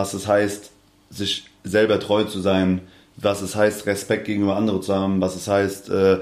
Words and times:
was 0.00 0.14
es 0.14 0.26
heißt, 0.26 0.70
sich 1.10 1.44
selber 1.62 2.00
treu 2.00 2.24
zu 2.24 2.40
sein, 2.40 2.80
was 3.18 3.42
es 3.42 3.54
heißt, 3.54 3.84
Respekt 3.84 4.24
gegenüber 4.24 4.56
anderen 4.56 4.80
zu 4.80 4.94
haben, 4.94 5.20
was 5.20 5.36
es 5.36 5.46
heißt, 5.46 5.90
äh, 5.90 6.20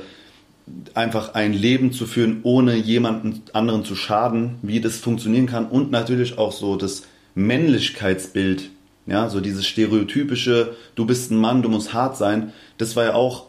einfach 0.94 1.34
ein 1.34 1.52
Leben 1.52 1.92
zu 1.92 2.06
führen, 2.06 2.40
ohne 2.42 2.74
jemanden 2.74 3.42
anderen 3.52 3.84
zu 3.84 3.94
schaden, 3.94 4.56
wie 4.62 4.80
das 4.80 4.96
funktionieren 4.96 5.46
kann. 5.46 5.68
Und 5.68 5.92
natürlich 5.92 6.38
auch 6.38 6.50
so 6.50 6.74
das 6.74 7.04
Männlichkeitsbild, 7.36 8.70
ja, 9.06 9.30
so 9.30 9.38
dieses 9.38 9.64
stereotypische, 9.64 10.74
du 10.96 11.06
bist 11.06 11.30
ein 11.30 11.38
Mann, 11.38 11.62
du 11.62 11.68
musst 11.68 11.94
hart 11.94 12.16
sein, 12.16 12.52
das 12.78 12.96
war 12.96 13.04
ja 13.04 13.14
auch 13.14 13.46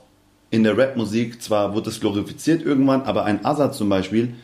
in 0.52 0.64
der 0.64 0.78
Rapmusik, 0.78 1.42
zwar 1.42 1.74
wurde 1.74 1.86
das 1.86 2.00
glorifiziert 2.00 2.62
irgendwann, 2.62 3.02
aber 3.02 3.26
ein 3.26 3.44
Azad 3.46 3.74
zum 3.74 3.90
Beispiel, 3.90 4.36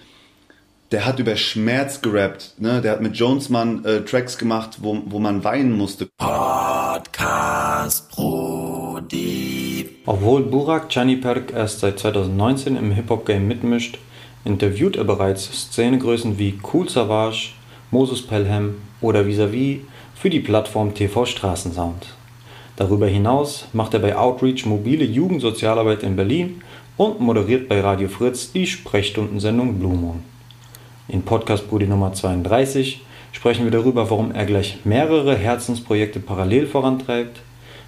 der 0.91 1.05
hat 1.05 1.19
über 1.19 1.35
Schmerz 1.35 2.01
gerappt, 2.01 2.53
ne? 2.59 2.81
der 2.81 2.93
hat 2.93 3.01
mit 3.01 3.15
Jonesman 3.15 3.83
äh, 3.85 4.01
Tracks 4.01 4.37
gemacht, 4.37 4.77
wo, 4.81 5.01
wo 5.05 5.19
man 5.19 5.43
weinen 5.43 5.71
musste. 5.71 6.07
Podcast 6.17 8.11
Brody. 8.11 9.89
Obwohl 10.05 10.43
Burak 10.43 10.89
Chaniperk 10.89 11.51
erst 11.53 11.79
seit 11.79 11.99
2019 11.99 12.75
im 12.75 12.91
Hip-Hop-Game 12.91 13.47
mitmischt, 13.47 13.97
interviewt 14.43 14.95
er 14.95 15.03
bereits 15.03 15.45
Szenegrößen 15.45 16.37
wie 16.37 16.59
Cool 16.71 16.87
Savage, 16.87 17.53
Moses 17.89 18.21
Pelham 18.21 18.75
oder 19.01 19.25
Visavi 19.25 19.85
für 20.13 20.29
die 20.29 20.39
Plattform 20.39 20.93
TV 20.93 21.25
Straßensound. 21.25 22.07
Darüber 22.75 23.07
hinaus 23.07 23.65
macht 23.73 23.93
er 23.93 23.99
bei 24.01 24.15
Outreach 24.15 24.65
mobile 24.65 25.03
Jugendsozialarbeit 25.03 26.03
in 26.03 26.15
Berlin 26.15 26.61
und 26.97 27.19
moderiert 27.19 27.67
bei 27.67 27.81
Radio 27.81 28.07
Fritz 28.07 28.51
die 28.51 28.67
Sprechstundensendung 28.67 29.79
Blue 29.79 29.95
Moon. 29.95 30.34
In 31.07 31.21
Podcast 31.21 31.69
Brudi 31.69 31.85
Nummer 31.85 32.13
32 32.13 33.05
sprechen 33.31 33.63
wir 33.63 33.71
darüber, 33.71 34.09
warum 34.09 34.31
er 34.31 34.45
gleich 34.45 34.79
mehrere 34.85 35.35
Herzensprojekte 35.35 36.19
parallel 36.19 36.65
vorantreibt, 36.65 37.41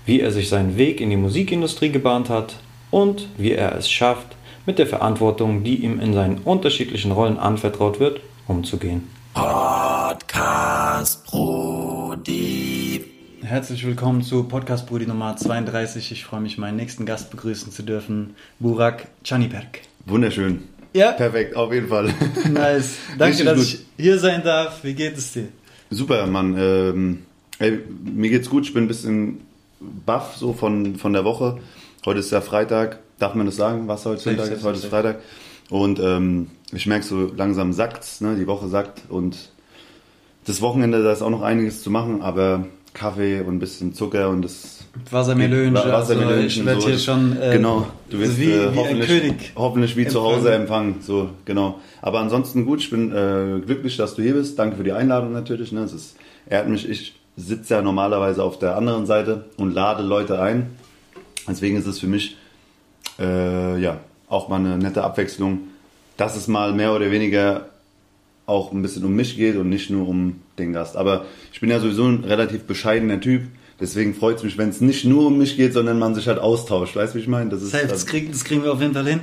wie 0.06 0.20
er 0.22 0.32
sich 0.32 0.50
seinen 0.50 0.78
Weg 0.78 1.02
in 1.02 1.10
die 1.10 1.18
Musikindustrie 1.18 1.90
gebahnt 1.90 2.30
hat 2.30 2.58
und 2.92 3.28
wie 3.38 3.54
er 3.54 3.76
es 3.76 3.90
schafft, 3.90 4.36
mit 4.68 4.78
der 4.78 4.86
Verantwortung, 4.86 5.64
die 5.64 5.78
ihm 5.78 6.00
in 6.00 6.14
seinen 6.14 6.38
unterschiedlichen 6.40 7.12
Rollen 7.12 7.40
anvertraut 7.40 8.00
wird, 8.00 8.22
umzugehen. 8.48 9.10
Podcast 9.34 11.26
Brudi. 11.26 13.04
Herzlich 13.42 13.86
willkommen 13.86 14.22
zu 14.22 14.44
Podcast 14.44 14.88
Brudi 14.88 15.08
Nummer 15.08 15.36
32. 15.36 16.12
Ich 16.12 16.24
freue 16.24 16.42
mich, 16.42 16.60
meinen 16.60 16.78
nächsten 16.78 17.08
Gast 17.08 17.32
begrüßen 17.32 17.72
zu 17.72 17.82
dürfen, 17.82 18.36
Burak 18.60 19.08
Caniperk. 19.24 19.82
Wunderschön. 20.06 20.77
Ja. 20.98 21.12
Perfekt, 21.12 21.56
auf 21.56 21.72
jeden 21.72 21.90
Fall. 21.90 22.12
Nice. 22.52 22.96
Danke, 23.20 23.44
dass 23.44 23.58
gut. 23.58 23.66
ich 23.66 23.86
hier 23.98 24.18
sein 24.18 24.44
darf. 24.44 24.84
Wie 24.84 24.96
geht 24.96 25.16
es 25.16 25.32
dir? 25.32 25.50
Super, 25.92 26.26
Mann. 26.26 26.56
Ähm, 26.58 27.20
ey, 27.60 27.80
mir 28.04 28.32
geht's 28.32 28.50
gut. 28.50 28.66
Ich 28.66 28.74
bin 28.74 28.86
ein 28.86 28.88
bisschen 28.88 29.42
baff 29.80 30.36
so 30.38 30.54
von, 30.54 30.96
von 30.96 31.14
der 31.14 31.24
Woche. 31.24 31.60
Heute 32.04 32.20
ist 32.20 32.32
ja 32.32 32.42
Freitag. 32.42 32.98
Darf 33.20 33.36
man 33.36 33.46
das 33.46 33.58
sagen? 33.58 33.88
Was 33.88 34.08
heute 34.08 34.22
Sonntag 34.22 34.52
ist? 34.52 34.64
Heute 34.64 34.80
ist 34.80 34.86
Freitag. 34.86 35.20
Und 35.70 36.00
ähm, 36.00 36.48
ich 36.72 36.88
merke 36.88 37.06
so 37.06 37.32
langsam 37.36 37.74
sackt's, 37.74 38.22
ne? 38.22 38.36
die 38.36 38.48
Woche 38.48 38.68
sackt 38.68 39.04
und 39.10 39.52
das 40.46 40.62
Wochenende, 40.62 41.04
da 41.04 41.12
ist 41.12 41.22
auch 41.22 41.30
noch 41.30 41.42
einiges 41.42 41.84
zu 41.84 41.92
machen, 41.92 42.22
aber 42.22 42.66
Kaffee 42.94 43.42
und 43.42 43.56
ein 43.56 43.60
bisschen 43.60 43.94
Zucker 43.94 44.30
und 44.30 44.42
das 44.42 44.77
Wassermelone. 45.12 45.74
Wassermelone. 45.74 46.34
Also 46.36 46.48
ich 46.48 46.66
werde 46.66 46.82
so. 46.82 46.88
hier 46.88 46.98
schon 46.98 47.38
äh, 47.42 47.54
genau. 47.54 47.88
Du 48.10 48.20
wirst 48.20 48.40
wie, 48.40 48.52
äh, 48.52 48.72
hoffentlich, 48.76 49.10
wie 49.10 49.34
hoffentlich 49.56 49.96
wie 49.96 50.08
zu 50.08 50.22
Hause 50.22 50.54
empfangen. 50.54 50.96
So 51.02 51.30
genau. 51.46 51.80
Aber 52.02 52.20
ansonsten 52.20 52.66
gut. 52.66 52.80
Ich 52.80 52.90
bin 52.90 53.12
äh, 53.12 53.60
glücklich, 53.66 53.98
dass 53.98 54.16
du 54.16 54.22
hier 54.22 54.34
bist. 54.34 54.58
Danke 54.58 54.78
für 54.78 54.84
die 54.84 54.92
Einladung 54.92 55.34
natürlich. 55.34 55.72
Ne? 55.72 55.82
Es 55.82 55.94
ist, 55.94 56.16
ehrt 56.50 56.68
mich. 56.70 56.88
Ich 56.90 57.16
sitze 57.36 57.76
ja 57.76 57.82
normalerweise 57.82 58.44
auf 58.44 58.60
der 58.60 58.76
anderen 58.76 59.06
Seite 59.06 59.46
und 59.58 59.74
lade 59.74 60.04
Leute 60.04 60.42
ein. 60.42 60.72
Deswegen 61.48 61.78
ist 61.78 61.88
es 61.88 62.00
für 62.00 62.08
mich 62.08 62.36
äh, 63.20 63.80
ja 63.80 64.00
auch 64.28 64.50
mal 64.50 64.58
eine 64.60 64.78
nette 64.78 65.04
Abwechslung, 65.04 65.60
dass 66.18 66.36
es 66.36 66.48
mal 66.48 66.74
mehr 66.74 66.94
oder 66.94 67.12
weniger 67.12 67.68
auch 68.46 68.72
ein 68.72 68.82
bisschen 68.82 69.04
um 69.04 69.14
mich 69.14 69.38
geht 69.38 69.58
und 69.58 69.70
nicht 69.70 69.90
nur 69.90 70.08
um 70.08 70.42
den 70.58 70.74
Gast. 70.74 70.98
Aber 70.98 71.26
ich 71.54 71.60
bin 71.60 71.70
ja 71.70 71.80
sowieso 71.80 72.06
ein 72.06 72.24
relativ 72.24 72.64
bescheidener 72.64 73.20
Typ. 73.20 73.44
Deswegen 73.80 74.16
freut 74.16 74.38
es 74.38 74.44
mich, 74.44 74.58
wenn 74.58 74.70
es 74.70 74.82
nicht 74.82 75.06
nur 75.06 75.28
um 75.28 75.38
mich 75.38 75.56
geht, 75.56 75.74
sondern 75.74 76.00
man 76.00 76.16
sich 76.16 76.28
halt 76.28 76.40
austauscht. 76.40 76.96
Weißt 76.96 77.14
du, 77.14 77.18
wie 77.18 77.22
ich 77.22 77.28
meine? 77.28 77.52
Das, 77.52 77.62
ist, 77.62 77.72
Safe, 77.72 77.86
das, 77.86 78.08
krieg, 78.08 78.32
das 78.32 78.44
kriegen 78.44 78.64
wir 78.64 78.74
auf 78.74 78.82
jeden 78.82 78.94
Fall 78.94 79.08
hin. 79.08 79.20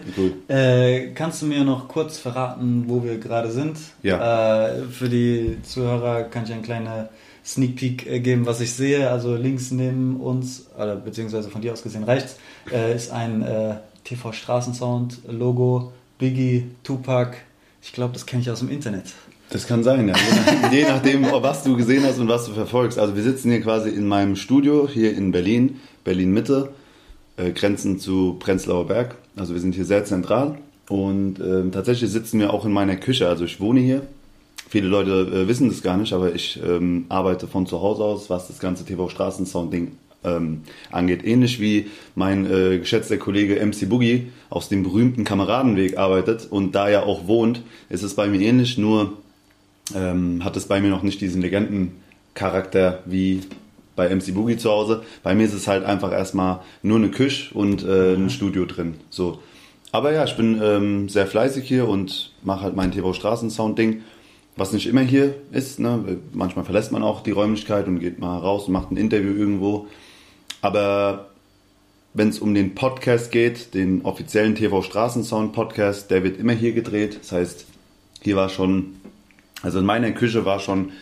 Äh, 0.47 1.12
kannst 1.15 1.42
du 1.42 1.47
mir 1.47 1.65
noch 1.65 1.88
kurz 1.88 2.19
verraten, 2.19 2.84
wo 2.87 3.03
wir 3.03 3.19
gerade 3.19 3.50
sind? 3.50 3.76
Ja. 4.03 4.69
Äh, 4.69 4.84
für 4.84 5.09
die 5.09 5.56
Zuhörer 5.65 6.25
kann 6.25 6.44
ich 6.44 6.53
eine 6.53 6.62
kleine 6.62 7.09
Sneak 7.44 7.75
Peek 7.76 8.06
äh, 8.06 8.20
geben, 8.20 8.47
was 8.47 8.60
ich 8.60 8.72
sehe. 8.72 9.10
Also 9.10 9.34
links 9.34 9.72
neben 9.72 10.20
uns, 10.20 10.66
oder 10.76 10.94
beziehungsweise 10.97 11.50
von 11.50 11.60
dir 11.60 11.72
aus 11.72 11.82
gesehen 11.82 12.04
rechts, 12.04 12.36
äh, 12.72 12.94
ist 12.94 13.10
ein 13.10 13.42
äh, 13.42 13.75
TV 14.04 14.32
Straßensound 14.32 15.22
Logo, 15.28 15.92
Biggie, 16.19 16.71
Tupac. 16.84 17.36
Ich 17.82 17.92
glaube, 17.92 18.12
das 18.12 18.25
kenne 18.25 18.41
ich 18.41 18.50
aus 18.50 18.60
dem 18.60 18.71
Internet. 18.71 19.06
Das 19.54 19.69
kann 19.69 19.84
sein, 19.84 20.09
ja. 20.09 20.16
Je, 20.72 20.82
nachdem, 20.82 21.22
was 21.31 21.62
du 21.62 21.76
gesehen 21.76 22.03
hast 22.03 22.19
und 22.19 22.26
was 22.26 22.47
du 22.47 22.53
verfolgst. 22.54 22.98
Also 22.98 23.15
wir 23.15 23.22
sitzen 23.22 23.53
hier 23.53 23.60
quasi 23.60 23.88
in 23.88 24.09
meinem 24.09 24.34
Studio 24.34 24.88
hier 24.92 25.16
in 25.16 25.31
Berlin, 25.31 25.78
Berlin 26.03 26.32
Mitte, 26.32 26.70
äh, 27.37 27.53
grenzend 27.53 28.03
zu 28.03 28.34
Prenzlauer 28.41 28.88
Berg. 28.88 29.15
Also 29.37 29.54
wir 29.54 29.60
sind 29.60 29.76
hier 29.76 29.84
sehr 29.84 30.04
zentral 30.04 30.59
und 30.88 31.38
äh, 31.38 31.70
tatsächlich 31.70 32.10
sitzen 32.10 32.41
wir 32.41 32.53
auch 32.53 32.65
in 32.65 32.72
meiner 32.72 32.97
Küche. 32.97 33.28
Also 33.28 33.44
ich 33.44 33.60
wohne 33.60 33.78
hier. 33.78 34.03
Viele 34.69 34.88
Leute 34.88 35.12
äh, 35.12 35.47
wissen 35.47 35.69
das 35.69 35.82
gar 35.82 35.98
nicht, 35.98 36.12
aber 36.12 36.34
ich 36.34 36.60
ähm, 36.60 37.04
arbeite 37.09 37.47
von 37.47 37.65
zu 37.66 37.81
Hause 37.81 38.03
aus, 38.03 38.31
was 38.31 38.48
das 38.48 38.59
ganze 38.59 38.84
TV 38.84 39.09
Straßensound 39.09 39.72
Ding 39.72 39.92
ähm, 40.25 40.62
angeht. 40.91 41.25
Ähnlich 41.25 41.60
wie 41.60 41.86
mein 42.16 42.44
äh, 42.50 42.78
geschätzter 42.78 43.19
Kollege 43.19 43.65
MC 43.65 43.88
Boogie 43.88 44.32
aus 44.50 44.69
dem 44.69 44.82
berühmten 44.82 45.22
Kameradenweg 45.22 45.97
arbeitet 45.97 46.48
und 46.50 46.75
da 46.75 46.88
ja 46.88 47.04
auch 47.04 47.28
wohnt, 47.28 47.62
ist 47.88 48.03
es 48.03 48.15
bei 48.15 48.26
mir 48.26 48.41
ähnlich, 48.41 48.78
nur 48.78 49.12
ähm, 49.95 50.45
hat 50.45 50.56
es 50.56 50.67
bei 50.67 50.81
mir 50.81 50.91
noch 50.91 51.03
nicht 51.03 51.21
diesen 51.21 51.43
Legendencharakter 51.43 53.03
wie 53.06 53.43
bei 53.97 54.15
MC 54.15 54.34
Boogie 54.34 54.56
zu 54.56 54.71
Hause. 54.71 55.03
Bei 55.22 55.34
mir 55.34 55.45
ist 55.45 55.55
es 55.55 55.69
halt 55.69 55.84
einfach 55.84 56.12
erstmal 56.12 56.61
nur 56.83 56.99
eine 56.99 57.11
Küche 57.11 57.55
und 57.55 57.84
äh, 57.84 58.15
ein 58.15 58.31
Studio 58.31 58.65
drin. 58.65 58.95
So. 59.11 59.41
Aber 59.93 60.12
ja, 60.12 60.25
ich 60.25 60.37
bin 60.37 60.61
ähm, 60.62 61.09
sehr 61.09 61.27
fleißig 61.27 61.67
hier 61.69 61.89
und 61.89 62.33
mache 62.43 62.62
halt 62.62 62.75
mein 62.75 62.91
TV 62.91 63.12
Straßensound 63.12 63.78
Ding, 63.78 64.03
was 64.56 64.72
nicht 64.72 64.89
immer 64.89 65.03
hier 65.03 65.37
ist. 65.53 65.78
Ne? 65.78 66.19
Manchmal 66.33 66.65
verlässt 66.65 66.91
man 66.91 67.03
auch 67.03 67.22
die 67.22 67.31
Räumlichkeit 67.31 67.87
und 67.87 68.01
geht 68.01 68.19
mal 68.19 68.39
raus 68.39 68.66
und 68.66 68.72
macht 68.72 68.91
ein 68.91 68.97
Interview 68.97 69.33
irgendwo. 69.33 69.87
Aber 70.62 71.28
wenn 72.12 72.28
es 72.28 72.41
um 72.41 72.55
den 72.55 72.75
Podcast 72.75 73.31
geht, 73.31 73.75
den 73.75 74.03
offiziellen 74.03 74.55
TV 74.56 74.83
Straßensound 74.83 75.53
Podcast, 75.53 76.11
der 76.11 76.25
wird 76.25 76.39
immer 76.39 76.53
hier 76.53 76.72
gedreht. 76.72 77.19
Das 77.21 77.33
heißt, 77.33 77.66
hier 78.22 78.34
war 78.34 78.49
schon 78.49 78.97
also 79.64 79.78
in 79.78 79.86
meiner 79.86 80.12
Küche 80.12 80.44
war 80.44 80.60
schon 80.60 80.92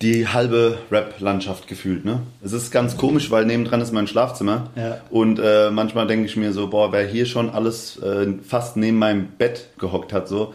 die 0.00 0.28
halbe 0.28 0.78
Rap-Landschaft 0.92 1.66
gefühlt. 1.66 2.04
Ne? 2.04 2.20
Es 2.44 2.52
ist 2.52 2.70
ganz 2.70 2.96
komisch, 2.96 3.32
weil 3.32 3.44
nebendran 3.44 3.80
ist 3.80 3.92
mein 3.92 4.06
Schlafzimmer. 4.06 4.70
Ja. 4.76 5.00
Und 5.10 5.40
äh, 5.40 5.70
manchmal 5.72 6.06
denke 6.06 6.26
ich 6.26 6.36
mir 6.36 6.52
so, 6.52 6.68
boah, 6.68 6.92
wer 6.92 7.04
hier 7.04 7.26
schon 7.26 7.50
alles 7.50 7.98
äh, 7.98 8.28
fast 8.46 8.76
neben 8.76 8.98
meinem 8.98 9.26
Bett 9.36 9.70
gehockt 9.78 10.12
hat, 10.12 10.28
so. 10.28 10.54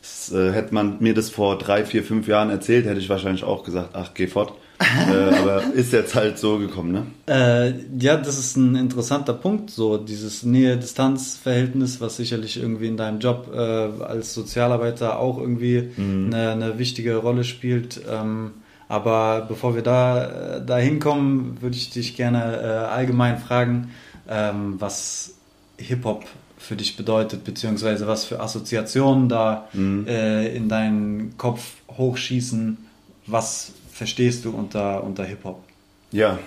Das, 0.00 0.32
äh, 0.32 0.52
hätte 0.52 0.72
man 0.72 0.96
mir 1.00 1.12
das 1.12 1.28
vor 1.28 1.58
drei, 1.58 1.84
vier, 1.84 2.02
fünf 2.02 2.26
Jahren 2.26 2.48
erzählt, 2.48 2.86
hätte 2.86 3.00
ich 3.00 3.10
wahrscheinlich 3.10 3.44
auch 3.44 3.64
gesagt, 3.64 3.90
ach, 3.92 4.14
geh 4.14 4.26
fort 4.26 4.54
äh, 4.80 5.34
aber 5.34 5.62
ist 5.74 5.92
jetzt 5.92 6.14
halt 6.14 6.38
so 6.38 6.58
gekommen, 6.58 6.92
ne? 6.92 7.06
Äh, 7.26 7.74
ja, 7.98 8.16
das 8.16 8.38
ist 8.38 8.56
ein 8.56 8.74
interessanter 8.76 9.34
Punkt, 9.34 9.70
so 9.70 9.98
dieses 9.98 10.42
Nähe-Distanz-Verhältnis, 10.42 12.00
was 12.00 12.16
sicherlich 12.16 12.56
irgendwie 12.56 12.88
in 12.88 12.96
deinem 12.96 13.20
Job 13.20 13.50
äh, 13.52 13.58
als 13.58 14.32
Sozialarbeiter 14.32 15.18
auch 15.18 15.38
irgendwie 15.38 15.90
mhm. 15.96 16.30
eine, 16.32 16.50
eine, 16.50 16.78
wichtige 16.78 17.16
Rolle 17.16 17.44
spielt. 17.44 18.00
Ähm, 18.10 18.52
aber 18.88 19.44
bevor 19.46 19.74
wir 19.74 19.82
da 19.82 20.56
äh, 20.56 20.64
da 20.64 20.78
hinkommen, 20.78 21.60
würde 21.60 21.76
ich 21.76 21.90
dich 21.90 22.16
gerne 22.16 22.60
äh, 22.62 22.66
allgemein 22.66 23.38
fragen, 23.38 23.90
ähm, 24.28 24.76
was 24.78 25.34
Hip-Hop 25.76 26.24
für 26.56 26.76
dich 26.76 26.96
bedeutet, 26.96 27.44
beziehungsweise 27.44 28.06
was 28.06 28.24
für 28.24 28.40
Assoziationen 28.40 29.28
da 29.28 29.68
mhm. 29.72 30.06
äh, 30.06 30.54
in 30.54 30.68
deinen 30.68 31.36
Kopf 31.36 31.74
hochschießen, 31.96 32.78
was 33.26 33.72
verstehst 34.00 34.46
du 34.46 34.50
unter, 34.52 35.04
unter 35.04 35.26
Hip-Hop? 35.26 35.62
Ja, 36.10 36.38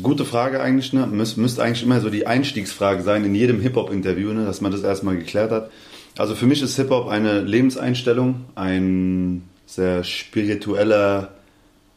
gute 0.00 0.24
Frage 0.24 0.60
eigentlich. 0.60 0.92
Ne? 0.92 1.08
Müs 1.08 1.36
müsste 1.36 1.60
eigentlich 1.60 1.82
immer 1.82 2.00
so 2.00 2.08
die 2.08 2.28
Einstiegsfrage 2.28 3.02
sein 3.02 3.24
in 3.24 3.34
jedem 3.34 3.60
Hip-Hop-Interview, 3.60 4.32
ne? 4.32 4.44
dass 4.44 4.60
man 4.60 4.70
das 4.70 4.84
erstmal 4.84 5.16
geklärt 5.16 5.50
hat. 5.50 5.72
Also 6.16 6.36
für 6.36 6.46
mich 6.46 6.62
ist 6.62 6.76
Hip-Hop 6.76 7.08
eine 7.08 7.40
Lebenseinstellung, 7.40 8.44
ein 8.54 9.42
sehr 9.66 10.04
spiritueller, 10.04 11.32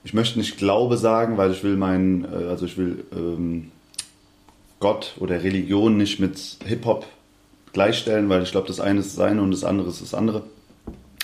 ich 0.03 0.15
möchte 0.15 0.39
nicht 0.39 0.57
Glaube 0.57 0.97
sagen, 0.97 1.37
weil 1.37 1.51
ich 1.51 1.63
will 1.63 1.77
meinen, 1.77 2.25
äh, 2.25 2.47
also 2.49 2.65
ich 2.65 2.75
will 2.79 3.05
ähm, 3.15 3.69
Gott 4.79 5.13
oder 5.19 5.43
Religion 5.43 5.95
nicht 5.97 6.19
mit 6.19 6.39
Hip-Hop 6.65 7.05
gleichstellen, 7.71 8.29
weil 8.29 8.41
ich 8.41 8.49
glaube, 8.49 8.65
das 8.65 8.79
eine 8.79 9.01
ist 9.01 9.15
das 9.15 9.23
eine 9.23 9.43
und 9.43 9.51
das 9.51 9.63
andere 9.63 9.89
ist 9.89 10.01
das 10.01 10.15
andere. 10.15 10.41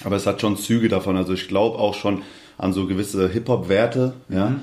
Aber 0.04 0.16
es 0.16 0.28
hat 0.28 0.42
schon 0.42 0.58
Züge 0.58 0.90
davon. 0.90 1.18
Also 1.18 1.34
ich 1.34 1.48
glaube 1.48 1.80
auch 1.80 1.96
schon, 1.96 2.22
an 2.58 2.74
so 2.74 2.88
gewisse 2.88 3.30
Hip-Hop-Werte, 3.30 4.14
ja. 4.30 4.50
Mhm. 4.50 4.60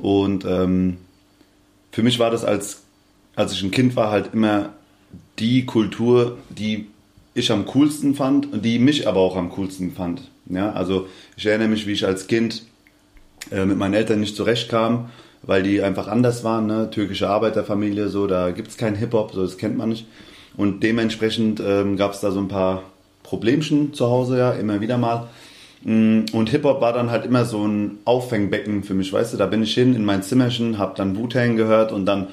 Und 0.00 0.44
ähm, 0.44 0.96
für 1.92 2.02
mich 2.02 2.18
war 2.18 2.30
das 2.30 2.44
als, 2.44 2.82
als 3.36 3.52
ich 3.52 3.62
ein 3.62 3.70
Kind 3.70 3.94
war, 3.96 4.10
halt 4.10 4.30
immer 4.32 4.70
die 5.38 5.64
Kultur, 5.64 6.38
die 6.50 6.86
ich 7.34 7.50
am 7.50 7.66
coolsten 7.66 8.14
fand 8.14 8.52
und 8.52 8.64
die 8.64 8.78
mich 8.78 9.06
aber 9.08 9.20
auch 9.20 9.36
am 9.36 9.50
coolsten 9.50 9.92
fand. 9.92 10.22
Ja, 10.46 10.72
also 10.72 11.08
ich 11.36 11.46
erinnere 11.46 11.68
mich, 11.68 11.86
wie 11.86 11.92
ich 11.92 12.06
als 12.06 12.26
Kind 12.26 12.64
äh, 13.50 13.64
mit 13.64 13.78
meinen 13.78 13.94
Eltern 13.94 14.20
nicht 14.20 14.36
zurechtkam, 14.36 15.10
weil 15.42 15.62
die 15.62 15.82
einfach 15.82 16.08
anders 16.08 16.44
waren, 16.44 16.66
ne? 16.66 16.90
türkische 16.90 17.28
Arbeiterfamilie, 17.28 18.08
so, 18.08 18.26
da 18.26 18.50
gibt 18.50 18.68
es 18.68 18.76
keinen 18.76 18.96
Hip-Hop, 18.96 19.32
so, 19.32 19.42
das 19.42 19.58
kennt 19.58 19.76
man 19.76 19.90
nicht. 19.90 20.06
Und 20.56 20.82
dementsprechend 20.82 21.60
ähm, 21.60 21.96
gab 21.96 22.12
es 22.12 22.20
da 22.20 22.30
so 22.30 22.38
ein 22.40 22.48
paar 22.48 22.82
Problemchen 23.22 23.92
zu 23.94 24.06
Hause, 24.06 24.38
ja, 24.38 24.52
immer 24.52 24.80
wieder 24.80 24.98
mal. 24.98 25.28
Mm, 25.84 26.24
und 26.32 26.50
Hip-Hop 26.50 26.80
war 26.80 26.92
dann 26.92 27.10
halt 27.10 27.26
immer 27.26 27.44
so 27.44 27.66
ein 27.66 27.98
Auffängbecken 28.04 28.82
für 28.82 28.94
mich, 28.94 29.12
weißt 29.12 29.34
du, 29.34 29.36
da 29.36 29.46
bin 29.46 29.62
ich 29.62 29.74
hin 29.74 29.94
in 29.94 30.04
mein 30.04 30.22
Zimmerchen, 30.22 30.78
hab 30.78 30.96
dann 30.96 31.16
Wu-Tang 31.16 31.56
gehört 31.56 31.92
und 31.92 32.06
dann, 32.06 32.28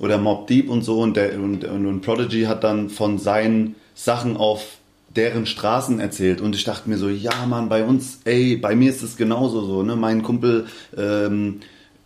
oder 0.00 0.18
Mob 0.18 0.46
Deep 0.46 0.70
und 0.70 0.82
so. 0.82 1.00
Und, 1.00 1.16
der, 1.16 1.34
und, 1.34 1.64
und, 1.64 1.86
und 1.86 2.00
Prodigy 2.00 2.44
hat 2.44 2.64
dann 2.64 2.88
von 2.90 3.18
seinen 3.18 3.76
Sachen 3.94 4.36
auf 4.36 4.78
deren 5.14 5.46
Straßen 5.46 6.00
erzählt. 6.00 6.40
Und 6.40 6.54
ich 6.54 6.64
dachte 6.64 6.88
mir 6.88 6.96
so, 6.96 7.08
ja 7.08 7.46
Mann, 7.46 7.68
bei 7.68 7.84
uns, 7.84 8.20
ey, 8.24 8.56
bei 8.56 8.74
mir 8.74 8.90
ist 8.90 9.02
es 9.02 9.16
genauso 9.16 9.62
so, 9.64 9.82
ne, 9.82 9.96
mein 9.96 10.22
Kumpel 10.22 10.66
ähm, 10.96 11.60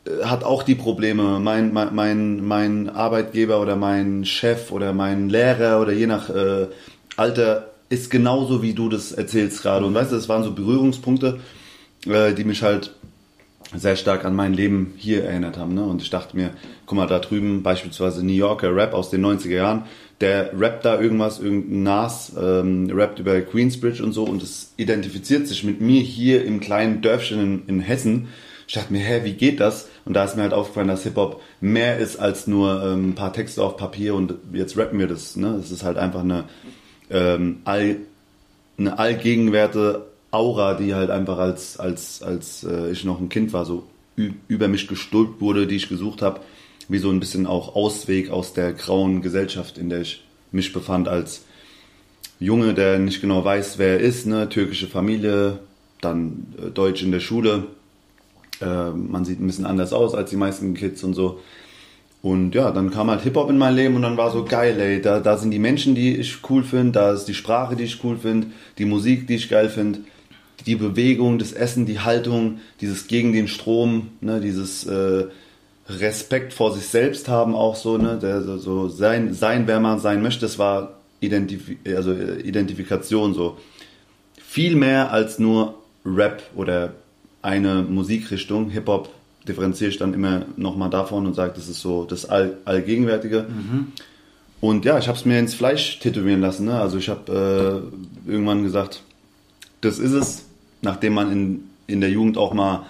äh, 0.05 0.25
hat 0.25 0.44
auch 0.44 0.62
die 0.62 0.75
Probleme, 0.75 1.38
mein, 1.40 1.73
mein, 1.73 2.44
mein, 2.44 2.88
Arbeitgeber 2.88 3.61
oder 3.61 3.76
mein 3.76 4.25
Chef 4.25 4.70
oder 4.73 4.93
mein 4.93 5.29
Lehrer 5.29 5.81
oder 5.81 5.93
je 5.93 6.06
nach 6.06 6.31
äh, 6.31 6.67
Alter 7.17 7.71
ist 7.93 8.11
genauso, 8.11 8.62
wie 8.62 8.73
du 8.73 8.89
das 8.89 9.12
erzählst 9.12 9.62
gerade. 9.62 9.85
Und 9.85 9.94
weißt 9.94 10.11
du, 10.11 10.17
das 10.17 10.29
waren 10.29 10.43
so 10.43 10.53
Berührungspunkte, 10.53 11.41
äh, 12.06 12.33
die 12.33 12.44
mich 12.44 12.62
halt 12.62 12.94
sehr 13.75 13.97
stark 13.97 14.25
an 14.25 14.35
mein 14.35 14.55
Leben 14.55 14.94
hier 14.97 15.25
erinnert 15.25 15.59
haben. 15.59 15.75
Ne? 15.75 15.85
Und 15.85 16.00
ich 16.00 16.11
dachte 16.11 16.37
mir, 16.37 16.50
guck 16.87 16.97
mal, 16.97 17.06
da 17.06 17.19
drüben 17.19 17.62
beispielsweise 17.62 18.25
New 18.25 18.33
Yorker 18.33 18.75
Rap 18.75 18.94
aus 18.94 19.11
den 19.11 19.25
90er 19.25 19.55
Jahren, 19.55 19.85
der 20.21 20.59
rappt 20.59 20.85
da 20.85 21.00
irgendwas, 21.00 21.39
irgendein 21.39 21.83
Nas, 21.83 22.33
ähm, 22.41 22.91
rappt 22.93 23.19
über 23.19 23.41
Queensbridge 23.41 24.03
und 24.03 24.12
so 24.12 24.25
und 24.25 24.43
es 24.43 24.73
identifiziert 24.77 25.49
sich 25.49 25.65
mit 25.65 25.81
mir 25.81 26.00
hier 26.00 26.44
im 26.44 26.61
kleinen 26.61 27.03
Dörfchen 27.03 27.41
in, 27.41 27.62
in 27.67 27.81
Hessen. 27.81 28.29
Ich 28.69 28.75
dachte 28.75 28.93
mir, 28.93 29.00
hä, 29.00 29.21
wie 29.25 29.33
geht 29.33 29.61
das? 29.61 29.89
Und 30.05 30.15
da 30.15 30.25
ist 30.25 30.37
mir 30.37 30.43
halt 30.43 30.55
aufgefallen, 30.55 30.89
dass 30.89 31.03
Hip-Hop 31.03 31.41
mehr 31.61 31.99
ist 31.99 32.17
als 32.17 32.47
nur 32.47 32.83
ähm, 32.83 33.11
ein 33.11 33.15
paar 33.15 33.33
Texte 33.33 33.62
auf 33.62 33.77
Papier 33.77 34.15
und 34.15 34.35
jetzt 34.53 34.79
rappen 34.79 34.99
wir 34.99 35.09
das. 35.09 35.37
Ne? 35.37 35.61
Ist 35.62 35.83
halt 35.83 35.99
einfach 35.99 36.21
eine 36.21 36.44
ähm, 37.12 37.59
all, 37.64 37.97
eine 38.79 38.99
allgegenwärtige 38.99 40.06
Aura, 40.31 40.75
die 40.75 40.94
halt 40.94 41.11
einfach 41.11 41.38
als, 41.38 41.79
als, 41.79 42.23
als 42.23 42.64
äh, 42.64 42.91
ich 42.91 43.05
noch 43.05 43.20
ein 43.20 43.29
Kind 43.29 43.53
war, 43.53 43.64
so 43.64 43.85
über 44.49 44.69
mich 44.69 44.88
gestülpt 44.88 45.41
wurde, 45.41 45.67
die 45.67 45.76
ich 45.76 45.88
gesucht 45.88 46.23
habe, 46.23 46.41
wie 46.88 46.99
so 46.99 47.11
ein 47.11 47.20
bisschen 47.20 47.47
auch 47.47 47.75
Ausweg 47.75 48.31
aus 48.31 48.53
der 48.53 48.73
grauen 48.73 49.23
Gesellschaft, 49.23 49.79
in 49.79 49.88
der 49.88 50.00
ich 50.00 50.25
mich 50.50 50.73
befand 50.73 51.09
als 51.09 51.44
Junge, 52.38 52.75
der 52.75 52.99
nicht 52.99 53.20
genau 53.20 53.44
weiß, 53.44 53.79
wer 53.79 53.99
er 53.99 54.00
ist, 54.00 54.26
ne? 54.26 54.49
türkische 54.49 54.87
Familie, 54.87 55.61
dann 56.00 56.55
äh, 56.58 56.70
Deutsch 56.70 57.03
in 57.03 57.12
der 57.12 57.20
Schule. 57.20 57.69
Äh, 58.61 58.91
man 58.91 59.25
sieht 59.25 59.41
ein 59.41 59.47
bisschen 59.47 59.67
anders 59.67 59.93
aus 59.93 60.15
als 60.15 60.31
die 60.31 60.37
meisten 60.37 60.75
Kids 60.75 61.05
und 61.05 61.15
so. 61.15 61.41
Und 62.22 62.54
ja, 62.54 62.70
dann 62.70 62.90
kam 62.92 63.10
halt 63.10 63.22
Hip-Hop 63.22 63.50
in 63.50 63.58
mein 63.58 63.74
Leben 63.74 63.96
und 63.96 64.02
dann 64.02 64.16
war 64.16 64.30
so 64.30 64.44
geil, 64.44 64.78
ey, 64.78 65.02
da, 65.02 65.19
da 65.19 65.36
sind 65.36 65.50
die 65.50 65.58
Menschen, 65.58 65.96
die 65.96 66.16
ich 66.16 66.38
cool 66.48 66.62
finde, 66.62 66.92
da 66.92 67.12
ist 67.12 67.24
die 67.24 67.34
Sprache, 67.34 67.74
die 67.74 67.82
ich 67.82 68.02
cool 68.04 68.16
finde, 68.16 68.46
die 68.78 68.84
Musik, 68.84 69.26
die 69.26 69.34
ich 69.34 69.48
geil 69.48 69.69
finde, 69.69 70.00
die 70.64 70.76
Bewegung, 70.76 71.38
das 71.38 71.52
Essen, 71.52 71.84
die 71.84 71.98
Haltung, 71.98 72.60
dieses 72.80 73.08
gegen 73.08 73.32
den 73.32 73.48
Strom, 73.48 74.10
ne, 74.20 74.40
dieses 74.40 74.86
äh, 74.86 75.24
Respekt 75.88 76.52
vor 76.52 76.72
sich 76.72 76.86
selbst 76.86 77.28
haben 77.28 77.56
auch 77.56 77.74
so, 77.74 77.98
ne, 77.98 78.19
der 78.22 78.42
so, 78.42 78.88
sein, 78.88 79.34
sein, 79.34 79.66
wer 79.66 79.80
man 79.80 79.98
sein 79.98 80.22
möchte, 80.22 80.42
das 80.42 80.60
war 80.60 81.00
Identif 81.20 81.72
also 81.86 82.12
äh, 82.12 82.40
Identifikation 82.40 83.34
so. 83.34 83.58
Viel 84.40 84.76
mehr 84.76 85.10
als 85.10 85.40
nur 85.40 85.74
Rap 86.04 86.42
oder 86.54 86.94
eine 87.42 87.82
Musikrichtung, 87.82 88.70
Hip-Hop 88.70 89.08
differenziere 89.49 89.91
ich 89.91 89.99
dann 89.99 90.15
immer 90.15 90.47
nochmal 90.56 90.91
davon 90.91 91.27
und 91.27 91.35
sage, 91.35 91.53
das 91.56 91.69
ist 91.69 91.81
so 91.81 92.05
das 92.05 92.27
All 92.27 92.59
Allgegenwärtige. 92.65 93.47
Mhm. 93.49 93.89
Und 94.61 94.85
ja, 94.85 94.97
ich 94.99 95.09
habe 95.09 95.19
es 95.19 95.25
mir 95.25 95.39
ins 95.39 95.55
Fleisch 95.55 95.99
tätowieren 95.99 96.41
lassen. 96.41 96.67
Ne? 96.67 96.81
Also 96.81 96.97
ich 96.97 97.09
habe 97.09 97.91
äh, 98.27 98.31
irgendwann 98.31 98.62
gesagt, 98.62 99.03
das 99.81 99.99
ist 99.99 100.12
es, 100.12 100.44
nachdem 100.83 101.15
man 101.15 101.33
in, 101.33 101.65
in 101.89 102.00
der 102.00 102.11
Jugend 102.11 102.39
auch 102.39 102.55
mal, 102.55 102.87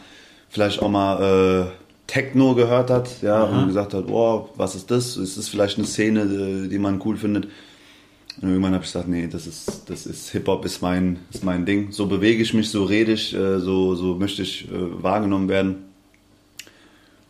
vielleicht 0.51 0.83
auch 0.83 0.91
mal 0.91 1.63
äh, 1.63 1.83
Techno 2.07 2.55
gehört 2.55 2.91
hat, 2.91 3.23
ja, 3.23 3.45
Aha. 3.45 3.63
und 3.63 3.69
gesagt 3.69 3.95
hat, 3.95 4.05
oh, 4.09 4.51
was 4.57 4.75
ist 4.75 4.91
das? 4.91 5.17
Ist 5.17 5.39
das 5.39 5.49
vielleicht 5.49 5.79
eine 5.79 5.87
Szene, 5.87 6.21
äh, 6.21 6.69
die 6.69 6.79
man 6.79 7.01
cool 7.07 7.17
findet? 7.17 7.49
Und 8.43 8.49
irgendwann 8.49 8.75
habe 8.75 8.85
ich 8.85 8.93
gesagt, 8.93 9.09
nee, 9.09 9.27
das 9.27 9.47
ist, 9.47 9.89
das 9.89 10.05
ist 10.05 10.31
Hip-Hop 10.31 10.65
ist 10.67 10.83
mein, 10.83 11.21
ist 11.33 11.45
mein 11.45 11.65
Ding. 11.65 11.91
So 11.91 12.07
bewege 12.07 12.43
ich 12.43 12.53
mich, 12.53 12.71
so 12.71 12.85
rede 12.85 13.13
ich, 13.13 13.35
äh, 13.35 13.61
so, 13.61 13.95
so 13.95 14.15
möchte 14.15 14.43
ich 14.43 14.69
äh, 14.69 15.03
wahrgenommen 15.03 15.49
werden. 15.49 15.92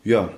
Ja. 0.04 0.31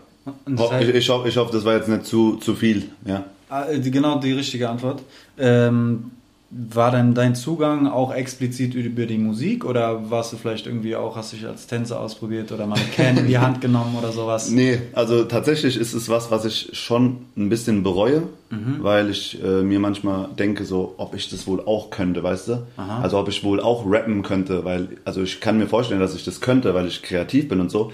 Ich, 0.80 0.88
ich, 0.88 1.08
hoffe, 1.10 1.28
ich 1.28 1.36
hoffe, 1.36 1.52
das 1.52 1.64
war 1.64 1.76
jetzt 1.76 1.88
nicht 1.88 2.06
zu, 2.06 2.36
zu 2.36 2.54
viel. 2.54 2.84
Ja. 3.04 3.24
Ah, 3.50 3.66
genau 3.72 4.18
die 4.18 4.32
richtige 4.32 4.68
Antwort. 4.68 5.02
Ähm, 5.38 6.10
war 6.56 6.92
denn 6.92 7.14
dein 7.14 7.34
Zugang 7.34 7.88
auch 7.88 8.14
explizit 8.14 8.74
über 8.74 9.06
die 9.06 9.18
Musik 9.18 9.64
oder 9.64 10.10
warst 10.10 10.32
du 10.32 10.36
vielleicht 10.36 10.66
irgendwie 10.66 10.94
auch, 10.94 11.16
hast 11.16 11.32
du 11.32 11.36
dich 11.36 11.46
als 11.46 11.66
Tänzer 11.66 11.98
ausprobiert 11.98 12.52
oder 12.52 12.66
mal 12.66 12.76
eine 12.76 12.86
Can 12.94 13.16
in 13.16 13.26
die 13.26 13.38
Hand 13.38 13.60
genommen 13.60 13.96
oder 13.98 14.12
sowas? 14.12 14.50
Nee, 14.50 14.80
also 14.92 15.24
tatsächlich 15.24 15.76
ist 15.76 15.94
es 15.94 16.08
was, 16.08 16.30
was 16.30 16.44
ich 16.44 16.70
schon 16.72 17.18
ein 17.36 17.48
bisschen 17.48 17.82
bereue, 17.82 18.22
mhm. 18.50 18.76
weil 18.80 19.10
ich 19.10 19.42
äh, 19.42 19.62
mir 19.62 19.80
manchmal 19.80 20.28
denke, 20.38 20.64
so, 20.64 20.94
ob 20.96 21.16
ich 21.16 21.28
das 21.28 21.46
wohl 21.48 21.60
auch 21.60 21.90
könnte, 21.90 22.22
weißt 22.22 22.48
du? 22.48 22.66
Aha. 22.76 23.00
Also 23.02 23.18
ob 23.18 23.28
ich 23.28 23.42
wohl 23.42 23.60
auch 23.60 23.84
rappen 23.90 24.22
könnte, 24.22 24.64
weil, 24.64 24.88
also 25.04 25.22
ich 25.22 25.40
kann 25.40 25.58
mir 25.58 25.66
vorstellen, 25.66 26.00
dass 26.00 26.14
ich 26.14 26.24
das 26.24 26.40
könnte, 26.40 26.72
weil 26.74 26.86
ich 26.86 27.02
kreativ 27.02 27.48
bin 27.48 27.60
und 27.60 27.70
so. 27.70 27.92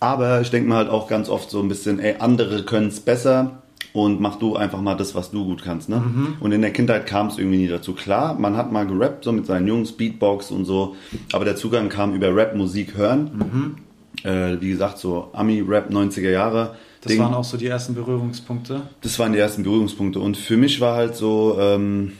Aber 0.00 0.40
ich 0.40 0.50
denke 0.50 0.68
mir 0.68 0.76
halt 0.76 0.88
auch 0.88 1.08
ganz 1.08 1.28
oft 1.28 1.50
so 1.50 1.60
ein 1.60 1.68
bisschen, 1.68 1.98
ey, 1.98 2.16
andere 2.18 2.64
können 2.64 2.88
es 2.88 3.00
besser 3.00 3.62
und 3.92 4.20
mach 4.20 4.36
du 4.36 4.56
einfach 4.56 4.80
mal 4.80 4.94
das, 4.94 5.14
was 5.14 5.30
du 5.30 5.44
gut 5.44 5.62
kannst. 5.62 5.88
Ne? 5.88 5.96
Mhm. 5.96 6.36
Und 6.40 6.52
in 6.52 6.60
der 6.60 6.72
Kindheit 6.72 7.06
kam 7.06 7.28
es 7.28 7.38
irgendwie 7.38 7.58
nie 7.58 7.68
dazu. 7.68 7.94
Klar, 7.94 8.38
man 8.38 8.56
hat 8.56 8.70
mal 8.70 8.86
gerappt, 8.86 9.24
so 9.24 9.32
mit 9.32 9.46
seinen 9.46 9.66
Jungs, 9.66 9.92
Beatbox 9.92 10.50
und 10.50 10.64
so, 10.64 10.96
aber 11.32 11.44
der 11.44 11.56
Zugang 11.56 11.88
kam 11.88 12.14
über 12.14 12.34
Rap-Musik 12.34 12.96
hören. 12.96 13.76
Mhm. 14.24 14.28
Äh, 14.28 14.60
wie 14.60 14.70
gesagt, 14.70 14.98
so 14.98 15.30
Ami-Rap 15.32 15.90
90er 15.90 16.30
Jahre. 16.30 16.76
Das 17.00 17.12
Ding. 17.12 17.20
waren 17.20 17.34
auch 17.34 17.44
so 17.44 17.56
die 17.56 17.66
ersten 17.66 17.94
Berührungspunkte? 17.94 18.82
Das 19.02 19.18
waren 19.18 19.32
die 19.32 19.38
ersten 19.38 19.62
Berührungspunkte. 19.62 20.18
Und 20.18 20.36
für 20.36 20.56
mich 20.56 20.80
war 20.80 20.96
halt 20.96 21.14
so 21.14 21.56
ähm, 21.60 22.12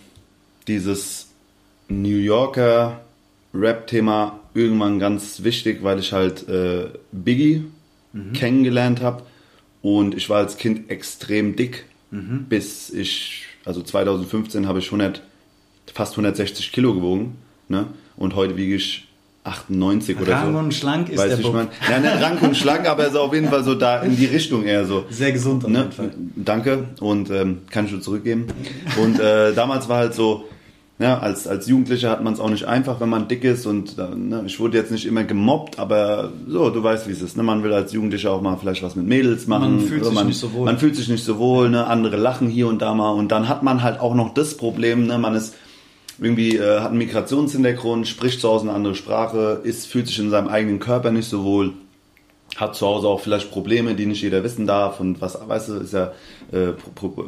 dieses 0.69 1.29
New 1.89 2.17
Yorker 2.17 3.01
Rap-Thema 3.53 4.38
irgendwann 4.55 4.99
ganz 4.99 5.43
wichtig, 5.43 5.83
weil 5.83 5.99
ich 5.99 6.13
halt 6.13 6.49
äh, 6.49 6.87
Biggie 7.13 7.65
mhm. 8.13 8.33
kennengelernt 8.33 9.01
habe 9.01 9.23
und 9.83 10.15
ich 10.15 10.29
war 10.29 10.39
als 10.39 10.57
Kind 10.57 10.91
extrem 10.91 11.57
dick, 11.57 11.85
mhm. 12.11 12.47
bis 12.49 12.91
ich, 12.91 13.45
also 13.65 13.83
2015 13.83 14.67
habe 14.67 14.79
ich 14.79 14.87
100, 14.87 15.23
fast 15.93 16.13
160 16.13 16.73
Kilo 16.73 16.95
gewogen 16.95 17.37
ne? 17.69 17.87
und 18.17 18.35
heute 18.35 18.57
wiege 18.57 18.75
ich 18.75 19.09
98 19.45 20.21
oder 20.21 20.33
Rank 20.33 20.41
so. 20.41 20.47
Rank 20.47 20.65
und 20.65 20.75
schlank 20.75 21.09
ist 21.09 21.19
Weiß 21.19 21.29
der 21.29 21.39
ich 21.39 21.53
mein, 21.53 21.69
Ja, 21.89 21.99
nicht 21.99 22.23
rank 22.23 22.43
und 22.43 22.57
schlank, 22.57 22.87
aber 22.87 23.05
er 23.05 23.09
ist 23.09 23.17
auf 23.17 23.33
jeden 23.33 23.49
Fall 23.49 23.65
so 23.65 23.75
da 23.75 24.03
in 24.03 24.17
die 24.17 24.27
Richtung 24.27 24.65
eher 24.65 24.85
so. 24.85 25.07
Sehr 25.11 25.33
gesund 25.33 25.65
auf 25.65 25.71
ne? 25.71 25.79
jeden 25.79 25.93
Fall. 25.93 26.11
Danke 26.37 26.85
und 27.01 27.31
ähm, 27.31 27.63
kann 27.71 27.87
ich 27.87 27.91
schon 27.91 28.03
zurückgeben. 28.03 28.47
Und 29.03 29.19
äh, 29.19 29.55
damals 29.55 29.89
war 29.89 29.99
halt 29.99 30.15
so, 30.15 30.45
ja, 31.01 31.19
als, 31.19 31.47
als 31.47 31.69
Jugendlicher 31.69 32.11
hat 32.11 32.25
man 32.25 32.33
es 32.33 32.41
auch 32.41 32.51
nicht 32.51 32.65
einfach, 32.65 33.01
wenn 33.01 33.09
man 33.09 33.29
dick 33.29 33.45
ist 33.45 33.67
und 33.67 33.97
ne, 33.97 34.43
ich 34.47 34.59
wurde 34.59 34.77
jetzt 34.77 34.91
nicht 34.91 35.07
immer 35.07 35.23
gemobbt, 35.23 35.79
aber 35.79 36.33
so, 36.49 36.71
du 36.71 36.83
weißt, 36.83 37.07
wie 37.07 37.13
es 37.13 37.23
ist. 37.23 37.37
Ne? 37.37 37.45
Man 37.45 37.63
will 37.63 37.73
als 37.73 37.93
Jugendlicher 37.93 38.33
auch 38.33 38.43
mal 38.43 38.57
vielleicht 38.57 38.83
was 38.83 38.97
mit 38.97 39.07
Mädels 39.07 39.47
machen. 39.47 39.77
Man 39.77 39.87
fühlt 39.87 40.05
sich 40.05 40.15
man, 40.15 40.27
nicht 40.27 40.39
so 40.39 40.53
wohl. 40.53 40.65
Man 40.65 40.79
fühlt 40.79 40.97
sich 40.97 41.09
nicht 41.09 41.25
so 41.25 41.39
wohl, 41.39 41.71
ne? 41.71 41.87
andere 41.87 42.17
lachen 42.17 42.49
hier 42.49 42.67
und 42.67 42.83
da 42.83 42.95
mal 42.95 43.13
und 43.13 43.31
dann 43.31 43.49
hat 43.49 43.63
man 43.63 43.85
halt 43.85 44.01
auch 44.01 44.15
noch 44.15 44.35
das 44.35 44.57
Problem, 44.57 45.07
ne? 45.07 45.19
man 45.19 45.37
ist 45.37 45.55
irgendwie, 46.21 46.57
äh, 46.57 46.81
hat 46.81 46.89
einen 46.89 46.99
Migrationshintergrund, 46.99 48.09
spricht 48.09 48.41
zu 48.41 48.49
Hause 48.49 48.65
eine 48.65 48.73
andere 48.73 48.97
Sprache, 48.97 49.61
ist, 49.63 49.87
fühlt 49.87 50.09
sich 50.09 50.19
in 50.19 50.31
seinem 50.31 50.49
eigenen 50.49 50.81
Körper 50.81 51.13
nicht 51.13 51.29
so 51.29 51.45
wohl, 51.45 51.75
hat 52.57 52.75
zu 52.75 52.85
Hause 52.85 53.07
auch 53.07 53.21
vielleicht 53.21 53.53
Probleme, 53.53 53.95
die 53.95 54.07
nicht 54.07 54.23
jeder 54.23 54.43
wissen 54.43 54.67
darf 54.67 54.99
und 54.99 55.21
was, 55.21 55.39
weißt 55.47 55.69
du, 55.69 55.75
ist 55.75 55.93
ja, 55.93 56.11
äh, 56.51 56.73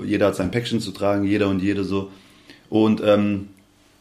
jeder 0.04 0.26
hat 0.26 0.34
sein 0.34 0.50
Päckchen 0.50 0.80
zu 0.80 0.90
tragen, 0.90 1.24
jeder 1.24 1.48
und 1.48 1.62
jede 1.62 1.84
so. 1.84 2.10
Und 2.68 3.00
ähm, 3.04 3.48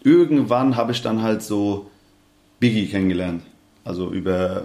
irgendwann 0.03 0.75
habe 0.75 0.91
ich 0.91 1.01
dann 1.01 1.21
halt 1.21 1.41
so 1.41 1.89
Biggie 2.59 2.87
kennengelernt. 2.87 3.43
Also 3.83 4.11
über 4.11 4.63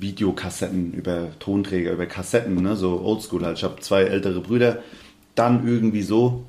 Videokassetten, 0.00 0.92
über 0.92 1.28
Tonträger, 1.38 1.92
über 1.92 2.06
Kassetten, 2.06 2.54
ne? 2.62 2.76
so 2.76 3.00
oldschool 3.00 3.44
halt. 3.44 3.58
Ich 3.58 3.64
habe 3.64 3.80
zwei 3.80 4.02
ältere 4.02 4.40
Brüder. 4.40 4.78
Dann 5.34 5.66
irgendwie 5.66 6.02
so, 6.02 6.44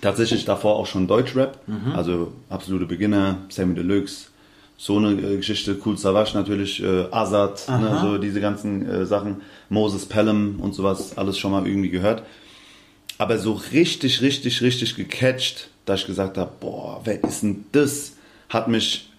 tatsächlich 0.00 0.44
davor 0.44 0.76
auch 0.76 0.86
schon 0.86 1.06
Deutschrap, 1.06 1.58
mhm. 1.66 1.92
also 1.92 2.32
absolute 2.48 2.86
Beginner, 2.86 3.38
Sammy 3.48 3.74
Deluxe, 3.74 4.28
so 4.78 4.96
eine 4.96 5.10
äh, 5.20 5.36
Geschichte, 5.36 5.76
Cool 5.84 5.98
Savage 5.98 6.30
natürlich, 6.34 6.82
äh, 6.82 7.04
Azad, 7.10 7.68
ne, 7.68 7.98
so 8.00 8.16
diese 8.16 8.40
ganzen 8.40 8.88
äh, 8.88 9.04
Sachen, 9.04 9.42
Moses 9.68 10.06
Pelham 10.06 10.58
und 10.60 10.74
sowas, 10.74 11.18
alles 11.18 11.38
schon 11.38 11.50
mal 11.52 11.66
irgendwie 11.66 11.90
gehört. 11.90 12.22
Aber 13.18 13.36
so 13.36 13.52
richtig, 13.52 14.22
richtig, 14.22 14.62
richtig 14.62 14.96
gecatcht, 14.96 15.68
dass 15.90 16.00
ich 16.00 16.06
gesagt 16.06 16.38
habe, 16.38 16.50
boah, 16.60 17.00
wer 17.04 17.22
ist 17.24 17.42
denn 17.42 17.64
das? 17.72 18.12
Hat 18.48 18.68
mich 18.68 19.10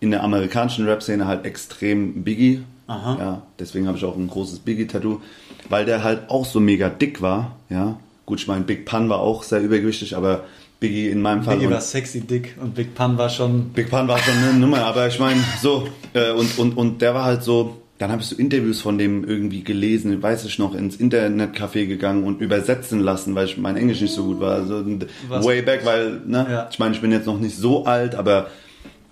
in 0.00 0.10
der 0.10 0.22
amerikanischen 0.22 0.86
Rap-Szene 0.86 1.26
halt 1.26 1.44
extrem 1.44 2.24
Biggie. 2.24 2.62
Aha. 2.86 3.16
Ja, 3.20 3.42
deswegen 3.58 3.86
habe 3.86 3.98
ich 3.98 4.04
auch 4.04 4.16
ein 4.16 4.28
großes 4.28 4.60
Biggie-Tattoo, 4.60 5.20
weil 5.68 5.84
der 5.84 6.02
halt 6.02 6.28
auch 6.28 6.44
so 6.44 6.58
mega 6.58 6.88
dick 6.88 7.22
war. 7.22 7.56
Ja, 7.68 7.98
gut, 8.26 8.40
ich 8.40 8.48
meine, 8.48 8.64
Big 8.64 8.84
Pun 8.84 9.08
war 9.08 9.20
auch 9.20 9.42
sehr 9.42 9.60
übergewichtig, 9.60 10.16
aber 10.16 10.44
Biggie 10.80 11.08
in 11.08 11.20
meinem 11.20 11.44
Fall. 11.44 11.58
Biggie 11.58 11.70
war 11.70 11.80
sexy 11.80 12.22
dick 12.22 12.56
und 12.60 12.74
Big 12.74 12.94
Pun 12.94 13.18
war 13.18 13.28
schon. 13.28 13.68
Big 13.70 13.90
Pun 13.90 14.08
war 14.08 14.18
schon 14.18 14.34
eine 14.34 14.54
Nummer, 14.54 14.84
aber 14.86 15.06
ich 15.06 15.20
meine, 15.20 15.40
so, 15.60 15.86
äh, 16.14 16.32
und, 16.32 16.58
und, 16.58 16.76
und 16.76 17.02
der 17.02 17.14
war 17.14 17.24
halt 17.24 17.44
so, 17.44 17.76
dann 18.00 18.10
habe 18.10 18.22
ich 18.22 18.28
so 18.28 18.34
Interviews 18.36 18.80
von 18.80 18.96
dem 18.96 19.24
irgendwie 19.24 19.62
gelesen, 19.62 20.22
weiß 20.22 20.46
ich 20.46 20.58
noch, 20.58 20.74
ins 20.74 20.96
Internetcafé 20.98 21.86
gegangen 21.86 22.24
und 22.24 22.40
übersetzen 22.40 22.98
lassen, 23.00 23.34
weil 23.34 23.44
ich 23.44 23.58
mein 23.58 23.76
Englisch 23.76 24.00
nicht 24.00 24.14
so 24.14 24.24
gut 24.24 24.40
war. 24.40 24.54
Also 24.54 24.82
Was- 25.28 25.44
way 25.44 25.60
back, 25.60 25.84
weil, 25.84 26.22
ne, 26.26 26.46
Ja. 26.50 26.68
ich 26.72 26.78
meine, 26.78 26.94
ich 26.94 27.02
bin 27.02 27.12
jetzt 27.12 27.26
noch 27.26 27.38
nicht 27.38 27.56
so 27.58 27.84
alt, 27.84 28.14
aber 28.14 28.46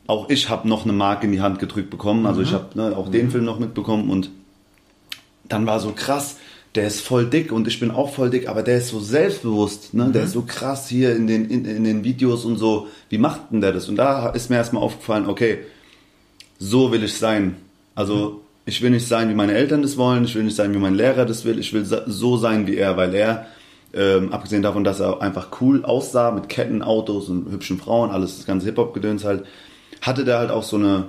auch 0.06 0.30
ich 0.30 0.48
habe 0.48 0.66
noch 0.66 0.84
eine 0.84 0.94
Marke 0.94 1.26
in 1.26 1.32
die 1.32 1.42
Hand 1.42 1.58
gedrückt 1.58 1.90
bekommen. 1.90 2.24
Also 2.24 2.40
ich 2.40 2.52
habe 2.54 2.68
ne, 2.78 2.96
auch 2.96 3.10
den 3.10 3.30
Film 3.30 3.44
noch 3.44 3.58
mitbekommen 3.58 4.08
und 4.08 4.30
dann 5.50 5.66
war 5.66 5.80
so 5.80 5.92
krass, 5.94 6.36
der 6.74 6.86
ist 6.86 7.02
voll 7.02 7.26
dick 7.26 7.52
und 7.52 7.68
ich 7.68 7.80
bin 7.80 7.90
auch 7.90 8.14
voll 8.14 8.30
dick, 8.30 8.48
aber 8.48 8.62
der 8.62 8.78
ist 8.78 8.88
so 8.88 9.00
selbstbewusst, 9.00 9.92
ne? 9.92 10.10
der 10.14 10.22
ist 10.24 10.32
so 10.32 10.42
krass 10.46 10.88
hier 10.88 11.14
in 11.14 11.26
den, 11.26 11.50
in, 11.50 11.66
in 11.66 11.84
den 11.84 12.04
Videos 12.04 12.46
und 12.46 12.56
so. 12.56 12.88
Wie 13.10 13.18
macht 13.18 13.52
denn 13.52 13.60
der 13.60 13.72
das? 13.72 13.86
Und 13.90 13.96
da 13.96 14.30
ist 14.30 14.48
mir 14.48 14.56
erstmal 14.56 14.82
aufgefallen, 14.82 15.26
okay, 15.26 15.58
so 16.58 16.90
will 16.90 17.04
ich 17.04 17.14
sein. 17.14 17.56
Also 17.94 18.40
ich 18.68 18.82
will 18.82 18.90
nicht 18.90 19.08
sein, 19.08 19.30
wie 19.30 19.34
meine 19.34 19.54
Eltern 19.54 19.82
das 19.82 19.96
wollen, 19.96 20.24
ich 20.24 20.34
will 20.34 20.44
nicht 20.44 20.56
sein, 20.56 20.74
wie 20.74 20.78
mein 20.78 20.94
Lehrer 20.94 21.24
das 21.24 21.44
will, 21.44 21.58
ich 21.58 21.72
will 21.72 21.84
so 21.84 22.36
sein 22.36 22.66
wie 22.66 22.76
er, 22.76 22.96
weil 22.96 23.14
er, 23.14 23.46
ähm, 23.94 24.32
abgesehen 24.32 24.62
davon, 24.62 24.84
dass 24.84 25.00
er 25.00 25.22
einfach 25.22 25.48
cool 25.60 25.84
aussah, 25.84 26.30
mit 26.30 26.50
Ketten, 26.50 26.82
Autos 26.82 27.28
und 27.30 27.50
hübschen 27.50 27.78
Frauen, 27.78 28.10
alles 28.10 28.36
das 28.36 28.46
ganze 28.46 28.66
Hip-Hop-Gedöns 28.66 29.24
halt, 29.24 29.44
hatte 30.02 30.24
der 30.24 30.38
halt 30.38 30.50
auch 30.50 30.62
so 30.62 30.76
eine 30.76 31.06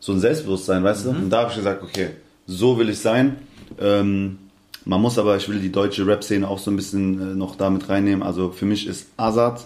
so 0.00 0.12
ein 0.12 0.18
Selbstbewusstsein, 0.18 0.82
weißt 0.82 1.06
du? 1.06 1.10
Und 1.10 1.30
da 1.30 1.42
habe 1.42 1.50
ich 1.50 1.56
gesagt, 1.56 1.80
okay, 1.84 2.08
so 2.48 2.76
will 2.76 2.88
ich 2.88 2.98
sein. 2.98 3.36
Ähm, 3.80 4.38
man 4.84 5.00
muss 5.00 5.16
aber, 5.16 5.36
ich 5.36 5.48
will 5.48 5.60
die 5.60 5.70
deutsche 5.70 6.04
Rap-Szene 6.04 6.48
auch 6.48 6.58
so 6.58 6.72
ein 6.72 6.76
bisschen 6.76 7.20
äh, 7.20 7.34
noch 7.36 7.54
damit 7.54 7.88
reinnehmen. 7.88 8.24
Also 8.24 8.50
für 8.50 8.64
mich 8.66 8.88
ist 8.88 9.06
Azad, 9.16 9.64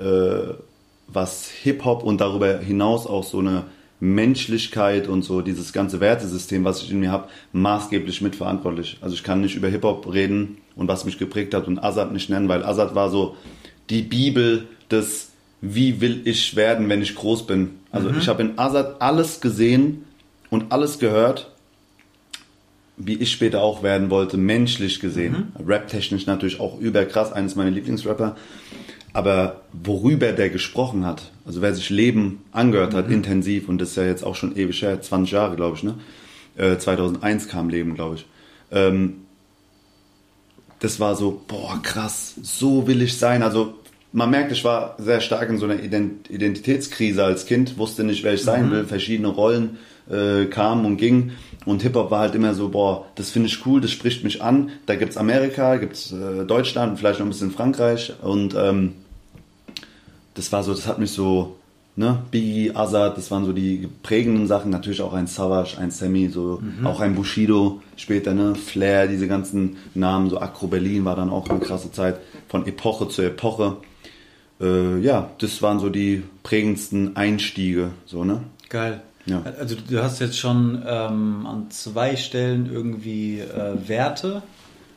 äh, 0.00 0.54
was 1.06 1.48
Hip-Hop 1.62 2.02
und 2.02 2.20
darüber 2.20 2.58
hinaus 2.58 3.06
auch 3.06 3.22
so 3.22 3.38
eine 3.38 3.62
Menschlichkeit 4.00 5.06
und 5.08 5.22
so 5.22 5.42
dieses 5.42 5.72
ganze 5.72 6.00
Wertesystem, 6.00 6.64
was 6.64 6.82
ich 6.82 6.90
in 6.90 7.00
mir 7.00 7.12
habe, 7.12 7.28
maßgeblich 7.52 8.22
mitverantwortlich. 8.22 8.98
Also 9.02 9.14
ich 9.14 9.22
kann 9.22 9.42
nicht 9.42 9.56
über 9.56 9.68
Hip-Hop 9.68 10.12
reden 10.12 10.58
und 10.74 10.88
was 10.88 11.04
mich 11.04 11.18
geprägt 11.18 11.54
hat 11.54 11.68
und 11.68 11.78
Azad 11.78 12.12
nicht 12.12 12.30
nennen, 12.30 12.48
weil 12.48 12.64
Azad 12.64 12.94
war 12.94 13.10
so 13.10 13.36
die 13.90 14.02
Bibel 14.02 14.66
des 14.90 15.30
wie 15.60 16.00
will 16.00 16.22
ich 16.24 16.56
werden, 16.56 16.88
wenn 16.88 17.02
ich 17.02 17.14
groß 17.14 17.46
bin. 17.46 17.72
Also 17.92 18.10
ich 18.10 18.28
habe 18.28 18.42
in 18.42 18.58
Azad 18.58 19.02
alles 19.02 19.40
gesehen 19.40 20.04
und 20.48 20.72
alles 20.72 20.98
gehört, 20.98 21.50
wie 22.96 23.14
ich 23.14 23.30
später 23.30 23.60
auch 23.62 23.82
werden 23.82 24.10
wollte, 24.10 24.36
menschlich 24.36 25.00
gesehen. 25.00 25.52
Rap-technisch 25.66 26.26
natürlich 26.26 26.60
auch 26.60 26.78
überkrass, 26.80 27.32
eines 27.32 27.56
meiner 27.56 27.70
Lieblingsrapper. 27.70 28.36
Aber 29.12 29.62
worüber 29.72 30.32
der 30.32 30.50
gesprochen 30.50 31.04
hat, 31.04 31.32
also 31.44 31.62
wer 31.62 31.74
sich 31.74 31.90
Leben 31.90 32.42
angehört 32.52 32.94
hat, 32.94 33.10
intensiv, 33.10 33.68
und 33.68 33.80
das 33.80 33.90
ist 33.90 33.96
ja 33.96 34.04
jetzt 34.04 34.24
auch 34.24 34.36
schon 34.36 34.56
ewig 34.56 34.82
her, 34.82 35.00
20 35.00 35.32
Jahre, 35.32 35.56
glaube 35.56 35.76
ich, 35.76 35.82
ne? 35.82 35.94
Äh, 36.56 36.78
2001 36.78 37.48
kam 37.48 37.68
Leben, 37.68 37.94
glaube 37.94 38.16
ich. 38.16 38.26
Ähm, 38.70 39.22
das 40.78 41.00
war 41.00 41.14
so, 41.14 41.42
boah, 41.46 41.80
krass, 41.82 42.34
so 42.42 42.86
will 42.86 43.02
ich 43.02 43.18
sein. 43.18 43.42
Also 43.42 43.74
man 44.12 44.30
merkt, 44.30 44.52
ich 44.52 44.64
war 44.64 44.96
sehr 44.98 45.20
stark 45.20 45.48
in 45.48 45.58
so 45.58 45.66
einer 45.66 45.82
Ident 45.82 46.30
Identitätskrise 46.30 47.24
als 47.24 47.46
Kind, 47.46 47.78
wusste 47.78 48.04
nicht, 48.04 48.24
wer 48.24 48.34
ich 48.34 48.42
sein 48.42 48.70
will, 48.70 48.84
verschiedene 48.84 49.28
Rollen 49.28 49.78
äh, 50.10 50.46
kamen 50.46 50.84
und 50.84 50.96
gingen. 50.96 51.32
Und 51.66 51.82
Hip-Hop 51.82 52.10
war 52.10 52.20
halt 52.20 52.34
immer 52.34 52.54
so, 52.54 52.70
boah, 52.70 53.06
das 53.14 53.30
finde 53.30 53.48
ich 53.48 53.64
cool, 53.66 53.80
das 53.80 53.90
spricht 53.90 54.24
mich 54.24 54.42
an. 54.42 54.70
Da 54.86 54.96
gibt's 54.96 55.16
Amerika, 55.16 55.76
gibt's 55.76 56.12
äh, 56.12 56.44
Deutschland, 56.44 56.98
vielleicht 56.98 57.20
noch 57.20 57.26
ein 57.26 57.30
bisschen 57.30 57.52
Frankreich. 57.52 58.14
Und 58.22 58.54
ähm, 58.54 58.94
das 60.40 60.50
war 60.52 60.62
so, 60.62 60.72
das 60.72 60.86
hat 60.86 60.98
mich 60.98 61.10
so, 61.10 61.56
ne, 61.96 62.22
Biggie, 62.30 62.74
Azad, 62.74 63.18
das 63.18 63.30
waren 63.30 63.44
so 63.44 63.52
die 63.52 63.86
prägenden 64.02 64.46
Sachen. 64.46 64.70
Natürlich 64.70 65.02
auch 65.02 65.12
ein 65.12 65.26
Savage, 65.26 65.76
ein 65.78 65.90
Sammy, 65.90 66.30
so 66.30 66.62
auch 66.82 67.00
ein 67.00 67.14
Bushido 67.14 67.82
später, 67.96 68.32
ne, 68.32 68.54
Flair, 68.54 69.06
diese 69.06 69.28
ganzen 69.28 69.76
Namen, 69.92 70.30
so 70.30 70.38
Acro 70.38 70.66
Berlin 70.66 71.04
war 71.04 71.14
dann 71.14 71.28
auch 71.28 71.50
eine 71.50 71.60
krasse 71.60 71.92
Zeit, 71.92 72.20
von 72.48 72.66
Epoche 72.66 73.08
zu 73.08 73.20
Epoche. 73.20 73.76
Äh, 74.62 75.00
ja, 75.00 75.30
das 75.38 75.60
waren 75.60 75.78
so 75.78 75.90
die 75.90 76.22
prägendsten 76.42 77.16
Einstiege, 77.16 77.90
so, 78.06 78.24
ne. 78.24 78.40
Geil. 78.70 79.02
Ja. 79.26 79.42
Also 79.58 79.76
du 79.76 80.02
hast 80.02 80.20
jetzt 80.20 80.38
schon 80.38 80.82
ähm, 80.86 81.46
an 81.46 81.70
zwei 81.70 82.16
Stellen 82.16 82.70
irgendwie 82.72 83.40
äh, 83.40 83.76
Werte 83.86 84.42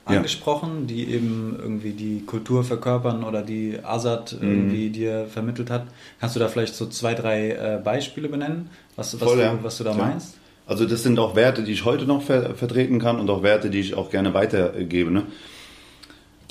Ja. 0.09 0.17
angesprochen, 0.17 0.85
die 0.87 1.07
eben 1.09 1.55
irgendwie 1.57 1.91
die 1.91 2.23
Kultur 2.25 2.63
verkörpern 2.65 3.23
oder 3.23 3.41
die 3.41 3.79
Azad 3.83 4.35
Mhm. 4.41 4.47
irgendwie 4.49 4.89
dir 4.89 5.27
vermittelt 5.29 5.69
hat. 5.69 5.85
Kannst 6.19 6.35
du 6.35 6.41
da 6.41 6.49
vielleicht 6.49 6.75
so 6.75 6.87
zwei, 6.87 7.13
drei 7.13 7.51
äh, 7.51 7.79
Beispiele 7.81 8.27
benennen, 8.27 8.69
was, 8.97 9.13
was, 9.19 9.29
Voll, 9.29 9.37
du, 9.37 9.43
ja. 9.43 9.59
was 9.61 9.77
du 9.77 9.83
da 9.85 9.93
Klar. 9.93 10.09
meinst? 10.09 10.37
Also 10.65 10.85
das 10.85 11.03
sind 11.03 11.19
auch 11.19 11.35
Werte, 11.35 11.63
die 11.63 11.71
ich 11.73 11.85
heute 11.85 12.05
noch 12.05 12.21
ver 12.21 12.55
vertreten 12.55 12.99
kann 12.99 13.19
und 13.19 13.29
auch 13.29 13.43
Werte, 13.43 13.69
die 13.69 13.79
ich 13.79 13.95
auch 13.95 14.09
gerne 14.09 14.33
weitergebe, 14.33 15.09
ne? 15.11 15.23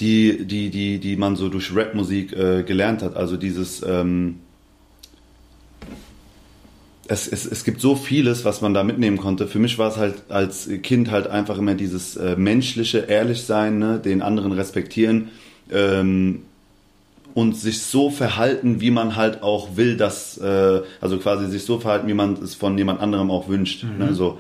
Die, 0.01 0.45
die, 0.47 0.71
die, 0.71 0.99
die 0.99 1.17
man 1.17 1.37
so 1.37 1.49
durch 1.49 1.75
Rapmusik 1.77 2.33
äh, 2.33 2.63
gelernt 2.63 3.03
hat. 3.03 3.17
Also 3.17 3.37
dieses 3.37 3.83
ähm, 3.87 4.41
es, 7.13 7.29
es, 7.29 7.45
es 7.45 7.65
gibt 7.65 7.83
so 7.83 7.95
vieles, 7.95 8.47
was 8.47 8.63
man 8.63 8.73
da 8.73 8.83
mitnehmen 8.85 9.19
konnte. 9.19 9.47
Für 9.47 9.59
mich 9.59 9.79
war 9.79 9.91
es 9.91 9.99
halt 9.99 10.15
als 10.31 10.69
Kind 10.83 11.11
halt 11.11 11.27
einfach 11.27 11.59
immer 11.59 11.75
dieses 11.75 12.17
äh, 12.17 12.37
menschliche, 12.37 13.01
ehrlich 13.01 13.43
sein, 13.43 13.79
ne? 13.79 14.01
den 14.03 14.23
anderen 14.23 14.53
respektieren 14.53 15.29
ähm, 15.71 16.43
und 17.35 17.55
sich 17.55 17.83
so 17.83 18.09
verhalten, 18.09 18.81
wie 18.81 18.91
man 18.91 19.15
halt 19.15 19.43
auch 19.43 19.77
will, 19.77 19.99
dass, 19.99 20.39
äh, 20.39 20.81
also 21.03 21.19
quasi 21.19 21.51
sich 21.51 21.65
so 21.65 21.79
verhalten, 21.79 22.09
wie 22.09 22.15
man 22.15 22.33
es 22.43 22.55
von 22.55 22.79
jemand 22.79 23.01
anderem 23.01 23.31
auch 23.31 23.47
wünscht. 23.47 23.85
Ne? 23.99 24.15
So. 24.15 24.39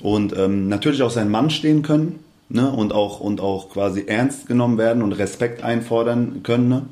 Und 0.00 0.36
ähm, 0.36 0.68
natürlich 0.68 1.02
auch 1.02 1.10
sein 1.10 1.30
Mann 1.30 1.50
stehen 1.50 1.82
können 1.82 2.20
ne? 2.48 2.70
und, 2.70 2.92
auch, 2.92 3.18
und 3.18 3.40
auch 3.40 3.70
quasi 3.70 4.04
ernst 4.06 4.46
genommen 4.46 4.78
werden 4.78 5.02
und 5.02 5.12
Respekt 5.14 5.64
einfordern 5.64 6.44
können. 6.44 6.68
Ne? 6.68 6.82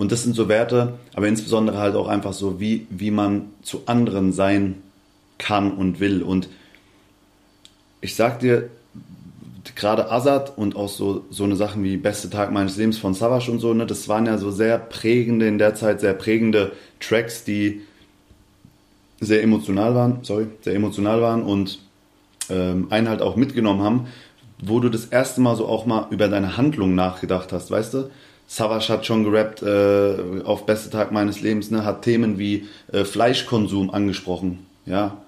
Und 0.00 0.12
das 0.12 0.22
sind 0.22 0.34
so 0.34 0.48
Werte, 0.48 0.94
aber 1.12 1.28
insbesondere 1.28 1.76
halt 1.76 1.94
auch 1.94 2.08
einfach 2.08 2.32
so, 2.32 2.58
wie, 2.58 2.86
wie 2.88 3.10
man 3.10 3.50
zu 3.60 3.82
anderen 3.84 4.32
sein 4.32 4.76
kann 5.36 5.72
und 5.72 6.00
will. 6.00 6.22
Und 6.22 6.48
ich 8.00 8.14
sag 8.14 8.40
dir, 8.40 8.70
gerade 9.74 10.10
Azad 10.10 10.56
und 10.56 10.74
auch 10.74 10.88
so, 10.88 11.26
so 11.28 11.44
eine 11.44 11.54
Sachen 11.54 11.84
wie 11.84 11.98
Beste 11.98 12.30
Tag 12.30 12.50
meines 12.50 12.78
Lebens 12.78 12.96
von 12.96 13.12
Savage 13.12 13.50
und 13.50 13.58
so, 13.58 13.74
ne, 13.74 13.84
das 13.84 14.08
waren 14.08 14.24
ja 14.24 14.38
so 14.38 14.50
sehr 14.50 14.78
prägende, 14.78 15.46
in 15.46 15.58
der 15.58 15.74
Zeit 15.74 16.00
sehr 16.00 16.14
prägende 16.14 16.72
Tracks, 16.98 17.44
die 17.44 17.82
sehr 19.20 19.42
emotional 19.42 19.94
waren, 19.94 20.20
sorry, 20.22 20.46
sehr 20.62 20.76
emotional 20.76 21.20
waren 21.20 21.42
und 21.42 21.78
ähm, 22.48 22.86
einen 22.88 23.10
halt 23.10 23.20
auch 23.20 23.36
mitgenommen 23.36 23.82
haben, 23.82 24.06
wo 24.62 24.80
du 24.80 24.88
das 24.88 25.04
erste 25.04 25.42
Mal 25.42 25.56
so 25.56 25.66
auch 25.66 25.84
mal 25.84 26.06
über 26.08 26.28
deine 26.28 26.56
Handlung 26.56 26.94
nachgedacht 26.94 27.52
hast, 27.52 27.70
weißt 27.70 27.92
du? 27.92 28.10
Savage 28.52 28.88
hat 28.88 29.06
schon 29.06 29.22
gerappt 29.22 29.62
äh, 29.62 30.42
auf 30.44 30.66
Beste 30.66 30.90
Tag 30.90 31.12
meines 31.12 31.40
Lebens, 31.40 31.70
ne, 31.70 31.84
hat 31.84 32.02
Themen 32.02 32.36
wie 32.36 32.66
äh, 32.92 33.04
Fleischkonsum 33.04 33.90
angesprochen, 33.90 34.66
ja. 34.86 35.18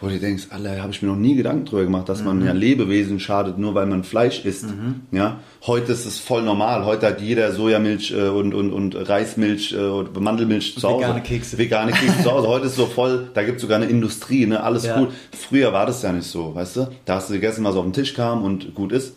Wo 0.00 0.06
du 0.08 0.18
denkst, 0.18 0.46
Alter, 0.48 0.80
habe 0.80 0.92
ich 0.92 1.02
mir 1.02 1.08
noch 1.08 1.16
nie 1.16 1.34
Gedanken 1.34 1.66
drüber 1.66 1.82
gemacht, 1.84 2.08
dass 2.08 2.24
man 2.24 2.42
ja 2.42 2.52
Lebewesen 2.52 3.20
schadet, 3.20 3.58
nur 3.58 3.74
weil 3.74 3.84
man 3.84 4.02
Fleisch 4.02 4.46
isst. 4.46 4.64
Ja, 5.10 5.40
heute 5.66 5.92
ist 5.92 6.06
es 6.06 6.18
voll 6.18 6.42
normal. 6.42 6.86
Heute 6.86 7.06
hat 7.08 7.20
jeder 7.20 7.52
Sojamilch 7.52 8.12
äh, 8.12 8.28
und, 8.28 8.54
und, 8.54 8.72
und 8.72 8.94
Reismilch 8.94 9.74
äh, 9.74 9.76
oder 9.78 10.18
Mandelmilch 10.20 10.78
zu 10.78 10.88
Hause. 10.88 11.02
vegane 11.04 11.22
Kekse. 11.22 11.58
Vegane 11.58 11.92
Kekse 11.92 12.22
zu 12.22 12.30
Hause. 12.32 12.48
Heute 12.48 12.66
ist 12.66 12.76
so 12.76 12.86
voll, 12.86 13.28
da 13.34 13.42
gibt 13.42 13.56
es 13.56 13.62
sogar 13.62 13.76
eine 13.76 13.90
Industrie, 13.90 14.46
ne? 14.46 14.62
Alles 14.62 14.86
Ja. 14.86 14.98
cool. 14.98 15.08
Früher 15.36 15.72
war 15.74 15.84
das 15.84 16.00
ja 16.02 16.12
nicht 16.12 16.28
so, 16.28 16.54
weißt 16.54 16.76
du? 16.76 16.88
Da 17.04 17.16
hast 17.16 17.28
du 17.28 17.34
gegessen, 17.34 17.64
was 17.64 17.74
auf 17.76 17.84
den 17.84 17.92
Tisch 17.92 18.14
kam 18.14 18.42
und 18.42 18.74
gut 18.74 18.92
ist. 18.92 19.16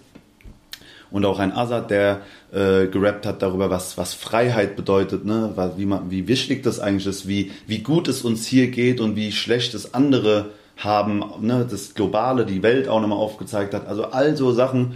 Und 1.14 1.26
auch 1.26 1.38
ein 1.38 1.52
Azad, 1.52 1.92
der 1.92 2.22
äh, 2.52 2.88
gerappt 2.88 3.28
hat 3.28 3.44
darüber, 3.44 3.70
was, 3.70 3.98
was 4.00 4.16
Freiheit 4.16 4.76
bedeutet, 4.76 5.26
ne? 5.26 5.54
Wie, 5.78 5.86
man, 5.86 6.10
wie 6.10 6.28
wichtig 6.28 6.64
das 6.64 6.80
eigentlich 6.80 7.06
ist, 7.06 7.28
wie, 7.28 7.52
wie 7.68 7.80
gut 7.80 8.08
es 8.08 8.24
uns 8.24 8.48
hier 8.48 8.68
geht 8.68 9.00
und 9.00 9.16
wie 9.16 9.32
schlecht 9.32 9.76
es 9.76 9.94
andere 9.94 10.50
haben, 10.78 11.24
ne? 11.42 11.68
das 11.70 11.94
Globale, 11.94 12.48
die 12.48 12.64
Welt 12.64 12.88
auch 12.88 13.00
nochmal 13.00 13.20
aufgezeigt 13.20 13.76
hat. 13.76 13.88
Also 13.88 14.06
all 14.06 14.36
so 14.36 14.52
Sachen, 14.54 14.94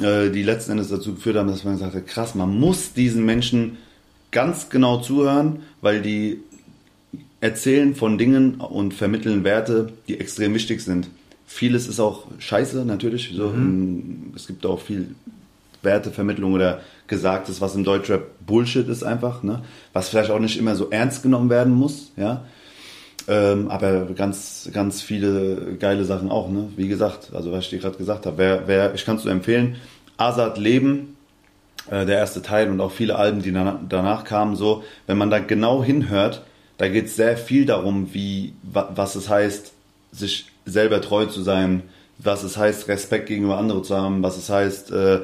äh, 0.00 0.30
die 0.30 0.44
letzten 0.44 0.72
Endes 0.72 0.88
dazu 0.88 1.14
geführt 1.14 1.36
haben, 1.36 1.48
dass 1.48 1.64
man 1.64 1.74
gesagt 1.74 1.96
hat, 1.96 2.06
krass, 2.06 2.36
man 2.36 2.58
muss 2.58 2.92
diesen 2.92 3.24
Menschen 3.24 3.78
ganz 4.30 4.68
genau 4.68 4.98
zuhören, 4.98 5.64
weil 5.80 6.00
die 6.00 6.40
erzählen 7.40 7.94
von 7.94 8.18
Dingen 8.18 8.56
und 8.60 8.94
vermitteln 8.94 9.42
Werte, 9.42 9.92
die 10.08 10.18
extrem 10.20 10.54
wichtig 10.54 10.80
sind. 10.80 11.08
Vieles 11.46 11.86
ist 11.86 12.00
auch 12.00 12.26
scheiße, 12.38 12.84
natürlich. 12.84 13.32
So, 13.34 13.48
mhm. 13.48 14.32
Es 14.34 14.46
gibt 14.46 14.66
auch 14.66 14.80
viel 14.80 15.14
Wertevermittlung 15.86 16.52
oder 16.52 16.80
Gesagtes, 17.06 17.62
was 17.62 17.74
im 17.74 17.84
Deutschrap 17.84 18.24
Bullshit 18.44 18.86
ist 18.88 19.02
einfach, 19.02 19.42
ne? 19.42 19.62
was 19.94 20.10
vielleicht 20.10 20.30
auch 20.30 20.38
nicht 20.38 20.58
immer 20.58 20.76
so 20.76 20.90
ernst 20.90 21.22
genommen 21.22 21.48
werden 21.48 21.72
muss, 21.72 22.12
ja. 22.16 22.44
Ähm, 23.28 23.70
aber 23.70 24.04
ganz, 24.14 24.68
ganz 24.72 25.02
viele 25.02 25.76
geile 25.80 26.04
Sachen 26.04 26.30
auch, 26.30 26.48
ne? 26.48 26.68
Wie 26.76 26.86
gesagt, 26.86 27.30
also 27.34 27.50
was 27.50 27.64
ich 27.64 27.70
dir 27.70 27.78
gerade 27.80 27.96
gesagt 27.96 28.24
habe, 28.24 28.38
wer, 28.38 28.68
wer, 28.68 28.94
ich 28.94 29.04
kann 29.04 29.16
es 29.16 29.24
nur 29.24 29.32
empfehlen, 29.32 29.76
Azad 30.16 30.58
Leben, 30.58 31.16
äh, 31.90 32.06
der 32.06 32.18
erste 32.18 32.42
Teil 32.42 32.70
und 32.70 32.80
auch 32.80 32.92
viele 32.92 33.16
Alben, 33.16 33.42
die 33.42 33.52
danach, 33.52 33.78
danach 33.88 34.24
kamen, 34.24 34.54
so, 34.54 34.84
wenn 35.06 35.18
man 35.18 35.30
da 35.30 35.40
genau 35.40 35.82
hinhört, 35.82 36.42
da 36.78 36.88
geht 36.88 37.06
es 37.06 37.16
sehr 37.16 37.36
viel 37.36 37.66
darum, 37.66 38.12
wie, 38.12 38.54
was 38.62 39.16
es 39.16 39.28
heißt, 39.28 39.72
sich 40.12 40.46
selber 40.64 41.00
treu 41.00 41.26
zu 41.26 41.42
sein, 41.42 41.82
was 42.18 42.42
es 42.42 42.56
heißt, 42.56 42.88
Respekt 42.88 43.26
gegenüber 43.26 43.58
anderen 43.58 43.84
zu 43.84 43.96
haben, 43.96 44.22
was 44.22 44.36
es 44.36 44.50
heißt, 44.50 44.90
äh, 44.90 45.20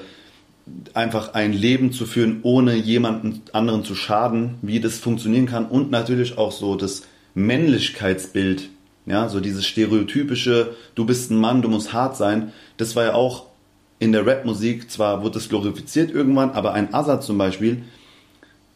einfach 0.95 1.35
ein 1.35 1.52
Leben 1.52 1.92
zu 1.92 2.07
führen, 2.07 2.40
ohne 2.42 2.75
jemanden 2.75 3.42
anderen 3.52 3.85
zu 3.85 3.95
schaden, 3.95 4.54
wie 4.62 4.81
das 4.81 4.99
funktionieren 4.99 5.47
kann 5.47 5.66
und 5.66 5.90
natürlich 5.90 6.38
auch 6.38 6.52
so 6.52 6.76
das 6.76 7.02
Männlichkeitsbild, 7.35 8.69
ja, 9.07 9.28
so 9.28 9.40
dieses 9.40 9.66
stereotypische, 9.66 10.75
du 10.95 11.04
bist 11.04 11.31
ein 11.31 11.37
Mann, 11.37 11.62
du 11.62 11.69
musst 11.69 11.92
hart 11.92 12.16
sein, 12.16 12.52
das 12.76 12.95
war 12.95 13.04
ja 13.04 13.14
auch 13.14 13.47
in 13.99 14.12
der 14.12 14.26
Rapmusik, 14.26 14.90
zwar 14.90 15.23
wurde 15.23 15.38
es 15.38 15.49
glorifiziert 15.49 16.11
irgendwann, 16.11 16.50
aber 16.50 16.75
ein 16.75 16.92
Azad 16.95 17.23
zum 17.23 17.38
Beispiel, 17.38 17.83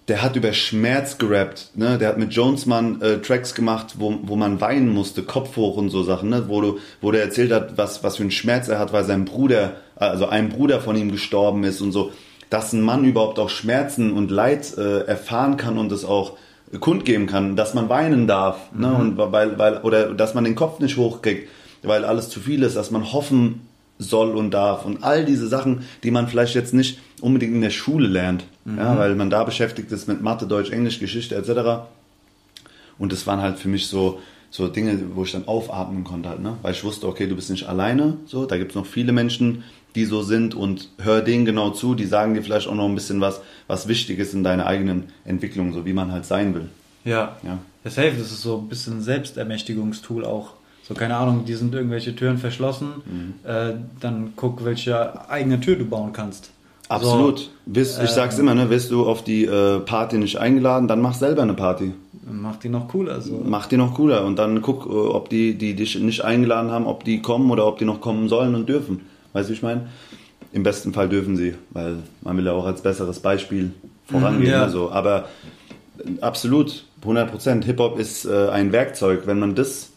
der 0.09 0.23
hat 0.23 0.37
über 0.37 0.53
Schmerz 0.53 1.19
gerappt, 1.19 1.73
ne? 1.75 1.99
Der 1.99 2.09
hat 2.09 2.19
mit 2.19 2.33
Jonesman 2.33 3.03
äh, 3.03 3.19
Tracks 3.21 3.55
gemacht, 3.55 3.95
wo, 3.99 4.19
wo 4.23 4.37
man 4.37 4.61
weinen 4.61 4.89
musste, 4.89 5.25
Kopf 5.25 5.57
hoch 5.57 5.77
und 5.77 5.91
so 5.91 6.05
Sachen, 6.05 6.29
ne? 6.29 6.45
Wo, 6.49 6.61
du, 6.61 6.79
wo 7.01 7.11
der 7.11 7.23
erzählt 7.23 7.51
hat, 7.51 7.77
was, 7.77 8.05
was 8.05 8.17
für 8.17 8.23
einen 8.23 8.31
Schmerz 8.31 8.69
er 8.69 8.79
hat, 8.79 8.93
weil 8.93 9.05
sein 9.05 9.25
Bruder, 9.25 9.77
also 9.97 10.27
ein 10.27 10.51
Bruder 10.51 10.81
von 10.81 10.97
ihm 10.97 11.11
gestorben 11.11 11.65
ist 11.65 11.81
und 11.81 11.93
so. 11.93 12.13
Dass 12.49 12.73
ein 12.73 12.81
Mann 12.81 13.05
überhaupt 13.05 13.39
auch 13.39 13.51
Schmerzen 13.51 14.13
und 14.13 14.31
Leid 14.31 14.77
äh, 14.79 15.01
erfahren 15.01 15.57
kann 15.57 15.79
und 15.79 15.91
es 15.91 16.05
auch 16.05 16.37
kundgeben 16.81 17.27
kann, 17.27 17.57
dass 17.57 17.75
man 17.75 17.89
weinen 17.89 18.27
darf, 18.27 18.73
ne? 18.73 18.89
mhm. 18.89 18.93
ne? 18.93 18.99
Und 18.99 19.33
weil, 19.33 19.59
weil, 19.59 19.79
oder 19.79 20.15
dass 20.15 20.35
man 20.35 20.45
den 20.45 20.55
Kopf 20.55 20.81
nicht 20.81 20.97
hochkriegt, 20.97 21.49
weil 21.83 22.05
alles 22.05 22.29
zu 22.29 22.41
viel 22.41 22.63
ist, 22.63 22.77
dass 22.77 22.91
man 22.91 23.13
hoffen 23.13 23.63
soll 23.99 24.37
und 24.37 24.51
darf 24.51 24.85
und 24.85 25.03
all 25.03 25.25
diese 25.25 25.49
Sachen, 25.49 25.85
die 26.03 26.11
man 26.11 26.29
vielleicht 26.29 26.55
jetzt 26.55 26.75
nicht 26.75 26.99
unbedingt 27.21 27.55
in 27.55 27.63
der 27.63 27.71
Schule 27.71 28.09
lernt, 28.09 28.45
mhm. 28.65 28.79
ja, 28.79 28.99
weil 28.99 29.15
man 29.15 29.31
da 29.31 29.45
beschäftigt 29.45 29.91
ist 29.93 30.09
mit 30.09 30.23
Mathe, 30.23 30.47
Deutsch, 30.47 30.71
Englisch, 30.71 30.99
Geschichte 30.99 31.35
etc. 31.35 31.89
Und 32.99 33.13
das 33.13 33.27
waren 33.27 33.41
halt 33.41 33.59
für 33.59 33.69
mich 33.69 33.87
so, 33.87 34.21
so 34.51 34.69
Dinge, 34.69 34.99
wo 35.15 35.25
ich 35.25 35.33
dann 35.33 35.49
aufatmen 35.49 36.05
konnte, 36.05 36.29
halt, 36.29 36.41
ne? 36.41 36.57
weil 36.63 36.73
ich 36.73 36.85
wusste, 36.85 37.09
okay, 37.09 37.27
du 37.27 37.37
bist 37.37 37.51
nicht 37.51 37.69
alleine, 37.69 38.19
so, 38.27 38.45
da 38.45 38.59
gibt 38.59 38.73
es 38.73 38.77
noch 38.77 38.87
viele 38.87 39.13
Menschen, 39.13 39.65
die 39.97 40.05
so 40.05 40.23
sind 40.23 40.55
und 40.55 40.91
hör 40.99 41.23
denen 41.23 41.45
genau 41.45 41.71
zu, 41.71 41.95
die 41.95 42.05
sagen 42.05 42.35
dir 42.35 42.43
vielleicht 42.43 42.69
auch 42.69 42.75
noch 42.75 42.85
ein 42.85 42.95
bisschen 42.95 43.21
was, 43.21 43.41
was 43.67 43.89
wichtig 43.89 44.19
ist 44.19 44.35
in 44.35 44.45
deiner 44.45 44.67
eigenen 44.67 45.05
Entwicklung, 45.25 45.73
so 45.73 45.85
wie 45.85 45.93
man 45.93 46.13
halt 46.13 46.27
sein 46.27 46.55
will. 46.55 46.69
Ja. 47.05 47.37
ja. 47.43 47.59
Das 47.83 47.95
hilft, 47.97 48.21
das 48.21 48.31
ist 48.31 48.43
so 48.43 48.59
ein 48.59 48.69
bisschen 48.69 49.01
Selbstermächtigungstool 49.01 50.25
auch. 50.25 50.53
So, 50.87 50.95
keine 50.95 51.17
Ahnung, 51.17 51.45
die 51.47 51.55
sind 51.55 51.75
irgendwelche 51.75 52.15
Türen 52.15 52.39
verschlossen, 52.39 52.89
mhm. 53.07 53.35
äh, 53.49 53.73
dann 53.99 54.35
guck, 54.37 54.65
welche 54.65 55.29
eigene 55.29 55.61
Tür 55.61 55.77
du 55.77 55.85
bauen 55.85 56.13
kannst. 56.13 56.51
Absolut. 56.89 57.39
So, 57.39 57.49
Bist, 57.67 57.99
ich 57.99 58.11
äh, 58.11 58.13
sag's 58.13 58.39
immer, 58.39 58.55
ne, 58.55 58.71
wirst 58.71 58.93
du 58.93 59.05
auf 59.05 59.25
die 59.25 59.45
äh, 59.45 59.81
Party 59.81 60.19
nicht 60.19 60.39
eingeladen, 60.39 60.87
dann 60.87 61.01
mach 61.01 61.15
selber 61.15 61.43
eine 61.43 61.55
Party. 61.55 61.93
Mach 62.29 62.57
die 62.57 62.69
noch 62.69 62.89
cooler. 62.89 63.21
So. 63.21 63.43
Mach 63.45 63.67
die 63.67 63.77
noch 63.77 63.95
cooler 63.95 64.25
und 64.25 64.39
dann 64.39 64.63
guck, 64.63 64.87
äh, 64.87 64.91
ob 64.91 65.29
die, 65.29 65.55
die 65.55 65.75
dich 65.75 65.99
nicht 65.99 66.25
eingeladen 66.25 66.71
haben, 66.71 66.87
ob 66.87 67.05
die 67.05 67.23
kommen 67.23 67.51
oder 67.51 67.67
ob 67.67 67.79
die 67.79 67.85
noch 67.85 68.01
kommen 68.01 68.29
sollen 68.29 68.55
und 68.55 68.69
dürfen. 68.69 69.03
Weißt 69.37 69.51
du, 69.51 69.53
ich 69.53 69.63
meine? 69.63 69.89
Im 70.55 70.63
besten 70.63 70.95
Fall 70.95 71.11
dürfen 71.11 71.37
sie, 71.37 71.53
weil 71.69 71.99
man 72.23 72.39
will 72.39 72.47
ja 72.47 72.53
auch 72.53 72.65
als 72.65 72.81
besseres 72.81 73.21
Beispiel 73.21 73.73
vorangehen. 74.07 74.51
Ja. 74.51 74.63
Also, 74.63 74.91
aber 74.91 75.29
absolut, 76.23 76.87
100 77.03 77.31
Prozent. 77.31 77.65
Hip-Hop 77.67 77.99
ist 77.99 78.25
äh, 78.25 78.49
ein 78.49 78.73
Werkzeug. 78.73 79.27
Wenn 79.27 79.39
man 79.39 79.55
das, 79.55 79.91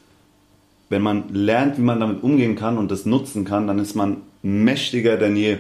wenn 0.90 1.02
man 1.02 1.34
lernt, 1.34 1.78
wie 1.78 1.84
man 1.84 2.02
damit 2.02 2.22
umgehen 2.22 2.58
kann 2.58 2.78
und 2.78 2.92
das 2.92 3.06
nutzen 3.06 3.46
kann, 3.46 3.66
dann 3.66 3.80
ist 3.80 3.96
man 3.96 4.18
mächtiger 4.42 5.16
denn 5.16 5.38
je. 5.38 5.60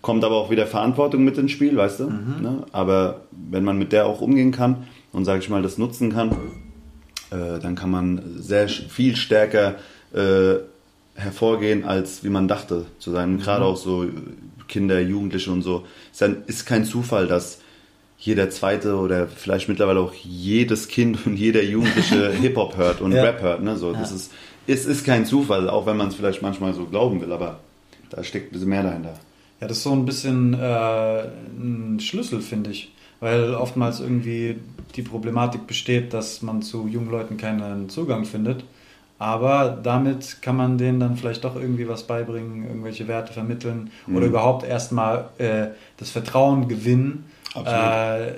Kommt 0.00 0.24
aber 0.24 0.36
auch 0.36 0.48
wieder 0.48 0.66
Verantwortung 0.66 1.22
mit 1.22 1.36
ins 1.36 1.50
Spiel, 1.50 1.76
weißt 1.76 2.00
du? 2.00 2.04
Mhm. 2.04 2.36
Ne? 2.40 2.62
Aber 2.72 3.24
wenn 3.30 3.62
man 3.62 3.76
mit 3.76 3.92
der 3.92 4.06
auch 4.06 4.22
umgehen 4.22 4.52
kann 4.52 4.86
und, 5.12 5.26
sage 5.26 5.40
ich 5.40 5.50
mal, 5.50 5.60
das 5.60 5.76
nutzen 5.76 6.14
kann, 6.14 6.30
äh, 7.30 7.58
dann 7.60 7.74
kann 7.74 7.90
man 7.90 8.22
sehr 8.38 8.70
viel 8.70 9.16
stärker 9.16 9.74
äh, 10.14 10.71
hervorgehen, 11.14 11.84
als 11.84 12.24
wie 12.24 12.30
man 12.30 12.48
dachte 12.48 12.86
zu 12.98 13.10
sein. 13.10 13.34
Mhm. 13.34 13.38
Gerade 13.40 13.64
auch 13.64 13.76
so 13.76 14.06
Kinder, 14.68 15.00
Jugendliche 15.00 15.50
und 15.50 15.62
so. 15.62 15.84
Es 16.12 16.22
ist 16.46 16.66
kein 16.66 16.84
Zufall, 16.84 17.26
dass 17.26 17.60
jeder 18.18 18.50
zweite 18.50 18.96
oder 18.96 19.26
vielleicht 19.26 19.68
mittlerweile 19.68 20.00
auch 20.00 20.14
jedes 20.14 20.88
Kind 20.88 21.26
und 21.26 21.36
jeder 21.36 21.62
Jugendliche 21.62 22.30
Hip-Hop 22.40 22.76
hört 22.76 23.00
und 23.00 23.12
ja. 23.12 23.22
Rap 23.22 23.42
hört. 23.42 23.62
Ne? 23.62 23.76
So, 23.76 23.92
ja. 23.92 23.98
das 23.98 24.12
ist, 24.12 24.32
es 24.66 24.86
ist 24.86 25.04
kein 25.04 25.26
Zufall, 25.26 25.68
auch 25.68 25.86
wenn 25.86 25.96
man 25.96 26.08
es 26.08 26.14
vielleicht 26.14 26.40
manchmal 26.40 26.72
so 26.72 26.84
glauben 26.86 27.20
will, 27.20 27.32
aber 27.32 27.60
da 28.10 28.22
steckt 28.22 28.50
ein 28.50 28.52
bisschen 28.52 28.68
mehr 28.68 28.84
dahinter. 28.84 29.14
Ja, 29.60 29.68
das 29.68 29.78
ist 29.78 29.82
so 29.84 29.92
ein 29.92 30.04
bisschen 30.04 30.54
äh, 30.54 31.22
ein 31.58 31.98
Schlüssel, 32.00 32.40
finde 32.40 32.70
ich. 32.70 32.92
Weil 33.20 33.54
oftmals 33.54 34.00
irgendwie 34.00 34.56
die 34.96 35.02
Problematik 35.02 35.66
besteht, 35.66 36.12
dass 36.12 36.42
man 36.42 36.62
zu 36.62 36.88
jungen 36.88 37.10
Leuten 37.10 37.36
keinen 37.36 37.88
Zugang 37.88 38.24
findet. 38.24 38.64
Aber 39.22 39.78
damit 39.80 40.42
kann 40.42 40.56
man 40.56 40.78
denen 40.78 40.98
dann 40.98 41.14
vielleicht 41.16 41.44
doch 41.44 41.54
irgendwie 41.54 41.86
was 41.86 42.08
beibringen, 42.08 42.66
irgendwelche 42.66 43.06
Werte 43.06 43.32
vermitteln 43.32 43.90
mhm. 44.08 44.16
oder 44.16 44.26
überhaupt 44.26 44.66
erstmal 44.66 45.26
äh, 45.38 45.66
das 45.96 46.10
Vertrauen 46.10 46.66
gewinnen. 46.66 47.26
Äh, 47.54 48.30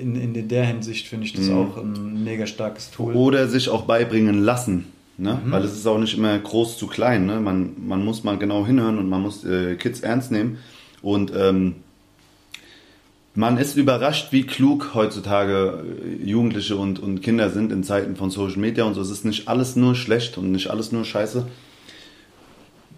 in, 0.00 0.16
in 0.16 0.48
der 0.48 0.64
Hinsicht 0.64 1.06
finde 1.06 1.26
ich 1.26 1.32
das 1.32 1.44
mhm. 1.44 1.56
auch 1.56 1.76
ein 1.76 2.24
mega 2.24 2.48
starkes 2.48 2.90
Tool. 2.90 3.14
Oder 3.14 3.46
sich 3.46 3.68
auch 3.68 3.82
beibringen 3.82 4.42
lassen. 4.42 4.86
Ne? 5.16 5.38
Mhm. 5.44 5.52
Weil 5.52 5.62
es 5.62 5.76
ist 5.76 5.86
auch 5.86 5.98
nicht 5.98 6.18
immer 6.18 6.36
groß 6.36 6.76
zu 6.76 6.88
klein. 6.88 7.24
Ne? 7.24 7.38
Man, 7.38 7.74
man 7.86 8.04
muss 8.04 8.24
mal 8.24 8.36
genau 8.36 8.66
hinhören 8.66 8.98
und 8.98 9.08
man 9.08 9.22
muss 9.22 9.44
äh, 9.44 9.76
Kids 9.76 10.00
ernst 10.00 10.32
nehmen. 10.32 10.58
Und 11.02 11.32
ähm, 11.36 11.76
man 13.34 13.56
ist 13.56 13.76
überrascht, 13.76 14.28
wie 14.30 14.44
klug 14.44 14.90
heutzutage 14.94 15.84
äh, 16.04 16.24
Jugendliche 16.24 16.76
und, 16.76 16.98
und 16.98 17.22
Kinder 17.22 17.50
sind 17.50 17.72
in 17.72 17.82
Zeiten 17.82 18.16
von 18.16 18.30
Social 18.30 18.58
Media 18.58 18.84
und 18.84 18.94
so. 18.94 19.00
Es 19.00 19.10
ist 19.10 19.24
nicht 19.24 19.48
alles 19.48 19.76
nur 19.76 19.94
schlecht 19.94 20.36
und 20.38 20.52
nicht 20.52 20.68
alles 20.68 20.92
nur 20.92 21.04
scheiße. 21.04 21.46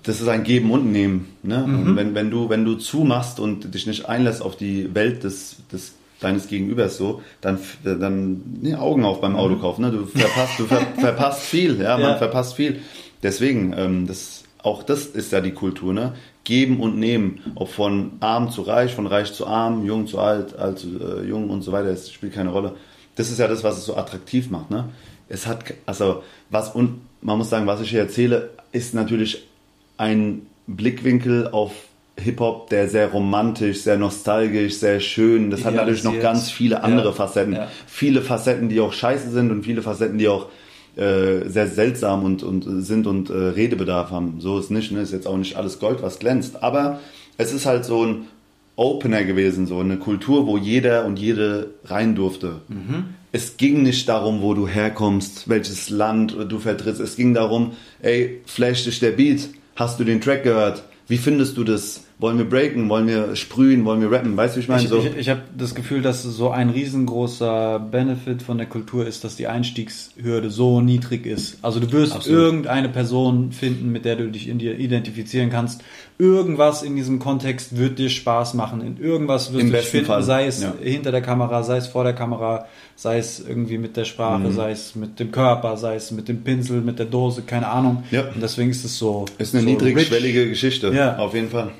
Das 0.02 0.20
ist 0.20 0.28
ein 0.28 0.44
Geben 0.44 0.70
und 0.70 0.92
Nehmen. 0.92 1.28
Ne? 1.42 1.64
Mhm. 1.66 1.74
Und 1.74 1.96
wenn, 1.96 2.14
wenn, 2.14 2.30
du, 2.30 2.48
wenn 2.48 2.64
du 2.64 2.74
zumachst 2.74 3.40
und 3.40 3.74
dich 3.74 3.86
nicht 3.86 4.06
einlässt 4.06 4.42
auf 4.42 4.56
die 4.56 4.94
Welt 4.94 5.24
des, 5.24 5.56
des 5.72 5.94
deines 6.20 6.48
Gegenübers 6.48 6.96
so, 6.96 7.22
dann, 7.40 7.58
dann 7.82 8.42
nee, 8.60 8.74
Augen 8.74 9.04
auf 9.04 9.20
beim 9.20 9.36
Autokauf. 9.36 9.78
Ne? 9.78 9.90
Du 9.90 10.06
verpasst, 10.06 10.58
du 10.58 10.64
ver, 10.64 10.86
verpasst 10.98 11.42
viel, 11.42 11.80
ja, 11.80 11.96
man 11.96 12.10
ja. 12.10 12.16
verpasst 12.16 12.54
viel. 12.54 12.80
Deswegen, 13.22 13.74
ähm, 13.76 14.06
das, 14.06 14.44
auch 14.62 14.82
das 14.82 15.06
ist 15.06 15.32
ja 15.32 15.40
die 15.40 15.52
Kultur, 15.52 15.92
ne? 15.92 16.14
Geben 16.44 16.80
und 16.80 16.98
Nehmen, 16.98 17.40
ob 17.54 17.70
von 17.70 18.12
arm 18.20 18.50
zu 18.50 18.62
reich, 18.62 18.94
von 18.94 19.06
reich 19.06 19.32
zu 19.32 19.46
arm, 19.46 19.84
jung 19.86 20.06
zu 20.06 20.18
alt, 20.18 20.56
alt 20.58 20.78
zu 20.78 20.88
äh, 21.00 21.26
jung 21.26 21.50
und 21.50 21.62
so 21.62 21.72
weiter, 21.72 21.88
es 21.88 22.12
spielt 22.12 22.34
keine 22.34 22.50
Rolle. 22.50 22.76
Das 23.16 23.30
ist 23.30 23.38
ja 23.38 23.48
das, 23.48 23.64
was 23.64 23.78
es 23.78 23.86
so 23.86 23.96
attraktiv 23.96 24.50
macht, 24.50 24.70
ne? 24.70 24.90
Es 25.28 25.46
hat, 25.46 25.64
also, 25.86 26.22
was, 26.50 26.74
und 26.74 27.00
man 27.22 27.38
muss 27.38 27.48
sagen, 27.48 27.66
was 27.66 27.80
ich 27.80 27.90
hier 27.90 28.00
erzähle, 28.00 28.50
ist 28.72 28.92
natürlich 28.94 29.46
ein 29.96 30.42
Blickwinkel 30.66 31.48
auf 31.48 31.72
Hip-Hop, 32.16 32.68
der 32.70 32.88
sehr 32.88 33.10
romantisch, 33.10 33.80
sehr 33.80 33.96
nostalgisch, 33.96 34.76
sehr 34.76 35.00
schön. 35.00 35.50
Das 35.50 35.64
hat 35.64 35.74
natürlich 35.74 36.04
noch 36.04 36.20
ganz 36.20 36.50
viele 36.50 36.84
andere 36.84 37.08
ja, 37.08 37.12
Facetten. 37.12 37.54
Ja. 37.54 37.68
Viele 37.86 38.22
Facetten, 38.22 38.68
die 38.68 38.80
auch 38.80 38.92
scheiße 38.92 39.30
sind 39.30 39.50
und 39.50 39.64
viele 39.64 39.82
Facetten, 39.82 40.18
die 40.18 40.28
auch 40.28 40.48
äh, 40.96 41.48
sehr 41.48 41.66
seltsam 41.66 42.24
und, 42.24 42.42
und 42.42 42.84
sind 42.84 43.06
und 43.06 43.30
äh, 43.30 43.34
Redebedarf 43.34 44.10
haben. 44.10 44.36
So 44.40 44.58
ist 44.58 44.70
nicht, 44.70 44.92
ne? 44.92 45.00
ist 45.00 45.12
jetzt 45.12 45.26
auch 45.26 45.36
nicht 45.36 45.56
alles 45.56 45.78
Gold, 45.78 46.02
was 46.02 46.18
glänzt. 46.18 46.62
Aber 46.62 47.00
es 47.36 47.52
ist 47.52 47.66
halt 47.66 47.84
so 47.84 48.04
ein 48.04 48.26
Opener 48.76 49.24
gewesen, 49.24 49.66
so 49.66 49.78
eine 49.78 49.98
Kultur, 49.98 50.46
wo 50.46 50.58
jeder 50.58 51.04
und 51.04 51.18
jede 51.18 51.74
rein 51.84 52.14
durfte. 52.14 52.60
Mhm. 52.68 53.06
Es 53.32 53.56
ging 53.56 53.82
nicht 53.82 54.08
darum, 54.08 54.42
wo 54.42 54.54
du 54.54 54.66
herkommst, 54.66 55.48
welches 55.48 55.90
Land 55.90 56.36
du 56.48 56.58
vertrittst. 56.58 57.00
Es 57.00 57.16
ging 57.16 57.34
darum, 57.34 57.72
ey, 58.00 58.40
flash 58.46 58.84
dich 58.84 59.00
der 59.00 59.12
Beat, 59.12 59.48
hast 59.76 59.98
du 59.98 60.04
den 60.04 60.20
Track 60.20 60.44
gehört? 60.44 60.84
Wie 61.08 61.18
findest 61.18 61.56
du 61.56 61.64
das? 61.64 62.04
Wollen 62.24 62.38
wir 62.38 62.48
breaken, 62.48 62.88
wollen 62.88 63.06
wir 63.06 63.36
sprühen, 63.36 63.84
wollen 63.84 64.00
wir 64.00 64.10
rappen, 64.10 64.34
weißt 64.34 64.54
du, 64.54 64.58
wie 64.58 64.62
ich 64.62 64.68
meine? 64.68 64.82
Ich, 64.82 64.88
So, 64.88 64.98
ich, 64.98 65.14
ich 65.16 65.28
habe 65.28 65.42
das 65.58 65.74
Gefühl, 65.74 66.00
dass 66.00 66.22
so 66.22 66.48
ein 66.50 66.70
riesengroßer 66.70 67.78
Benefit 67.78 68.42
von 68.42 68.56
der 68.56 68.66
Kultur 68.66 69.06
ist, 69.06 69.24
dass 69.24 69.36
die 69.36 69.46
Einstiegshürde 69.46 70.48
so 70.50 70.80
niedrig 70.80 71.26
ist. 71.26 71.58
Also 71.60 71.80
du 71.80 71.92
wirst 71.92 72.14
Absolut. 72.16 72.38
irgendeine 72.40 72.88
Person 72.88 73.52
finden, 73.52 73.92
mit 73.92 74.06
der 74.06 74.16
du 74.16 74.30
dich 74.30 74.48
in 74.48 74.58
dir 74.58 74.78
identifizieren 74.78 75.50
kannst. 75.50 75.82
Irgendwas 76.18 76.82
in 76.82 76.96
diesem 76.96 77.18
Kontext 77.18 77.76
wird 77.76 77.98
dir 77.98 78.08
Spaß 78.08 78.54
machen. 78.54 78.80
In 78.80 78.96
irgendwas 79.04 79.52
wirst 79.52 79.60
Im 79.62 79.70
du 79.70 79.76
dich 79.76 79.86
finden, 79.86 80.06
Fall, 80.06 80.22
sei 80.22 80.46
es 80.46 80.62
ja. 80.62 80.72
hinter 80.80 81.10
der 81.12 81.20
Kamera, 81.22 81.62
sei 81.62 81.76
es 81.76 81.88
vor 81.88 82.04
der 82.04 82.14
Kamera, 82.14 82.66
sei 82.96 83.18
es 83.18 83.40
irgendwie 83.46 83.78
mit 83.78 83.96
der 83.96 84.04
Sprache, 84.06 84.48
Mhm. 84.48 84.52
sei 84.52 84.70
es 84.70 84.94
mit 84.94 85.20
dem 85.20 85.30
Körper, 85.30 85.76
sei 85.76 85.96
es 85.96 86.10
mit 86.10 86.28
dem 86.28 86.42
Pinsel, 86.42 86.80
mit 86.80 86.98
der 86.98 87.06
Dose, 87.06 87.42
keine 87.42 87.68
Ahnung. 87.68 88.04
Ja. 88.10 88.22
Und 88.34 88.40
deswegen 88.42 88.70
ist 88.70 88.84
es 88.84 88.96
so. 88.98 89.26
ist 89.38 89.54
eine 89.54 89.62
so 89.64 89.68
niedrigschwellige. 89.68 90.48
Geschichte, 90.48 90.92
Ja. 90.94 91.16
auf 91.18 91.34
jeden 91.34 91.50
Fall. 91.50 91.70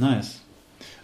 Nice. 0.00 0.40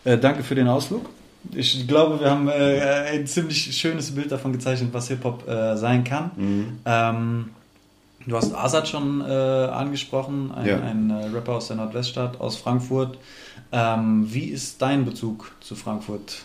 Äh, 0.05 0.19
danke 0.19 0.43
für 0.43 0.55
den 0.55 0.69
Ausflug. 0.69 1.09
Ich 1.55 1.87
glaube, 1.87 2.19
wir 2.21 2.31
haben 2.31 2.49
äh, 2.49 3.13
ein 3.13 3.27
ziemlich 3.27 3.77
schönes 3.77 4.13
Bild 4.15 4.33
davon 4.33 4.53
gezeichnet, 4.53 4.89
was 4.93 5.09
Hip-Hop 5.09 5.47
äh, 5.49 5.77
sein 5.77 6.03
kann. 6.03 6.31
Mhm. 6.37 6.79
Ähm, 6.85 7.51
du 8.27 8.37
hast 8.37 8.53
Azad 8.53 8.89
schon 8.89 9.21
äh, 9.21 9.25
angesprochen, 9.25 10.51
ein, 10.53 10.67
Ja. 10.67 10.81
ein 10.81 11.11
äh, 11.11 11.27
Rapper 11.27 11.53
aus 11.57 11.69
der 11.69 11.77
Nordweststadt, 11.77 12.41
aus 12.41 12.57
Frankfurt. 12.57 13.19
Ähm, 13.71 14.27
wie 14.33 14.47
ist 14.47 14.83
dein 14.83 15.05
Bezug 15.05 15.53
zu 15.61 15.77
Frankfurt? 15.77 16.43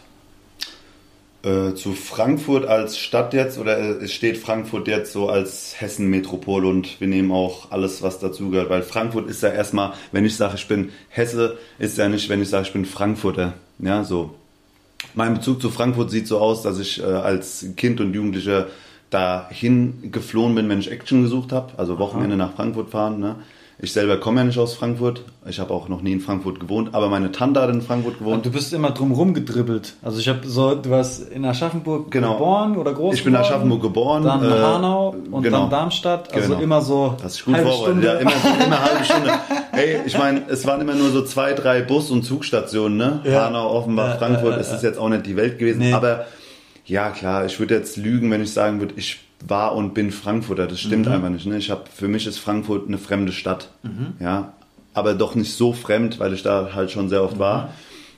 Äh, 1.43 1.73
zu 1.73 1.93
Frankfurt 1.93 2.67
als 2.67 2.99
Stadt 2.99 3.34
jetzt 3.34 3.58
oder 3.58 3.80
äh, 3.80 4.04
es 4.04 4.13
steht 4.13 4.38
Frankfurt 4.38 4.88
jetzt 4.88 5.12
so 5.12 5.27
als 5.27 5.73
Hessen-Metropol 5.82 6.65
und 6.65 7.01
wir 7.01 7.08
nehmen 7.08 7.32
auch 7.32 7.71
alles, 7.71 8.04
was 8.04 8.19
dazugehört, 8.19 8.69
weil 8.69 8.84
Frankfurt 8.84 9.27
ist 9.27 9.41
ja 9.41 9.49
erstmal, 9.49 9.93
wenn 10.12 10.23
ich 10.23 10.36
sage, 10.36 10.54
ich 10.56 10.67
bin 10.67 10.91
Hesse, 11.10 11.58
ist 11.80 11.97
ja 11.97 12.10
nicht, 12.10 12.30
wenn 12.30 12.43
ich 12.43 12.49
sage, 12.49 12.67
ich 12.67 12.73
bin 12.73 12.86
Frankfurter. 12.86 13.54
Ja, 13.80 14.04
so. 14.04 14.36
Mein 15.15 15.34
Bezug 15.34 15.63
zu 15.63 15.71
Frankfurt 15.71 16.12
sieht 16.12 16.27
so 16.27 16.38
aus, 16.38 16.62
dass 16.62 16.77
ich 16.77 17.01
äh, 17.01 17.06
als 17.06 17.65
Kind 17.75 17.99
und 18.01 18.13
Jugendlicher 18.13 18.67
dahin 19.10 20.12
geflohen 20.12 20.54
bin, 20.54 20.69
wenn 20.69 20.80
ich 20.80 20.91
Action 20.91 21.23
gesucht 21.23 21.51
habe, 21.51 21.73
also 21.77 21.97
Wochenende 21.97 22.38
nach 22.38 22.54
Frankfurt 22.54 22.91
fahren. 22.91 23.19
Ne? 23.19 23.38
Ich 23.83 23.93
selber 23.93 24.17
komme 24.17 24.41
ja 24.41 24.43
nicht 24.45 24.59
aus 24.59 24.75
Frankfurt, 24.75 25.23
ich 25.47 25.59
habe 25.59 25.73
auch 25.73 25.89
noch 25.89 26.03
nie 26.03 26.11
in 26.11 26.19
Frankfurt 26.19 26.59
gewohnt, 26.59 26.89
aber 26.93 27.09
meine 27.09 27.31
Tante 27.31 27.59
hat 27.61 27.71
in 27.71 27.81
Frankfurt 27.81 28.19
gewohnt. 28.19 28.45
Du 28.45 28.51
bist 28.51 28.71
immer 28.73 28.91
drum 28.91 29.11
rumgedribbelt. 29.11 29.93
Also 30.03 30.19
ich 30.19 30.29
habe 30.29 30.47
so, 30.47 30.75
du 30.75 30.91
warst 30.91 31.31
in 31.31 31.43
Aschaffenburg 31.45 32.11
Genau. 32.11 32.33
geboren 32.33 32.77
oder 32.77 32.93
groß 32.93 33.15
Ich 33.15 33.23
bin 33.23 33.33
in 33.33 33.39
Aschaffenburg 33.39 33.81
geboren, 33.81 34.23
Dann 34.23 34.43
äh, 34.43 34.49
Hanau 34.53 35.15
und 35.31 35.41
genau. 35.41 35.61
dann 35.61 35.69
Darmstadt. 35.71 36.31
Also 36.31 36.49
Genau. 36.49 36.61
immer 36.61 36.81
so 36.81 37.15
Das 37.23 37.33
ist 37.37 37.45
gut 37.45 37.55
halbe 37.55 37.69
vorbereitet. 37.71 38.03
Stunde. 38.03 38.07
Ja, 38.07 38.13
immer, 38.19 38.31
so, 38.59 38.63
immer 38.65 38.81
halbe 38.83 39.03
Stunde. 39.03 39.31
Ey, 39.71 39.97
ich 40.05 40.17
meine, 40.17 40.43
es 40.47 40.67
waren 40.67 40.81
immer 40.81 40.93
nur 40.93 41.09
so 41.09 41.23
zwei, 41.25 41.53
drei 41.53 41.81
Bus- 41.81 42.11
und 42.11 42.21
Zugstationen, 42.23 42.97
ne? 42.99 43.21
Ja. 43.23 43.45
Hanau, 43.45 43.67
Offenbach, 43.71 44.09
Ja, 44.09 44.17
Frankfurt. 44.17 44.59
Es 44.59 44.71
ist 44.71 44.83
jetzt 44.83 44.99
auch 44.99 45.09
nicht 45.09 45.25
die 45.25 45.35
Welt 45.35 45.57
gewesen. 45.57 45.79
Nee. 45.79 45.93
Aber 45.93 46.25
ja, 46.85 47.09
klar, 47.09 47.45
ich 47.45 47.59
würde 47.59 47.73
jetzt 47.75 47.97
lügen, 47.97 48.29
wenn 48.29 48.43
ich 48.43 48.53
sagen 48.53 48.79
würde, 48.79 48.93
ich 48.97 49.19
war 49.47 49.75
und 49.75 49.93
bin 49.93 50.12
Frankfurter. 50.12 50.67
Das 50.67 50.80
stimmt 50.80 51.08
Mhm. 51.08 51.12
einfach 51.13 51.30
nicht. 51.30 51.45
Ne? 51.45 51.58
Ich 51.58 51.69
hab, 51.71 51.89
für 51.89 52.08
mich 52.08 52.27
ist 52.27 52.38
Frankfurt 52.38 52.88
eine 52.88 52.97
fremde 52.97 53.32
Stadt. 53.32 53.69
Ja, 54.19 54.54
aber 54.93 55.13
doch 55.13 55.36
nicht 55.36 55.54
so 55.54 55.73
fremd, 55.73 56.19
weil 56.19 56.34
ich 56.34 56.43
da 56.43 56.71
halt 56.73 56.91
schon 56.91 57.10
sehr 57.10 57.23
oft 57.23 57.36
Mhm. 57.36 57.39
war. 57.39 57.73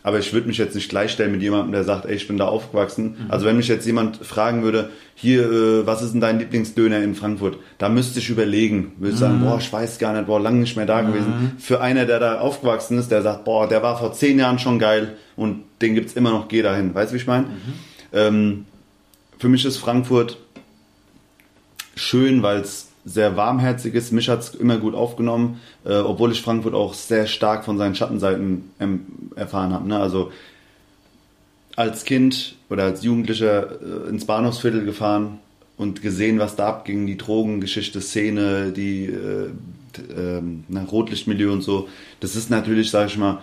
Aber 0.06 0.20
ich 0.20 0.34
würde 0.34 0.48
mich 0.48 0.58
jetzt 0.58 0.76
nicht 0.76 0.90
gleichstellen 0.90 1.32
mit 1.32 1.42
jemandem, 1.42 1.72
der 1.72 1.86
sagt, 1.86 2.04
ey, 2.06 2.16
ich 2.16 2.28
bin 2.28 2.38
da 2.38 2.46
aufgewachsen. 2.48 3.06
Mhm. 3.18 3.32
Also 3.32 3.46
wenn 3.46 3.56
mich 3.56 3.70
jetzt 3.70 3.86
jemand 3.86 4.18
fragen 4.18 4.62
würde, 4.62 4.90
hier, 5.16 5.50
äh, 5.50 5.88
was 5.88 6.02
ist 6.02 6.12
denn 6.12 6.20
dein 6.20 6.40
Lieblingsdöner 6.40 7.02
in 7.02 7.16
Frankfurt? 7.16 7.58
Da 7.78 7.88
müsste 7.88 8.20
ich 8.20 8.30
überlegen. 8.30 8.92
Würde 8.98 9.16
sagen, 9.16 9.38
Mhm. 9.38 9.42
boah, 9.46 9.58
ich 9.60 9.72
weiß 9.72 10.00
gar 10.00 10.12
nicht, 10.12 10.26
boah, 10.26 10.42
lange 10.42 10.60
nicht 10.60 10.76
mehr 10.76 10.86
da 10.86 11.04
gewesen. 11.04 11.54
Für 11.58 11.80
einer, 11.80 12.06
der 12.06 12.20
da 12.20 12.40
aufgewachsen 12.42 12.98
ist, 12.98 13.12
der 13.12 13.22
sagt, 13.22 13.46
boah, 13.46 13.70
der 13.70 13.82
war 13.82 13.98
vor 13.98 14.12
zehn 14.12 14.38
Jahren 14.40 14.60
schon 14.60 14.78
geil 14.78 15.14
und 15.38 15.64
den 15.82 15.96
gibt's 15.96 16.14
immer 16.14 16.32
noch, 16.32 16.50
geh 16.50 16.62
dahin. 16.64 16.94
Weißt 16.94 17.12
du, 17.12 17.14
wie 17.16 17.22
ich 17.22 17.28
meine? 17.28 17.46
Ähm, 18.12 18.66
für 19.40 19.48
mich 19.48 19.64
ist 19.64 19.78
Frankfurt 19.78 20.38
schön, 21.96 22.44
weil 22.44 22.62
es 22.62 22.90
sehr 23.06 23.36
warmherzig 23.36 23.96
ist. 23.96 24.12
Mich 24.12 24.30
hat's 24.30 24.56
immer 24.56 24.78
gut 24.78 24.96
aufgenommen, 24.96 25.60
äh, 25.86 25.96
obwohl 25.96 26.32
ich 26.32 26.42
Frankfurt 26.42 26.74
auch 26.74 26.94
sehr 26.94 27.28
stark 27.28 27.66
von 27.66 27.78
seinen 27.78 27.96
Schattenseiten 27.96 28.72
ähm, 28.80 29.06
erfahren 29.36 29.74
habe. 29.74 29.88
Ne? 29.88 30.00
Also 30.00 30.32
als 31.76 32.06
Kind 32.06 32.56
oder 32.70 32.84
als 32.84 33.04
Jugendlicher 33.04 33.72
äh, 33.82 34.10
ins 34.10 34.26
Bahnhofsviertel 34.26 34.86
gefahren 34.86 35.40
und 35.78 36.02
gesehen, 36.02 36.40
was 36.40 36.56
da 36.56 36.70
abging, 36.70 37.06
die 37.06 37.18
Drogengeschichte, 37.18 38.00
Szene, 38.00 38.72
die 38.72 39.06
äh, 39.06 39.50
ähm, 40.16 40.64
na, 40.68 40.84
Rotlichtmilieu 40.84 41.52
und 41.52 41.62
so. 41.62 41.90
Das 42.20 42.36
ist 42.36 42.50
natürlich, 42.50 42.90
sage 42.90 43.08
ich 43.08 43.18
mal, 43.18 43.40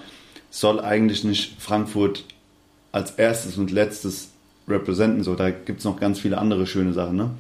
soll 0.51 0.81
eigentlich 0.81 1.23
nicht 1.25 1.61
Frankfurt 1.61 2.25
als 2.93 3.13
erstes 3.13 3.57
und 3.59 3.71
letztes 3.71 4.31
representen. 4.69 5.23
So, 5.23 5.35
da 5.35 5.51
gibt 5.51 5.81
es 5.81 5.85
noch 5.85 6.01
ganz 6.01 6.19
viele 6.19 6.39
andere 6.39 6.67
schöne 6.67 6.93
Sachen. 6.93 7.17
Ne? 7.17 7.31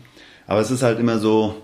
Aber 0.50 0.60
es 0.60 0.70
ist 0.72 0.82
halt 0.82 0.98
immer 0.98 1.18
so, 1.20 1.54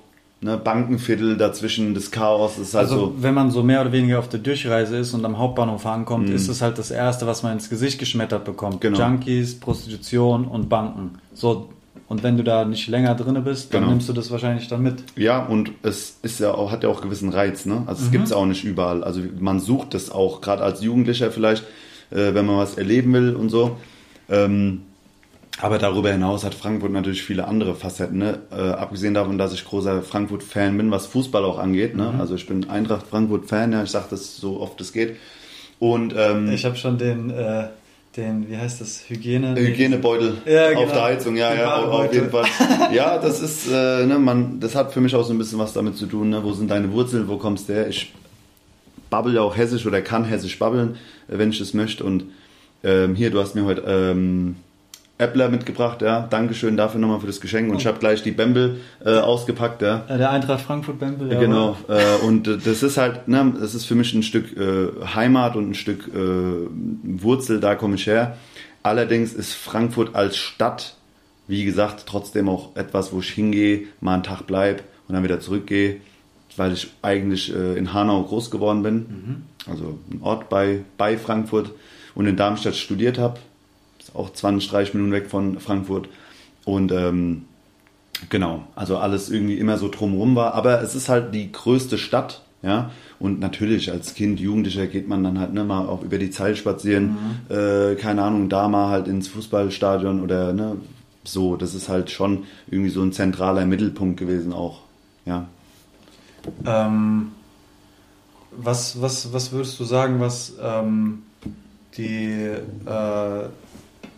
ne, 0.41 0.57
Bankenviertel 0.57 1.37
dazwischen, 1.37 1.93
das 1.93 2.13
Chaos 2.13 2.57
ist 2.57 2.73
halt 2.75 2.85
Also, 2.85 3.07
so. 3.07 3.15
wenn 3.19 3.35
man 3.35 3.51
so 3.51 3.65
mehr 3.65 3.81
oder 3.81 3.91
weniger 3.91 4.21
auf 4.21 4.29
der 4.29 4.39
Durchreise 4.39 4.97
ist 4.97 5.13
und 5.13 5.25
am 5.25 5.39
Hauptbahnhof 5.39 5.85
ankommt, 5.87 6.29
Mhm. 6.29 6.35
ist 6.37 6.47
es 6.49 6.63
halt 6.63 6.79
das 6.79 6.93
Erste, 6.93 7.27
was 7.27 7.43
man 7.43 7.55
ins 7.55 7.69
Gesicht 7.69 7.99
geschmettert 7.99 8.45
bekommt. 8.45 8.81
Genau. 8.81 8.99
Junkies, 9.01 9.59
Prostitution 9.59 10.47
und 10.47 10.69
Banken. 10.69 11.19
So, 11.35 11.69
und 12.07 12.23
wenn 12.23 12.37
du 12.37 12.45
da 12.45 12.65
nicht 12.65 12.87
länger 12.87 13.17
drinne 13.17 13.41
bist, 13.41 13.75
dann 13.75 13.81
Genau. 13.81 13.93
nimmst 13.95 14.09
du 14.09 14.13
das 14.13 14.31
wahrscheinlich 14.31 14.69
dann 14.69 14.83
mit. 14.83 15.03
Ja, 15.17 15.45
und 15.45 15.73
es 15.83 16.19
ist 16.23 16.39
ja 16.39 16.53
auch, 16.55 16.71
hat 16.71 16.85
ja 16.85 16.89
auch 16.89 17.01
gewissen 17.01 17.31
Reiz, 17.31 17.67
ne? 17.67 17.83
Also 17.87 18.05
es 18.05 18.13
gibt's 18.13 18.31
auch 18.31 18.47
nicht 18.47 18.63
überall. 18.63 19.03
Also 19.03 19.21
man 19.41 19.59
sucht 19.59 19.95
es 19.95 20.13
auch, 20.13 20.41
gerade 20.41 20.63
als 20.63 20.81
Jugendlicher 20.81 21.33
vielleicht, 21.33 21.65
äh, 22.13 22.35
wenn 22.35 22.47
man 22.47 22.57
was 22.59 22.77
erleben 22.79 23.13
will 23.15 23.35
und 23.35 23.49
so. 23.49 23.79
Ähm, 24.29 24.83
aber 25.61 25.79
darüber 25.79 26.13
hinaus 26.13 26.45
hat 26.45 26.55
Frankfurt 26.55 26.93
natürlich 26.93 27.23
viele 27.23 27.47
andere 27.47 27.75
Facetten, 27.75 28.19
ne? 28.19 28.41
Äh, 28.51 28.57
abgesehen 28.57 29.15
davon, 29.15 29.39
dass 29.39 29.55
ich 29.55 29.65
großer 29.65 30.03
Frankfurt-Fan 30.03 30.77
bin, 30.77 30.91
was 30.91 31.07
Fußball 31.07 31.45
auch 31.45 31.59
angeht. 31.59 31.97
Ne? 31.97 32.15
Also 32.19 32.35
ich 32.35 32.47
bin 32.47 32.69
Eintracht 32.69 33.07
Frankfurt-Fan, 33.07 33.73
ja, 33.73 33.83
ich 33.83 33.91
sage 33.91 34.07
das 34.11 34.37
so 34.37 34.61
oft 34.61 34.81
es 34.81 34.93
geht. 34.93 35.17
Und 35.79 36.15
ähm, 36.17 36.51
Ich 36.51 36.65
habe 36.65 36.77
schon 36.77 36.99
den, 36.99 37.31
äh, 37.31 37.69
den, 38.17 38.51
wie 38.51 38.57
heißt 38.57 38.83
das, 38.83 39.09
Hygiene... 39.09 39.57
Hygienebeutel 39.57 40.39
Ja, 40.45 40.71
genau. 40.71 40.83
auf 40.83 40.93
der 40.93 41.03
Heizung, 41.03 41.37
ja, 41.37 41.55
ja, 41.55 41.77
auf, 41.77 42.13
jeden 42.13 42.31
Fall. 42.31 42.45
Ja, 42.93 43.19
das 43.19 43.41
ist, 43.41 43.67
äh, 43.67 44.05
ne, 44.05 44.19
man, 44.19 44.61
das 44.61 44.75
hat 44.75 44.93
für 44.93 45.01
mich 45.01 45.15
auch 45.15 45.25
so 45.25 45.33
ein 45.33 45.39
bisschen 45.39 45.59
was 45.59 45.73
damit 45.73 45.97
zu 45.97 46.07
tun, 46.07 46.31
ne? 46.31 46.45
wo 46.45 46.53
sind 46.53 46.71
deine 46.71 46.93
Wurzeln, 46.93 47.29
wo 47.29 47.39
kommst 47.39 47.69
du 47.69 47.75
her? 47.75 47.89
Ich 47.89 48.13
babbel 49.09 49.35
ja 49.35 49.41
auch 49.41 49.57
hessisch 49.57 49.87
oder 49.87 50.03
kann 50.03 50.25
hessisch 50.25 50.59
babbeln, 50.59 50.97
äh, 51.29 51.39
wenn 51.39 51.51
ich 51.51 51.61
es 51.61 51.73
möchte. 51.73 52.05
Und 52.05 52.25
ähm, 52.85 53.15
hier, 53.15 53.31
du 53.31 53.41
hast 53.41 53.55
mir 53.55 53.65
heute 53.65 53.83
ähm, 53.87 54.57
Äppler 55.19 55.49
mitgebracht, 55.49 56.03
ja. 56.03 56.27
Dankeschön 56.29 56.77
dafür 56.77 57.01
nochmal 57.01 57.21
für 57.21 57.27
das 57.27 57.41
Geschenk. 57.41 57.71
Und 57.71 57.79
ich 57.81 57.87
habe 57.87 57.99
gleich 57.99 58.23
die 58.23 58.33
Bembel 58.33 58.81
äh, 59.05 59.17
ausgepackt, 59.19 59.81
ja. 59.81 60.05
Äh, 60.09 60.19
Der 60.19 60.31
Eintracht 60.31 60.61
Frankfurt-Bembel. 60.61 61.33
ja, 61.33 61.41
Genau, 61.41 61.77
äh, 61.89 62.25
und 62.27 62.47
äh, 62.47 62.59
das 62.59 62.83
ist 62.83 62.99
halt, 62.99 63.27
ne, 63.27 63.55
das 63.59 63.75
ist 63.75 63.87
für 63.87 63.95
mich 63.95 64.13
ein 64.13 64.23
Stück 64.23 64.55
äh, 64.57 64.89
Heimat 65.15 65.57
und 65.57 65.71
ein 65.71 65.75
Stück 65.75 66.09
äh, 66.09 66.19
Wurzel, 67.03 67.61
da 67.61 67.75
komme 67.77 67.95
ich 67.95 68.07
her. 68.07 68.37
Allerdings 68.83 69.33
ist 69.33 69.55
Frankfurt 69.55 70.15
als 70.15 70.37
Stadt, 70.37 70.95
wie 71.49 71.65
gesagt, 71.65 72.05
trotzdem 72.07 72.49
auch 72.49 72.77
etwas, 72.77 73.13
wo 73.13 73.21
ich 73.21 73.31
hingehe, 73.31 73.85
mal 74.01 74.15
einen 74.15 74.23
Tag 74.23 74.47
bleib 74.47 74.83
und 75.09 75.15
dann 75.15 75.25
wieder 75.25 75.41
zurückgehe, 75.41 75.97
weil 76.57 76.73
ich 76.73 76.89
eigentlich 77.03 77.53
in 77.53 77.93
Hanau 77.93 78.23
groß 78.23 78.51
geworden 78.51 78.83
bin, 78.83 79.45
also 79.69 79.99
ein 80.11 80.21
Ort 80.23 80.49
bei, 80.49 80.81
bei 80.99 81.17
Frankfurt 81.19 81.71
und 82.15 82.27
in 82.27 82.37
Darmstadt 82.37 82.77
studiert 82.77 83.19
habe. 83.19 83.39
Auch 84.15 84.33
20, 84.33 84.71
30 84.71 84.95
Minuten 84.95 85.13
weg 85.13 85.29
von 85.29 85.61
Frankfurt. 85.61 86.09
Und 86.65 86.93
ähm, 86.93 87.45
Genau, 88.31 88.65
also 88.75 88.97
alles 88.99 89.31
irgendwie 89.31 89.59
immer 89.59 89.79
so 89.79 89.89
drumherum 89.89 90.37
war. 90.37 90.55
Aber 90.55 90.81
es 90.83 90.95
ist 90.95 91.09
halt 91.09 91.35
die 91.35 91.53
größte 91.53 91.99
Stadt, 91.99 92.43
ja. 92.63 92.91
Und 93.19 93.41
natürlich 93.41 93.91
als 93.91 94.15
Kind, 94.15 94.41
Jugendlicher 94.41 94.87
geht 94.87 95.09
man 95.09 95.25
dann 95.25 95.39
halt 95.39 95.55
ne, 95.55 95.65
mal 95.65 95.87
auch 95.87 96.03
über 96.03 96.19
die 96.19 96.31
Zeit 96.31 96.59
spazieren. 96.59 97.17
Äh, 97.49 97.95
keine 97.97 98.23
Ahnung, 98.23 98.49
da 98.49 98.69
mal 98.69 98.91
halt 98.91 99.09
ins 99.09 99.29
Fußballstadion 99.29 100.23
oder 100.23 100.53
ne, 100.53 100.77
so. 101.25 101.57
Das 101.57 101.75
ist 101.75 101.89
halt 101.89 102.11
schon 102.11 102.45
irgendwie 102.69 102.91
so 102.91 103.03
ein 103.03 103.13
zentraler 103.13 103.65
Mittelpunkt 103.65 104.19
gewesen 104.19 104.53
auch, 104.53 104.81
ja. 105.25 105.47
Ähm, 106.65 107.33
was, 108.53 109.01
was, 109.01 109.33
was 109.33 109.53
würdest 109.53 109.81
du 109.81 109.85
sagen, 109.85 110.21
was 110.21 110.55
ähm, 110.63 111.23
die 111.97 112.51
äh, 112.87 113.49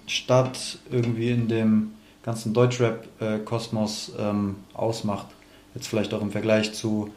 Stadt 0.09 0.79
irgendwie 0.91 1.31
in 1.31 1.49
dem 1.49 1.93
ganzen 2.23 2.53
Deutschrap-Kosmos 2.55 4.13
ähm, 4.19 4.57
ausmacht? 4.75 5.27
Jetzt 5.75 5.87
vielleicht 5.89 6.13
auch 6.15 6.23
im 6.23 6.31
Vergleich 6.31 6.73
zu 6.75 7.11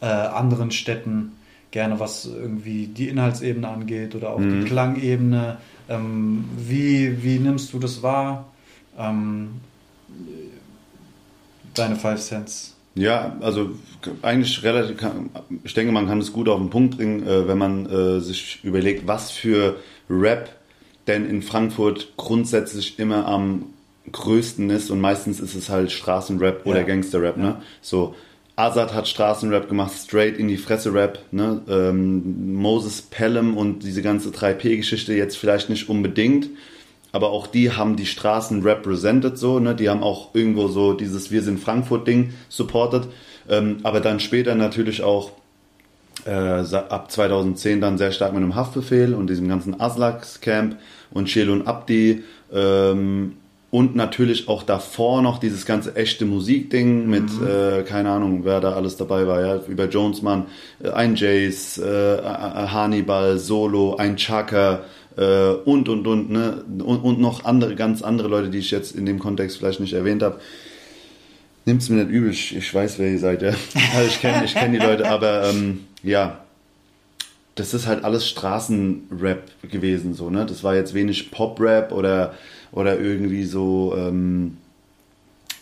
äh, 0.00 0.06
anderen 0.06 0.70
Städten, 0.70 1.32
gerne 1.70 2.00
was 2.00 2.24
irgendwie 2.26 2.86
die 2.86 3.08
Inhaltsebene 3.08 3.68
angeht 3.68 4.14
oder 4.14 4.30
auch 4.30 4.38
Mhm. 4.38 4.60
die 4.60 4.66
Klangebene. 4.66 5.58
Ähm, 5.88 6.44
wie, 6.56 7.22
wie 7.22 7.38
nimmst 7.38 7.72
du 7.72 7.78
das 7.78 8.02
wahr? 8.02 8.46
Ähm, 8.98 9.60
deine 11.74 11.96
Five 11.96 12.20
Cents. 12.20 12.74
Ja, 12.94 13.36
also 13.40 13.70
eigentlich 14.22 14.62
relativ, 14.64 14.96
ich 15.62 15.74
denke, 15.74 15.92
man 15.92 16.08
kann 16.08 16.20
es 16.20 16.32
gut 16.32 16.48
auf 16.48 16.58
den 16.58 16.70
Punkt 16.70 16.96
bringen, 16.96 17.24
äh, 17.26 17.46
wenn 17.46 17.58
man 17.58 17.86
äh, 17.86 18.20
sich 18.20 18.58
überlegt, 18.64 19.06
was 19.06 19.30
für 19.30 19.76
Rap 20.10 20.48
denn 21.08 21.28
in 21.28 21.42
Frankfurt 21.42 22.12
grundsätzlich 22.16 22.98
immer 22.98 23.26
am 23.26 23.64
größten 24.12 24.70
ist 24.70 24.90
und 24.90 25.00
meistens 25.00 25.40
ist 25.40 25.54
es 25.54 25.68
halt 25.68 25.90
Straßenrap 25.92 26.64
oder 26.64 26.80
Ja. 26.80 26.86
Gangsterrap, 26.86 27.36
ne? 27.36 27.56
So, 27.82 28.14
Azad 28.56 28.92
hat 28.92 29.06
Straßenrap 29.06 29.68
gemacht, 29.68 29.92
straight 29.94 30.36
in 30.36 30.48
die 30.48 30.56
Fresse 30.56 30.92
Rap, 30.92 31.20
ne? 31.30 31.62
Ähm, 31.68 32.54
Moses 32.54 33.02
Pelham 33.02 33.56
und 33.56 33.84
diese 33.84 34.02
ganze 34.02 34.30
3P-Geschichte 34.30 35.14
jetzt 35.14 35.36
vielleicht 35.36 35.70
nicht 35.70 35.88
unbedingt, 35.88 36.48
aber 37.12 37.30
auch 37.30 37.46
die 37.46 37.70
haben 37.70 37.96
die 37.96 38.06
Straßen 38.06 38.62
represented 38.62 39.38
so, 39.38 39.60
ne? 39.60 39.74
Die 39.74 39.88
haben 39.88 40.02
auch 40.02 40.34
irgendwo 40.34 40.68
so 40.68 40.92
dieses 40.92 41.30
Wir 41.30 41.42
sind 41.42 41.60
Frankfurt-Ding 41.60 42.32
supported, 42.48 43.08
ähm, 43.48 43.78
aber 43.82 44.00
dann 44.00 44.20
später 44.20 44.54
natürlich 44.54 45.02
auch 45.02 45.32
äh, 46.28 46.76
ab 46.76 47.10
2010 47.10 47.80
dann 47.80 47.98
sehr 47.98 48.12
stark 48.12 48.32
mit 48.32 48.42
einem 48.42 48.54
Haftbefehl 48.54 49.14
und 49.14 49.30
diesem 49.30 49.48
ganzen 49.48 49.80
Aslaks-Camp 49.80 50.76
und 51.10 51.30
Shelun 51.30 51.66
Abdi 51.66 52.22
ähm, 52.52 53.36
und 53.70 53.96
natürlich 53.96 54.48
auch 54.48 54.62
davor 54.62 55.20
noch 55.20 55.38
dieses 55.38 55.66
ganze 55.66 55.94
echte 55.94 56.24
Musikding 56.24 57.06
mit, 57.06 57.24
äh, 57.42 57.82
keine 57.82 58.10
Ahnung, 58.10 58.40
wer 58.44 58.60
da 58.60 58.72
alles 58.72 58.96
dabei 58.96 59.26
war, 59.26 59.40
ja, 59.40 59.60
über 59.68 59.88
Jonesman, 59.88 60.46
äh, 60.82 60.90
ein 60.90 61.16
Jace, 61.16 61.78
äh, 61.78 62.22
Hannibal, 62.22 63.38
Solo, 63.38 63.96
ein 63.96 64.16
Chaka 64.16 64.80
äh, 65.16 65.50
und 65.50 65.88
und 65.88 66.06
und, 66.06 66.30
ne, 66.30 66.64
und, 66.82 66.98
und 67.00 67.20
noch 67.20 67.44
andere, 67.44 67.74
ganz 67.74 68.00
andere 68.02 68.28
Leute, 68.28 68.48
die 68.48 68.58
ich 68.58 68.70
jetzt 68.70 68.96
in 68.96 69.04
dem 69.04 69.18
Kontext 69.18 69.58
vielleicht 69.58 69.80
nicht 69.80 69.92
erwähnt 69.92 70.22
habe. 70.22 70.40
Nimmt's 71.68 71.90
mir 71.90 71.96
nicht 71.96 72.10
übel, 72.10 72.30
ich, 72.30 72.56
ich 72.56 72.72
weiß, 72.72 72.98
wer 72.98 73.10
ihr 73.10 73.18
seid, 73.18 73.42
ja. 73.42 73.52
Also 73.94 74.08
ich 74.08 74.22
kenne 74.22 74.42
ich 74.46 74.54
kenn 74.54 74.72
die 74.72 74.78
Leute, 74.78 75.06
aber 75.06 75.50
ähm, 75.50 75.84
ja, 76.02 76.40
das 77.56 77.74
ist 77.74 77.86
halt 77.86 78.04
alles 78.04 78.26
Straßenrap 78.26 79.42
gewesen, 79.70 80.14
so, 80.14 80.30
ne? 80.30 80.46
Das 80.46 80.64
war 80.64 80.74
jetzt 80.74 80.94
wenig 80.94 81.30
Pop-Rap 81.30 81.92
oder, 81.92 82.32
oder 82.72 82.98
irgendwie 82.98 83.44
so 83.44 83.94
ähm, 83.98 84.56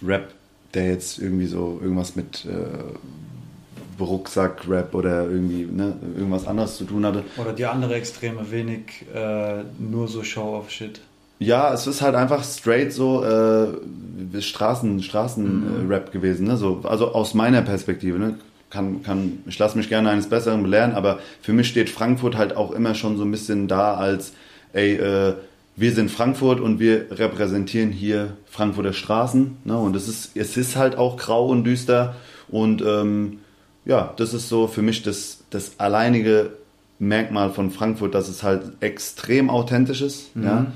Rap, 0.00 0.32
der 0.74 0.90
jetzt 0.90 1.18
irgendwie 1.18 1.46
so 1.46 1.80
irgendwas 1.82 2.14
mit 2.14 2.44
äh, 2.44 4.00
Rucksack-Rap 4.00 4.94
oder 4.94 5.28
irgendwie, 5.28 5.64
ne, 5.64 5.96
irgendwas 6.16 6.46
anderes 6.46 6.76
zu 6.76 6.84
tun 6.84 7.04
hatte. 7.04 7.24
Oder 7.36 7.52
die 7.52 7.66
andere 7.66 7.96
Extreme, 7.96 8.48
wenig 8.52 9.06
äh, 9.12 9.64
nur 9.80 10.06
so 10.06 10.22
Show-off-Shit. 10.22 11.00
Ja, 11.38 11.72
es 11.72 11.86
ist 11.86 12.00
halt 12.00 12.14
einfach 12.14 12.42
straight 12.44 12.92
so 12.92 13.22
äh, 13.22 14.40
Straßen, 14.40 15.02
Straßenrap 15.02 16.10
gewesen, 16.10 16.46
ne? 16.46 16.56
So, 16.56 16.80
also 16.84 17.12
aus 17.12 17.34
meiner 17.34 17.62
Perspektive, 17.62 18.18
ne? 18.18 18.38
Kann, 18.70 19.02
kann, 19.02 19.38
ich 19.46 19.58
lasse 19.58 19.76
mich 19.76 19.88
gerne 19.88 20.10
eines 20.10 20.28
Besseren 20.28 20.62
belehren, 20.62 20.92
aber 20.92 21.20
für 21.40 21.52
mich 21.52 21.68
steht 21.68 21.88
Frankfurt 21.88 22.36
halt 22.36 22.56
auch 22.56 22.72
immer 22.72 22.94
schon 22.94 23.16
so 23.16 23.24
ein 23.24 23.30
bisschen 23.30 23.68
da 23.68 23.94
als, 23.94 24.32
ey, 24.72 24.94
äh, 24.94 25.34
wir 25.76 25.92
sind 25.92 26.10
Frankfurt 26.10 26.58
und 26.58 26.80
wir 26.80 27.06
repräsentieren 27.10 27.92
hier 27.92 28.36
Frankfurter 28.46 28.94
Straßen, 28.94 29.58
ne? 29.64 29.76
Und 29.76 29.94
es 29.94 30.08
ist, 30.08 30.36
es 30.36 30.56
ist 30.56 30.76
halt 30.76 30.96
auch 30.96 31.18
grau 31.18 31.46
und 31.48 31.64
düster 31.64 32.16
und 32.48 32.82
ähm, 32.82 33.40
ja, 33.84 34.14
das 34.16 34.32
ist 34.32 34.48
so 34.48 34.66
für 34.66 34.82
mich 34.82 35.02
das, 35.02 35.44
das 35.50 35.78
alleinige 35.78 36.52
Merkmal 36.98 37.50
von 37.50 37.70
Frankfurt, 37.70 38.14
dass 38.14 38.28
es 38.28 38.42
halt 38.42 38.72
extrem 38.80 39.50
authentisch 39.50 40.00
ist, 40.00 40.30
ja, 40.34 40.66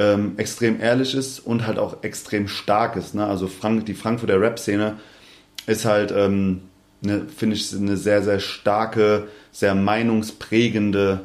ähm, 0.00 0.32
extrem 0.38 0.80
ehrlich 0.80 1.14
ist 1.14 1.40
und 1.40 1.66
halt 1.66 1.78
auch 1.78 2.02
extrem 2.02 2.48
stark 2.48 2.96
ist. 2.96 3.14
Ne? 3.14 3.26
Also 3.26 3.46
Frank 3.48 3.84
die 3.84 3.94
Frankfurter 3.94 4.40
Rap-Szene 4.40 4.94
ist 5.66 5.84
halt, 5.84 6.10
ähm, 6.16 6.62
ne, 7.02 7.26
finde 7.36 7.56
ich, 7.56 7.72
eine 7.74 7.96
sehr, 7.98 8.22
sehr 8.22 8.40
starke, 8.40 9.28
sehr 9.52 9.74
meinungsprägende 9.74 11.20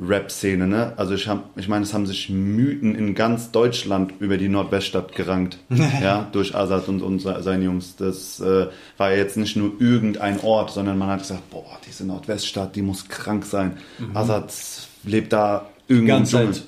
Rap-Szene. 0.00 0.66
Ne? 0.68 0.92
Also 0.96 1.14
ich, 1.14 1.26
hab, 1.26 1.50
ich 1.58 1.66
meine, 1.68 1.82
es 1.84 1.92
haben 1.92 2.06
sich 2.06 2.30
Mythen 2.30 2.94
in 2.94 3.14
ganz 3.14 3.50
Deutschland 3.50 4.14
über 4.20 4.38
die 4.38 4.48
Nordweststadt 4.48 5.14
gerankt, 5.16 5.58
ja, 6.00 6.28
durch 6.32 6.54
Azad 6.54 6.88
und, 6.88 7.02
und 7.02 7.18
se- 7.18 7.42
seine 7.42 7.64
Jungs. 7.64 7.96
Das 7.96 8.38
äh, 8.40 8.68
war 8.98 9.10
ja 9.10 9.16
jetzt 9.16 9.36
nicht 9.36 9.56
nur 9.56 9.72
irgendein 9.80 10.40
Ort, 10.40 10.70
sondern 10.70 10.96
man 10.96 11.08
hat 11.08 11.18
gesagt, 11.20 11.50
boah, 11.50 11.78
diese 11.86 12.06
Nordweststadt, 12.06 12.76
die 12.76 12.82
muss 12.82 13.08
krank 13.08 13.44
sein. 13.44 13.76
Azad 14.14 14.52
lebt 15.04 15.32
da 15.32 15.66
irgendwo 15.88 16.14
im 16.18 16.24
Dschungel. 16.24 16.52
Zeit 16.52 16.62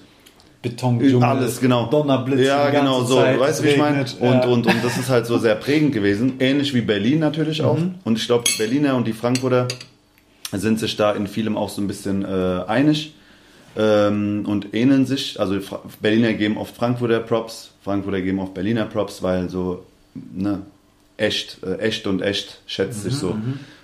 Betondschungel, 0.64 1.22
Alles, 1.22 1.61
genau. 1.61 1.87
Donnerblitz, 1.87 2.40
Ja, 2.46 2.70
genau, 2.70 3.05
so. 3.05 3.16
Zeit, 3.16 3.38
weißt 3.38 3.61
du, 3.61 3.64
wie 3.64 3.68
ich 3.68 3.77
meine? 3.77 3.98
regnet, 3.98 4.16
Und, 4.20 4.33
ja. 4.33 4.46
und, 4.46 4.66
und 4.66 4.83
das 4.85 4.96
ist 4.98 5.09
halt 5.11 5.27
so 5.27 5.38
sehr 5.38 5.55
prägend 5.55 5.92
gewesen. 5.92 6.35
Ähnlich 6.40 6.74
wie 6.74 6.81
Berlin 6.81 7.20
natürlich 7.20 7.62
auch. 7.62 7.79
Mhm. 7.79 7.96
Und 8.05 8.18
ich 8.18 8.27
glaube, 8.27 8.44
die 8.44 8.59
Berliner 8.59 8.96
und 8.96 9.07
die 9.07 9.12
Frankfurter 9.12 9.68
sind 10.53 10.81
sich 10.81 10.96
da 10.96 11.12
in 11.12 11.27
vielem 11.27 11.57
auch 11.57 11.68
so 11.68 11.81
ein 11.83 11.87
bisschen 11.87 12.24
äh, 12.24 12.62
einig 12.66 13.14
ähm, 13.77 14.44
und 14.46 14.74
ähneln 14.74 15.07
sich. 15.07 15.38
Also 15.38 15.61
Fra 15.61 15.81
Berliner 16.00 16.33
geben 16.33 16.57
oft 16.57 16.74
Frankfurter 16.74 17.20
Props, 17.20 17.70
Frankfurter 17.83 18.20
geben 18.20 18.38
oft 18.40 18.55
Berliner 18.55 18.87
Props, 18.87 19.22
weil 19.22 19.48
so, 19.50 19.85
ne, 20.14 20.62
echt, 21.16 21.59
äh, 21.62 21.77
echt 21.79 22.07
und 22.07 22.22
echt 22.22 22.61
schätzt 22.66 23.03
sich 23.03 23.14
so. 23.14 23.37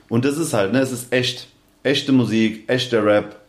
Und 0.08 0.24
das 0.24 0.38
ist 0.38 0.54
halt, 0.54 0.72
ne, 0.72 0.80
es 0.80 0.92
ist 0.92 1.12
echt. 1.12 1.46
Echte 1.82 2.12
Musik, 2.12 2.64
echter 2.66 3.02
Rap, 3.06 3.39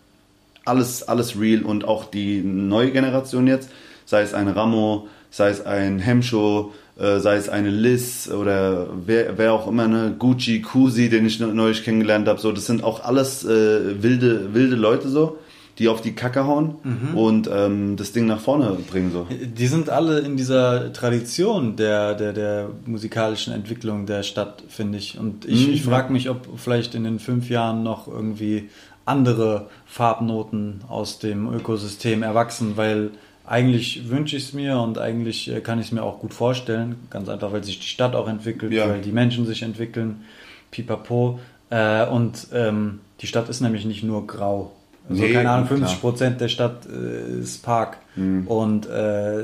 alles, 0.65 1.03
alles 1.03 1.39
real 1.39 1.63
und 1.63 1.85
auch 1.85 2.05
die 2.05 2.41
neue 2.41 2.91
Generation 2.91 3.47
jetzt, 3.47 3.69
sei 4.05 4.21
es 4.21 4.33
ein 4.33 4.47
Ramo, 4.47 5.07
sei 5.29 5.49
es 5.49 5.65
ein 5.65 5.99
Hemsho, 5.99 6.73
äh, 6.99 7.19
sei 7.19 7.37
es 7.37 7.49
eine 7.49 7.69
Liz 7.69 8.29
oder 8.29 8.87
wer, 9.05 9.37
wer 9.37 9.53
auch 9.53 9.67
immer, 9.67 9.87
ne, 9.87 10.15
Gucci, 10.17 10.61
Kusi, 10.61 11.09
den 11.09 11.25
ich 11.25 11.39
neulich 11.39 11.83
kennengelernt 11.83 12.27
habe, 12.27 12.39
so, 12.39 12.51
das 12.51 12.65
sind 12.65 12.83
auch 12.83 13.03
alles 13.03 13.43
äh, 13.43 14.03
wilde, 14.03 14.53
wilde 14.53 14.75
Leute 14.75 15.09
so, 15.09 15.37
die 15.79 15.87
auf 15.87 16.01
die 16.01 16.13
Kacke 16.13 16.45
hauen 16.45 16.75
und 17.15 17.49
ähm, 17.51 17.95
das 17.95 18.11
Ding 18.11 18.25
nach 18.27 18.39
vorne 18.41 18.77
bringen 18.89 19.11
so. 19.11 19.25
Die 19.29 19.67
sind 19.67 19.89
alle 19.89 20.19
in 20.19 20.35
dieser 20.37 20.91
Tradition 20.93 21.75
der, 21.75 22.13
der, 22.15 22.33
der 22.33 22.69
musikalischen 22.85 23.53
Entwicklung 23.53 24.05
der 24.05 24.23
Stadt, 24.23 24.63
finde 24.67 24.97
ich. 24.97 25.17
Und 25.17 25.45
ich, 25.45 25.67
Mhm, 25.67 25.73
ich 25.73 25.83
frage 25.83 26.11
mich, 26.13 26.29
ob 26.29 26.47
vielleicht 26.57 26.93
in 26.93 27.03
den 27.03 27.19
fünf 27.19 27.49
Jahren 27.49 27.83
noch 27.83 28.07
irgendwie 28.07 28.69
andere 29.05 29.69
Farbnoten 29.85 30.81
aus 30.87 31.19
dem 31.19 31.51
Ökosystem 31.53 32.21
erwachsen, 32.23 32.73
weil 32.77 33.11
eigentlich 33.45 34.09
wünsche 34.09 34.37
ich 34.37 34.43
es 34.43 34.53
mir 34.53 34.77
und 34.79 34.97
eigentlich 34.97 35.51
äh, 35.51 35.61
kann 35.61 35.79
ich 35.79 35.87
es 35.87 35.91
mir 35.91 36.03
auch 36.03 36.19
gut 36.19 36.33
vorstellen. 36.33 36.95
Ganz 37.09 37.27
einfach, 37.29 37.51
weil 37.53 37.63
sich 37.63 37.79
die 37.79 37.87
Stadt 37.87 38.13
auch 38.15 38.27
entwickelt, 38.27 38.71
Ja. 38.71 38.87
weil 38.89 39.01
die 39.01 39.11
Menschen 39.11 39.45
sich 39.45 39.63
entwickeln. 39.63 40.21
Pipapo. 40.69 41.39
Äh, 41.69 42.05
und 42.07 42.47
ähm, 42.53 42.99
die 43.21 43.27
Stadt 43.27 43.49
ist 43.49 43.61
nämlich 43.61 43.85
nicht 43.85 44.03
nur 44.03 44.27
grau. 44.27 44.71
Also 45.11 45.23
Nee, 45.23 45.33
keine 45.33 45.49
Ahnung, 45.49 45.67
klar. 45.67 45.79
50 45.79 46.01
Prozent 46.01 46.41
der 46.41 46.47
Stadt 46.47 46.85
äh, 46.85 47.39
ist 47.41 47.63
Park 47.63 47.97
und 48.45 48.87
äh, 48.89 49.43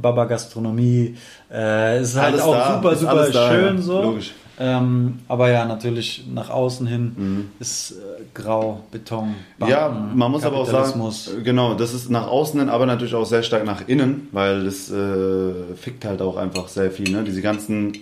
Baba 0.00 0.24
Gastronomie. 0.24 1.16
Äh, 1.50 1.98
es 1.98 2.10
ist 2.10 2.16
halt 2.16 2.32
Alles 2.34 2.40
auch 2.42 2.54
da, 2.54 2.74
super, 2.74 2.96
super 2.96 3.12
alles 3.12 3.32
da, 3.32 3.48
schön 3.50 3.76
ja. 3.76 3.82
so. 3.82 4.02
Logisch. 4.02 4.32
Ähm, 4.58 5.18
aber 5.28 5.50
ja, 5.50 5.64
natürlich 5.64 6.24
nach 6.32 6.50
außen 6.50 6.86
hin 6.86 7.12
Mhm. 7.16 7.50
ist 7.58 7.92
äh, 7.92 8.22
grau, 8.34 8.80
Beton, 8.92 9.34
Ja, 9.66 9.88
Banken, 9.88 10.16
man 10.18 10.30
muss 10.30 10.44
aber 10.44 10.58
auch 10.58 10.66
sagen, 10.66 11.00
äh, 11.00 11.42
genau, 11.42 11.74
das 11.74 11.94
ist 11.94 12.10
nach 12.10 12.28
außen 12.28 12.60
hin, 12.60 12.68
aber 12.68 12.86
natürlich 12.86 13.14
auch 13.14 13.24
sehr 13.24 13.42
stark 13.42 13.64
nach 13.64 13.88
innen, 13.88 14.28
weil 14.32 14.64
das 14.64 14.90
äh, 14.90 15.74
fickt 15.74 16.04
halt 16.04 16.20
auch 16.22 16.36
einfach 16.36 16.68
sehr 16.68 16.90
viel. 16.90 17.10
Ne? 17.10 17.24
Diese 17.24 17.40
ganzen 17.42 17.92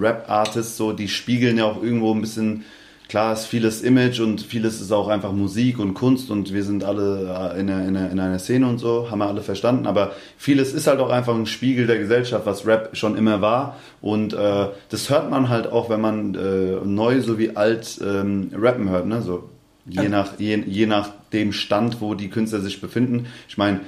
Rap-Artists, 0.00 0.76
so, 0.76 0.92
die 0.92 1.08
spiegeln 1.08 1.58
ja 1.58 1.64
auch 1.64 1.82
irgendwo 1.82 2.12
ein 2.12 2.20
bisschen, 2.20 2.64
klar 3.08 3.32
ist 3.32 3.46
vieles 3.46 3.82
Image 3.82 4.20
und 4.20 4.42
vieles 4.42 4.80
ist 4.80 4.92
auch 4.92 5.08
einfach 5.08 5.32
Musik 5.32 5.78
und 5.78 5.94
Kunst 5.94 6.30
und 6.30 6.52
wir 6.52 6.64
sind 6.64 6.84
alle 6.84 7.52
äh, 7.54 7.60
in 7.60 7.70
einer, 7.70 7.86
in 7.86 7.96
einer, 7.96 8.10
in 8.10 8.20
einer 8.20 8.38
Szene 8.38 8.66
und 8.66 8.78
so, 8.78 9.10
haben 9.10 9.18
wir 9.18 9.26
alle 9.26 9.42
verstanden, 9.42 9.86
aber 9.86 10.12
vieles 10.36 10.72
ist 10.72 10.86
halt 10.86 11.00
auch 11.00 11.10
einfach 11.10 11.34
ein 11.34 11.46
Spiegel 11.46 11.86
der 11.86 11.98
Gesellschaft, 11.98 12.46
was 12.46 12.66
Rap 12.66 12.96
schon 12.96 13.16
immer 13.16 13.40
war 13.40 13.76
und 14.00 14.32
äh, 14.32 14.66
das 14.88 15.10
hört 15.10 15.30
man 15.30 15.48
halt 15.48 15.66
auch, 15.66 15.90
wenn 15.90 16.00
man 16.00 16.34
äh, 16.34 16.84
neu 16.84 17.20
sowie 17.20 17.52
alt 17.54 18.00
ähm, 18.02 18.50
rappen 18.54 18.90
hört, 18.90 19.06
ne? 19.06 19.22
so 19.22 19.48
je 19.88 20.08
nach, 20.08 20.38
je, 20.38 20.64
je 20.66 20.86
nach 20.86 21.10
dem 21.32 21.52
Stand, 21.52 22.00
wo 22.00 22.14
die 22.14 22.28
Künstler 22.28 22.60
sich 22.60 22.80
befinden. 22.80 23.26
Ich 23.48 23.58
meine, 23.58 23.80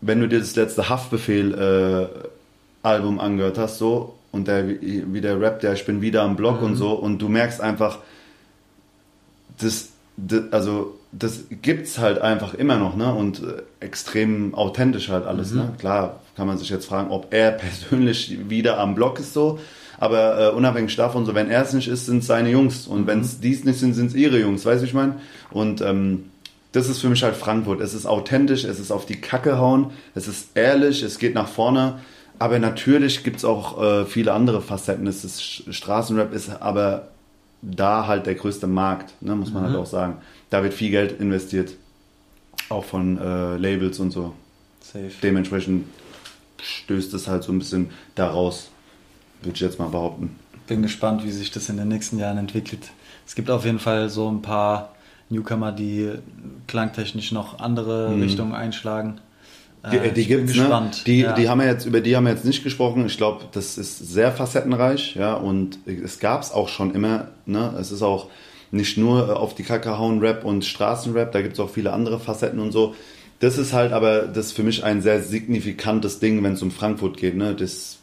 wenn 0.00 0.20
du 0.20 0.28
dir 0.28 0.38
das 0.38 0.54
letzte 0.56 0.88
Haftbefehl-Album 0.88 3.20
angehört 3.20 3.58
hast, 3.58 3.78
so, 3.78 4.14
und 4.32 4.48
der 4.48 4.66
wie 4.68 5.20
der 5.20 5.38
rappt, 5.40 5.62
der 5.62 5.74
ich 5.74 5.86
bin 5.86 6.02
wieder 6.02 6.22
am 6.22 6.34
Block 6.36 6.62
und 6.62 6.76
so, 6.76 6.92
und 6.92 7.20
du 7.20 7.28
merkst 7.28 7.60
einfach, 7.60 7.98
das, 9.58 9.90
das 10.16 10.52
also 10.52 10.98
das 11.12 11.44
gibt's 11.62 11.98
halt 11.98 12.18
einfach 12.20 12.54
immer 12.54 12.76
noch, 12.76 12.96
ne? 12.96 13.12
Und 13.14 13.42
äh, 13.42 13.62
extrem 13.80 14.54
authentisch 14.54 15.08
halt 15.08 15.26
alles, 15.26 15.52
ne? 15.52 15.72
Klar 15.78 16.20
kann 16.36 16.46
man 16.46 16.58
sich 16.58 16.68
jetzt 16.70 16.86
fragen, 16.86 17.10
ob 17.10 17.32
er 17.32 17.50
persönlich 17.52 18.48
wieder 18.48 18.78
am 18.78 18.94
Block 18.94 19.20
ist 19.20 19.32
so, 19.32 19.58
aber 19.98 20.38
äh, 20.40 20.50
unabhängig 20.50 20.96
davon, 20.96 21.24
so 21.24 21.34
wenn 21.34 21.50
er 21.50 21.62
es 21.62 21.72
nicht 21.72 21.88
ist, 21.88 22.06
sind 22.06 22.18
es 22.18 22.26
seine 22.26 22.50
Jungs 22.50 22.86
und 22.86 23.06
wenn 23.06 23.20
es 23.20 23.40
dies 23.40 23.64
nicht 23.64 23.78
sind, 23.78 23.94
sind 23.94 24.08
es 24.08 24.14
ihre 24.14 24.38
Jungs, 24.40 24.64
weißt 24.64 24.80
du, 24.80 24.84
wie 24.84 24.88
ich 24.88 24.94
meine? 24.94 25.16
Und 25.50 25.80
ähm, 25.80 26.30
das 26.72 26.88
ist 26.88 27.00
für 27.00 27.08
mich 27.08 27.22
halt 27.22 27.36
Frankfurt. 27.36 27.80
Es 27.80 27.94
ist 27.94 28.04
authentisch, 28.04 28.64
es 28.64 28.80
ist 28.80 28.90
auf 28.90 29.06
die 29.06 29.20
Kacke 29.20 29.58
hauen, 29.58 29.92
es 30.16 30.26
ist 30.26 30.56
ehrlich, 30.56 31.04
es 31.04 31.20
geht 31.20 31.34
nach 31.34 31.46
vorne, 31.46 32.00
Aber 32.38 32.58
natürlich 32.58 33.22
gibt 33.22 33.36
es 33.36 33.44
auch 33.44 33.80
äh, 33.80 34.04
viele 34.06 34.32
andere 34.32 34.60
Facetten. 34.60 35.06
Es 35.06 35.24
ist, 35.24 35.72
Straßenrap 35.72 36.34
ist 36.34 36.50
aber 36.60 37.08
da 37.70 38.06
halt 38.06 38.26
der 38.26 38.34
größte 38.34 38.66
Markt, 38.66 39.14
ne, 39.22 39.34
muss 39.34 39.52
man 39.52 39.62
mhm. 39.62 39.66
halt 39.68 39.76
auch 39.76 39.86
sagen. 39.86 40.16
Da 40.50 40.62
wird 40.62 40.74
viel 40.74 40.90
Geld 40.90 41.20
investiert. 41.20 41.72
Auch 42.68 42.84
von 42.84 43.18
äh, 43.18 43.56
Labels 43.56 43.98
und 43.98 44.10
so. 44.10 44.34
Safe. 44.80 45.10
Dementsprechend 45.22 45.86
stößt 46.62 47.12
es 47.14 47.28
halt 47.28 47.42
so 47.42 47.52
ein 47.52 47.58
bisschen 47.58 47.90
daraus, 48.14 48.70
würde 49.42 49.56
ich 49.56 49.60
jetzt 49.60 49.78
mal 49.78 49.88
behaupten. 49.88 50.36
Bin 50.66 50.82
gespannt, 50.82 51.24
wie 51.24 51.30
sich 51.30 51.50
das 51.50 51.68
in 51.68 51.76
den 51.76 51.88
nächsten 51.88 52.18
Jahren 52.18 52.38
entwickelt. 52.38 52.90
Es 53.26 53.34
gibt 53.34 53.50
auf 53.50 53.64
jeden 53.64 53.78
Fall 53.78 54.08
so 54.08 54.30
ein 54.30 54.40
paar 54.40 54.94
Newcomer, 55.28 55.72
die 55.72 56.10
klangtechnisch 56.66 57.32
noch 57.32 57.58
andere 57.58 58.10
mhm. 58.10 58.22
Richtungen 58.22 58.54
einschlagen. 58.54 59.20
Die, 59.90 59.96
äh, 59.96 60.12
die 60.12 60.26
gibt's, 60.26 60.54
ne? 60.54 60.90
Die, 61.06 61.20
ja. 61.20 61.32
die 61.34 61.48
haben 61.48 61.60
wir 61.60 61.66
jetzt, 61.66 61.84
über 61.84 62.00
die 62.00 62.16
haben 62.16 62.24
wir 62.24 62.32
jetzt 62.32 62.44
nicht 62.44 62.64
gesprochen. 62.64 63.04
Ich 63.06 63.16
glaube, 63.16 63.44
das 63.52 63.76
ist 63.76 63.98
sehr 63.98 64.32
facettenreich, 64.32 65.14
ja, 65.14 65.34
und 65.34 65.78
es 65.86 66.18
gab 66.20 66.42
es 66.42 66.52
auch 66.52 66.68
schon 66.68 66.94
immer, 66.94 67.28
ne? 67.44 67.74
Es 67.78 67.92
ist 67.92 68.02
auch 68.02 68.28
nicht 68.70 68.96
nur 68.96 69.38
auf 69.38 69.54
die 69.54 69.62
Kacke 69.62 69.98
hauen 69.98 70.20
Rap 70.20 70.44
und 70.44 70.64
Straßenrap, 70.64 71.32
da 71.32 71.42
gibt 71.42 71.54
es 71.54 71.60
auch 71.60 71.70
viele 71.70 71.92
andere 71.92 72.18
Facetten 72.18 72.60
und 72.60 72.72
so. 72.72 72.94
Das 73.40 73.58
ist 73.58 73.72
halt 73.72 73.92
aber 73.92 74.22
das 74.22 74.46
ist 74.46 74.52
für 74.52 74.62
mich 74.62 74.84
ein 74.84 75.02
sehr 75.02 75.20
signifikantes 75.22 76.18
Ding, 76.18 76.42
wenn 76.42 76.54
es 76.54 76.62
um 76.62 76.70
Frankfurt 76.70 77.18
geht, 77.18 77.36
ne? 77.36 77.54
Das 77.54 77.98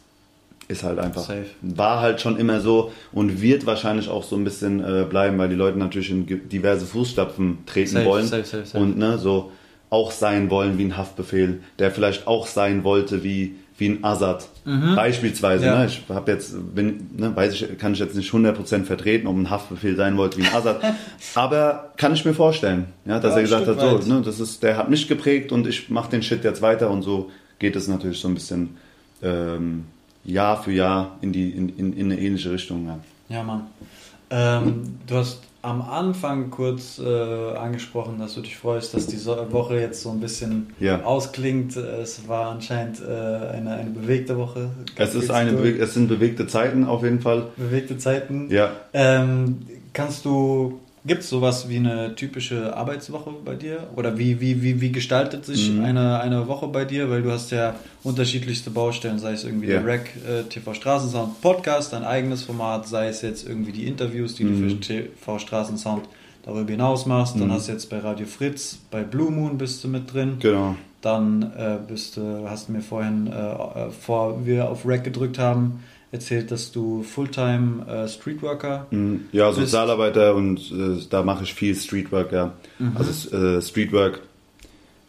ist 0.68 0.84
halt 0.84 1.00
einfach. 1.00 1.22
Safe. 1.22 1.46
War 1.62 2.00
halt 2.00 2.20
schon 2.20 2.38
immer 2.38 2.60
so 2.60 2.92
und 3.12 3.42
wird 3.42 3.66
wahrscheinlich 3.66 4.08
auch 4.08 4.22
so 4.22 4.36
ein 4.36 4.44
bisschen 4.44 4.80
äh, 4.80 5.04
bleiben, 5.04 5.36
weil 5.38 5.48
die 5.48 5.56
Leute 5.56 5.78
natürlich 5.78 6.10
in 6.10 6.48
diverse 6.48 6.86
Fußstapfen 6.86 7.58
treten 7.66 7.90
safe, 7.90 8.06
wollen. 8.06 8.26
Safe, 8.26 8.44
safe, 8.44 8.66
safe. 8.66 8.78
Und 8.78 8.96
ne, 8.96 9.18
so 9.18 9.50
auch 9.92 10.10
sein 10.10 10.48
wollen 10.48 10.78
wie 10.78 10.84
ein 10.84 10.96
Haftbefehl, 10.96 11.60
der 11.78 11.90
vielleicht 11.90 12.26
auch 12.26 12.46
sein 12.46 12.82
wollte 12.82 13.22
wie, 13.22 13.56
wie 13.76 13.90
ein 13.90 14.02
Assad. 14.02 14.48
Mhm. 14.64 14.96
Beispielsweise. 14.96 15.66
Ja. 15.66 15.80
Ne? 15.80 15.86
Ich 15.86 16.02
habe 16.08 16.32
jetzt, 16.32 16.54
bin, 16.74 17.10
ne, 17.14 17.36
weiß 17.36 17.52
ich, 17.52 17.78
kann 17.78 17.92
ich 17.92 17.98
jetzt 17.98 18.16
nicht 18.16 18.32
100% 18.32 18.84
vertreten, 18.84 19.26
ob 19.26 19.36
ein 19.36 19.50
Haftbefehl 19.50 19.94
sein 19.94 20.16
wollte 20.16 20.38
wie 20.38 20.46
ein 20.46 20.54
Assad. 20.54 20.80
Aber 21.34 21.92
kann 21.98 22.14
ich 22.14 22.24
mir 22.24 22.32
vorstellen, 22.32 22.86
ja, 23.04 23.20
dass 23.20 23.32
ja, 23.32 23.36
er 23.36 23.42
gesagt 23.42 23.66
hat, 23.66 23.80
so, 23.80 23.98
ne, 23.98 24.22
das 24.24 24.40
ist, 24.40 24.62
der 24.62 24.78
hat 24.78 24.88
mich 24.88 25.08
geprägt 25.08 25.52
und 25.52 25.66
ich 25.66 25.90
mache 25.90 26.10
den 26.10 26.22
Shit 26.22 26.42
jetzt 26.42 26.62
weiter 26.62 26.90
und 26.90 27.02
so 27.02 27.30
geht 27.58 27.76
es 27.76 27.86
natürlich 27.86 28.18
so 28.18 28.28
ein 28.28 28.34
bisschen 28.34 28.78
ähm, 29.22 29.84
Jahr 30.24 30.62
für 30.62 30.72
Jahr 30.72 31.18
in, 31.20 31.32
die, 31.32 31.50
in, 31.50 31.68
in, 31.68 31.92
in 31.92 32.10
eine 32.10 32.18
ähnliche 32.18 32.50
Richtung. 32.50 32.86
Ja, 32.86 32.98
ja 33.28 33.42
Mann. 33.42 33.66
Ähm, 34.30 34.96
du 35.06 35.16
hast 35.16 35.42
am 35.62 35.80
Anfang 35.80 36.50
kurz 36.50 36.98
äh, 36.98 37.56
angesprochen, 37.56 38.18
dass 38.18 38.34
du 38.34 38.40
dich 38.40 38.56
freust, 38.56 38.94
dass 38.94 39.06
die 39.06 39.24
Woche 39.24 39.78
jetzt 39.78 40.02
so 40.02 40.10
ein 40.10 40.20
bisschen 40.20 40.74
ja. 40.80 41.02
ausklingt. 41.04 41.76
Es 41.76 42.28
war 42.28 42.50
anscheinend 42.50 43.00
äh, 43.00 43.04
eine, 43.04 43.76
eine 43.76 43.90
bewegte 43.90 44.36
Woche. 44.36 44.70
Es, 44.96 45.14
ist 45.14 45.30
eine, 45.30 45.52
es 45.52 45.94
sind 45.94 46.08
bewegte 46.08 46.48
Zeiten 46.48 46.84
auf 46.84 47.04
jeden 47.04 47.20
Fall. 47.20 47.46
Bewegte 47.56 47.96
Zeiten. 47.96 48.50
Ja. 48.50 48.72
Ähm, 48.92 49.60
kannst 49.92 50.24
du 50.24 50.80
Gibt 51.04 51.22
es 51.22 51.30
sowas 51.30 51.68
wie 51.68 51.78
eine 51.78 52.14
typische 52.14 52.76
Arbeitswoche 52.76 53.32
bei 53.44 53.56
dir? 53.56 53.88
Oder 53.96 54.18
wie, 54.18 54.40
wie, 54.40 54.62
wie, 54.62 54.80
wie 54.80 54.92
gestaltet 54.92 55.44
sich 55.44 55.72
mhm. 55.72 55.84
eine, 55.84 56.20
eine 56.20 56.46
Woche 56.46 56.68
bei 56.68 56.84
dir? 56.84 57.10
Weil 57.10 57.22
du 57.22 57.32
hast 57.32 57.50
ja 57.50 57.74
unterschiedlichste 58.04 58.70
Baustellen, 58.70 59.18
sei 59.18 59.32
es 59.32 59.42
irgendwie 59.42 59.66
yeah. 59.66 59.80
der 59.80 59.92
Rack 59.92 60.10
äh, 60.28 60.42
TV 60.44 60.74
Straßensound 60.74 61.40
Podcast, 61.40 61.92
dein 61.92 62.04
eigenes 62.04 62.42
Format, 62.42 62.86
sei 62.86 63.08
es 63.08 63.20
jetzt 63.22 63.48
irgendwie 63.48 63.72
die 63.72 63.88
Interviews, 63.88 64.36
die 64.36 64.44
mhm. 64.44 64.68
du 64.68 64.68
für 64.68 64.80
TV 64.80 65.38
Straßensound 65.40 66.04
darüber 66.44 66.70
hinaus 66.70 67.04
machst. 67.04 67.34
Mhm. 67.34 67.40
Dann 67.40 67.52
hast 67.52 67.66
du 67.66 67.72
jetzt 67.72 67.90
bei 67.90 67.98
Radio 67.98 68.26
Fritz, 68.26 68.78
bei 68.92 69.02
Blue 69.02 69.32
Moon 69.32 69.58
bist 69.58 69.82
du 69.82 69.88
mit 69.88 70.12
drin. 70.12 70.36
Genau. 70.38 70.76
Dann 71.00 71.42
äh, 71.56 71.78
bist 71.84 72.16
du, 72.16 72.48
hast 72.48 72.68
du 72.68 72.72
mir 72.72 72.80
vorhin, 72.80 73.26
äh, 73.26 73.90
vor 73.90 74.46
wir 74.46 74.70
auf 74.70 74.86
Rack 74.86 75.02
gedrückt 75.02 75.36
haben, 75.36 75.80
erzählt, 76.12 76.50
dass 76.50 76.70
du 76.70 77.02
Fulltime 77.02 77.86
äh, 77.86 78.06
Streetworker 78.06 78.86
mhm. 78.90 79.22
Ja, 79.32 79.48
bist. 79.48 79.60
Sozialarbeiter 79.60 80.34
und 80.36 80.60
äh, 80.70 81.02
da 81.10 81.22
mache 81.22 81.42
ich 81.42 81.54
viel 81.54 81.74
Streetwork, 81.74 82.30
ja. 82.32 82.52
Mhm. 82.78 82.96
Also 82.96 83.36
äh, 83.36 83.60
Streetwork, 83.60 84.20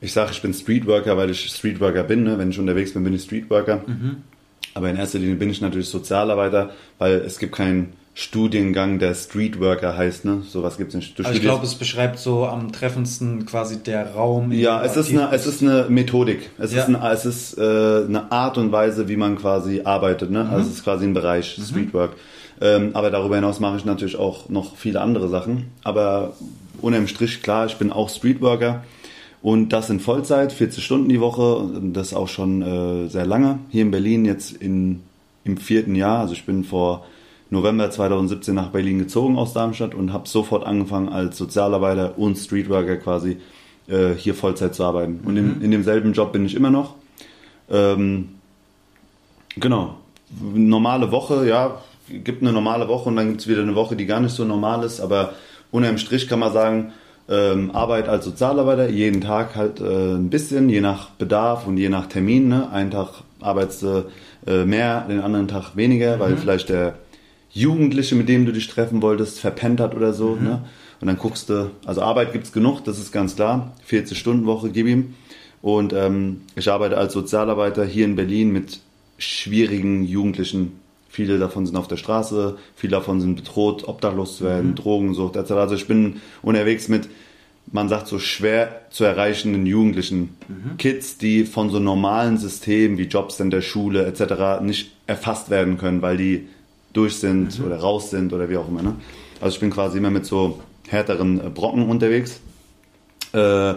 ich 0.02 0.14
sage, 0.14 0.32
ich 0.32 0.42
bin 0.42 0.54
Streetworker, 0.54 1.16
weil 1.18 1.30
ich 1.30 1.46
Streetworker 1.46 2.04
bin. 2.04 2.24
Ne? 2.24 2.38
Wenn 2.38 2.50
ich 2.50 2.60
unterwegs 2.60 2.94
bin, 2.94 3.04
bin 3.04 3.14
ich 3.14 3.24
Streetworker. 3.24 3.84
Mhm. 3.86 4.24
Aber 4.74 4.90
in 4.90 4.96
erster 4.96 5.20
Linie 5.20 5.36
bin 5.36 5.50
ich 5.50 5.62
natürlich 5.62 5.90
Sozialarbeiter, 5.90 6.72
weil 6.98 7.16
es 7.18 7.38
gibt 7.38 7.54
keinen 7.54 7.94
Studiengang, 8.16 9.00
der 9.00 9.16
Streetworker 9.16 9.98
heißt, 9.98 10.26
ne? 10.26 10.44
Sowas 10.48 10.78
gibt 10.78 10.90
es 10.90 10.96
nicht. 10.96 11.20
also 11.20 11.32
ich 11.32 11.42
glaube, 11.42 11.66
es 11.66 11.74
beschreibt 11.74 12.20
so 12.20 12.46
am 12.46 12.72
treffendsten 12.72 13.48
quasi 13.48 13.82
der 13.82 14.14
Raum. 14.14 14.52
Ja, 14.52 14.84
es 14.84 14.96
ist, 14.96 15.10
eine, 15.10 15.32
es 15.32 15.48
ist 15.48 15.64
eine 15.64 15.88
Methodik. 15.90 16.52
Es 16.60 16.74
ja. 16.74 16.82
ist, 16.82 16.90
eine, 16.90 17.12
es 17.12 17.26
ist 17.26 17.58
äh, 17.58 17.62
eine 17.62 18.32
Art 18.32 18.60
und 18.60 18.72
Weise, 18.72 19.08
wie 19.10 19.16
man 19.16 19.36
quasi 19.36 19.82
arbeitet, 19.84 20.30
ne? 20.30 20.44
Mhm. 20.44 20.50
Also 20.52 20.70
es 20.70 20.78
ist 20.78 20.84
quasi 20.84 21.06
ein 21.06 21.16
Bereich, 21.16 21.58
mhm. 21.58 21.64
Streetwork. 21.64 22.16
Ähm, 22.62 22.92
aber 22.94 23.10
darüber 23.10 23.36
hinaus 23.36 23.60
mache 23.60 23.78
ich 23.78 23.86
natürlich 23.86 24.16
auch 24.16 24.48
noch 24.48 24.76
viele 24.76 25.02
andere 25.02 25.28
Sachen. 25.28 25.72
Aber 25.84 26.36
unterm 26.82 27.08
Strich, 27.08 27.42
klar, 27.42 27.66
ich 27.66 27.78
bin 27.78 27.92
auch 27.92 28.10
Streetworker. 28.10 28.84
Und 29.42 29.70
das 29.70 29.90
in 29.90 30.00
Vollzeit, 30.00 30.54
40 30.54 30.86
Stunden 30.86 31.10
die 31.10 31.20
Woche. 31.20 31.68
Das 31.92 32.14
auch 32.14 32.28
schon 32.28 32.62
äh, 32.62 33.10
sehr 33.10 33.26
lange. 33.26 33.58
Hier 33.70 33.82
in 33.82 33.92
Berlin 33.92 34.24
jetzt 34.24 34.52
in, 34.52 35.02
im 35.44 35.58
vierten 35.58 35.96
Jahr. 35.96 36.20
Also 36.20 36.34
ich 36.34 36.46
bin 36.46 36.64
vor 36.64 37.06
November 37.54 37.90
2017 37.90 38.54
nach 38.54 38.70
Berlin 38.70 39.00
gezogen 39.00 39.38
aus 39.38 39.54
Darmstadt 39.54 39.96
und 39.96 40.12
habe 40.12 40.28
sofort 40.28 40.66
angefangen 40.66 41.10
als 41.10 41.38
Sozialarbeiter 41.38 42.18
und 42.18 42.36
Streetworker 42.36 42.98
quasi 42.98 43.38
äh, 43.88 44.14
hier 44.16 44.36
Vollzeit 44.36 44.76
zu 44.76 44.84
arbeiten. 44.84 45.22
Und 45.24 45.38
in, 45.38 45.58
mhm. 45.58 45.64
in, 45.64 45.72
demselben 45.72 46.14
Job 46.14 46.34
bin 46.34 46.46
ich 46.46 46.56
immer 46.56 46.72
noch. 46.72 46.96
Ähm, 47.70 48.30
genau. 49.56 49.96
Normale 50.42 51.12
Woche, 51.12 51.48
ja, 51.48 51.82
gibt 52.10 52.42
eine 52.42 52.52
normale 52.52 52.88
Woche 52.88 53.10
und 53.10 53.16
dann 53.16 53.30
gibt 53.30 53.42
es 53.42 53.48
wieder 53.48 53.62
eine 53.62 53.76
Woche, 53.76 53.96
die 53.96 54.06
gar 54.06 54.20
nicht 54.20 54.34
so 54.34 54.44
normal 54.44 54.84
ist, 54.84 55.00
aber 55.00 55.34
unterm 55.72 55.98
Strich 55.98 56.28
kann 56.28 56.40
man 56.40 56.52
sagen, 56.52 56.92
ähm, 57.30 57.72
Arbeit 57.72 58.10
als 58.10 58.26
Sozialarbeiter, 58.26 58.90
jeden 58.90 59.22
Tag 59.22 59.56
halt 59.56 59.80
äh, 59.80 60.16
ein 60.16 60.30
bisschen, 60.30 60.70
je 60.70 60.82
nach 60.82 61.12
Bedarf 61.12 61.68
und 61.68 61.78
je 61.78 61.90
nach 61.90 62.08
Termin. 62.08 62.50
Ne? 62.50 62.70
Einen 62.72 62.92
Tag 62.92 63.10
arbeitest 63.40 63.84
du 63.84 64.06
äh, 64.46 64.66
mehr, 64.66 65.06
den 65.08 65.22
anderen 65.22 65.48
Tag 65.48 65.76
weniger, 65.76 66.18
mhm. 66.18 66.20
weil 66.20 66.38
vielleicht 66.38 66.70
der 66.70 66.96
Jugendliche, 67.54 68.16
mit 68.16 68.28
dem 68.30 68.46
du 68.46 68.52
dich 68.52 68.68
treffen 68.68 69.02
wolltest, 69.02 69.40
verpennt 69.40 69.80
hat 69.80 69.96
oder 69.96 70.14
so. 70.14 70.36
Mhm. 70.36 70.44
Ne? 70.44 70.62
Und 71.00 71.08
dann 71.08 71.18
guckst 71.18 71.50
du, 71.50 71.72
also 71.86 72.02
Arbeit 72.02 72.34
gibt 72.34 72.46
es 72.46 72.52
genug, 72.52 72.84
das 72.84 72.98
ist 72.98 73.12
ganz 73.12 73.36
klar. 73.36 73.74
40-Stunden-Woche, 73.90 74.70
gib 74.72 74.88
ihm. 74.88 75.16
Und 75.62 75.94
ähm, 75.94 76.42
ich 76.56 76.70
arbeite 76.70 76.98
als 76.98 77.14
Sozialarbeiter 77.14 77.86
hier 77.86 78.06
in 78.06 78.16
Berlin 78.16 78.52
mit 78.52 78.80
schwierigen 79.18 80.04
Jugendlichen. 80.04 80.80
Viele 81.08 81.38
davon 81.38 81.66
sind 81.66 81.76
auf 81.76 81.88
der 81.88 81.98
Straße, 81.98 82.58
viele 82.76 82.92
davon 82.92 83.22
sind 83.22 83.36
bedroht, 83.36 83.88
obdachlos 83.88 84.38
zu 84.38 84.46
werden, 84.46 84.72
mhm. 84.72 84.76
Drogensucht 84.76 85.36
etc. 85.36 85.52
Also 85.52 85.76
ich 85.76 85.88
bin 85.88 86.22
unterwegs 86.42 86.88
mit, 86.88 87.08
man 87.72 87.88
sagt 87.88 88.08
so 88.08 88.18
schwer 88.18 88.82
zu 88.90 89.04
erreichenden 89.04 89.66
Jugendlichen. 89.66 90.36
Mhm. 90.48 90.78
Kids, 90.78 91.18
die 91.18 91.46
von 91.46 91.70
so 91.70 91.80
normalen 91.80 92.38
Systemen 92.38 92.98
wie 92.98 93.04
Jobcenter, 93.04 93.62
Schule 93.62 94.06
etc. 94.06 94.62
nicht 94.64 94.92
erfasst 95.06 95.50
werden 95.50 95.78
können, 95.78 96.02
weil 96.02 96.18
die 96.18 96.48
durch 96.94 97.18
sind 97.18 97.60
mhm. 97.60 97.66
oder 97.66 97.80
raus 97.80 98.10
sind 98.10 98.34
oder 98.34 98.50
wie 98.50 98.58
auch 98.58 98.68
immer. 98.68 98.82
Ne? 98.82 98.96
Also 99.42 99.56
ich 99.56 99.60
bin 99.60 99.72
quasi 99.72 99.98
immer 99.98 100.12
mit 100.12 100.26
so 100.26 100.60
härteren 100.88 101.40
äh, 101.40 101.50
Brocken 101.50 101.90
unterwegs. 101.90 102.40
Äh, 103.34 103.74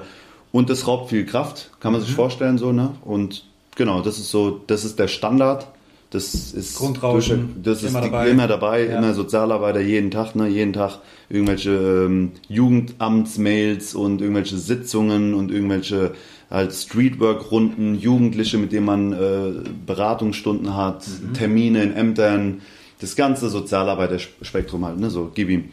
und 0.52 0.70
das 0.70 0.86
raubt 0.86 1.10
viel 1.10 1.26
Kraft, 1.26 1.70
kann 1.80 1.92
man 1.92 2.00
mhm. 2.00 2.06
sich 2.06 2.14
vorstellen 2.14 2.56
so, 2.58 2.72
ne? 2.72 2.94
Und 3.04 3.44
genau, 3.74 4.00
das 4.00 4.18
ist 4.18 4.30
so, 4.30 4.60
das 4.66 4.84
ist 4.84 4.98
der 4.98 5.08
Standard. 5.08 5.66
Das 6.10 6.52
ist 6.52 6.78
Grundrauschen, 6.78 7.62
das 7.64 7.82
ist 7.82 7.90
immer 7.90 8.00
die, 8.00 8.10
dabei, 8.10 8.30
immer, 8.30 8.46
dabei 8.46 8.86
ja. 8.86 8.96
immer 8.96 9.12
Sozialarbeiter 9.12 9.80
jeden 9.80 10.12
Tag, 10.12 10.36
ne? 10.36 10.46
jeden 10.46 10.72
Tag 10.72 11.00
irgendwelche 11.28 11.72
ähm, 11.72 12.30
Jugendamtsmails 12.48 13.96
und 13.96 14.20
irgendwelche 14.22 14.56
Sitzungen 14.56 15.34
und 15.34 15.50
irgendwelche 15.50 16.12
halt 16.48 16.72
Streetwork-Runden, 16.72 17.98
Jugendliche, 17.98 18.56
mit 18.56 18.70
denen 18.70 18.86
man 18.86 19.12
äh, 19.12 19.52
Beratungsstunden 19.84 20.76
hat, 20.76 21.06
mhm. 21.08 21.34
Termine 21.34 21.82
in 21.82 21.92
Ämtern, 21.92 22.62
das 23.00 23.16
ganze 23.16 23.48
Sozialarbeiterspektrum 23.48 24.84
halt, 24.84 24.98
ne, 24.98 25.10
so, 25.10 25.30
gib 25.34 25.50
ihm. 25.50 25.70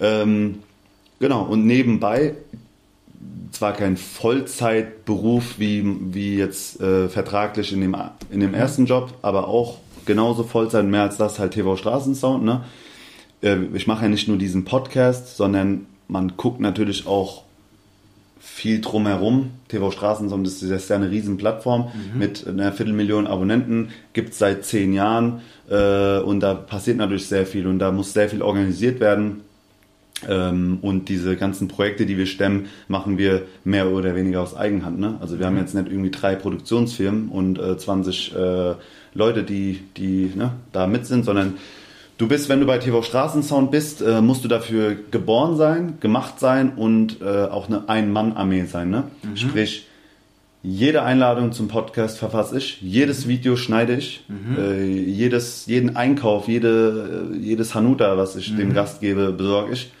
Ähm, 0.00 0.60
genau, 1.18 1.44
und 1.44 1.66
nebenbei, 1.66 2.34
zwar 3.52 3.72
kein 3.72 3.96
Vollzeitberuf 3.96 5.58
wie, 5.58 5.84
wie 6.12 6.36
jetzt 6.36 6.80
äh, 6.80 7.08
vertraglich 7.08 7.72
in 7.72 7.80
dem, 7.80 7.96
in 8.30 8.40
dem 8.40 8.54
ersten 8.54 8.86
Job, 8.86 9.14
aber 9.22 9.48
auch 9.48 9.78
genauso 10.04 10.44
Vollzeit, 10.44 10.84
mehr 10.84 11.02
als 11.02 11.16
das 11.16 11.38
halt 11.38 11.54
TV 11.54 11.76
Straßensound, 11.76 12.44
ne? 12.44 12.64
Äh, 13.42 13.56
ich 13.74 13.86
mache 13.86 14.04
ja 14.04 14.08
nicht 14.08 14.28
nur 14.28 14.38
diesen 14.38 14.64
Podcast, 14.64 15.36
sondern 15.36 15.86
man 16.08 16.36
guckt 16.36 16.60
natürlich 16.60 17.06
auch 17.06 17.42
viel 18.38 18.80
drumherum. 18.80 19.50
TV 19.68 19.90
Straßensound 19.90 20.46
ist 20.46 20.88
ja 20.88 20.96
eine 20.96 21.10
riesen 21.10 21.36
Plattform 21.36 21.88
mhm. 22.12 22.18
mit 22.18 22.46
einer 22.46 22.72
Viertelmillion 22.72 23.26
Abonnenten, 23.26 23.90
gibt 24.12 24.30
es 24.30 24.38
seit 24.38 24.64
zehn 24.64 24.92
Jahren 24.92 25.40
äh, 25.68 26.18
und 26.20 26.40
da 26.40 26.54
passiert 26.54 26.96
natürlich 26.96 27.26
sehr 27.28 27.46
viel 27.46 27.66
und 27.66 27.78
da 27.78 27.92
muss 27.92 28.12
sehr 28.12 28.28
viel 28.28 28.42
organisiert 28.42 29.00
werden. 29.00 29.42
Ähm, 30.26 30.78
und 30.80 31.10
diese 31.10 31.36
ganzen 31.36 31.68
Projekte, 31.68 32.06
die 32.06 32.16
wir 32.16 32.26
stemmen, 32.26 32.66
machen 32.88 33.18
wir 33.18 33.42
mehr 33.64 33.90
oder 33.90 34.14
weniger 34.14 34.40
aus 34.40 34.56
Eigenhand. 34.56 34.98
Ne? 34.98 35.16
Also 35.20 35.38
wir 35.38 35.46
haben 35.46 35.58
jetzt 35.58 35.74
nicht 35.74 35.88
irgendwie 35.88 36.10
drei 36.10 36.36
Produktionsfirmen 36.36 37.28
und 37.28 37.58
äh, 37.58 37.76
20 37.76 38.34
äh, 38.34 38.74
Leute, 39.12 39.42
die, 39.42 39.80
die 39.96 40.32
ne, 40.34 40.52
da 40.72 40.86
mit 40.86 41.04
sind, 41.04 41.24
sondern 41.24 41.54
du 42.16 42.28
bist, 42.28 42.48
wenn 42.48 42.60
du 42.60 42.66
bei 42.66 42.78
TV 42.78 43.02
Straßensound 43.02 43.70
bist, 43.70 44.00
äh, 44.00 44.22
musst 44.22 44.42
du 44.42 44.48
dafür 44.48 44.96
geboren 45.10 45.56
sein, 45.56 45.98
gemacht 46.00 46.40
sein 46.40 46.72
und 46.76 47.20
äh, 47.20 47.44
auch 47.44 47.68
eine 47.68 47.88
Ein-Mann-Armee 47.88 48.64
sein. 48.64 48.88
Ne? 48.88 49.04
Mhm. 49.22 49.36
Sprich, 49.36 49.86
jede 50.62 51.02
Einladung 51.02 51.52
zum 51.52 51.68
Podcast 51.68 52.18
verfasse 52.18 52.58
ich, 52.58 52.80
jedes 52.82 53.28
Video 53.28 53.56
schneide 53.56 53.94
ich, 53.94 54.24
mhm. 54.28 54.56
äh, 54.58 54.84
jedes, 54.84 55.66
jeden 55.66 55.96
Einkauf, 55.96 56.48
jede, 56.48 57.30
jedes 57.38 57.74
Hanuta, 57.74 58.16
was 58.16 58.36
ich 58.36 58.52
mhm. 58.52 58.56
dem 58.56 58.74
Gast 58.74 59.00
gebe, 59.00 59.32
besorge 59.32 59.72
ich 59.74 59.92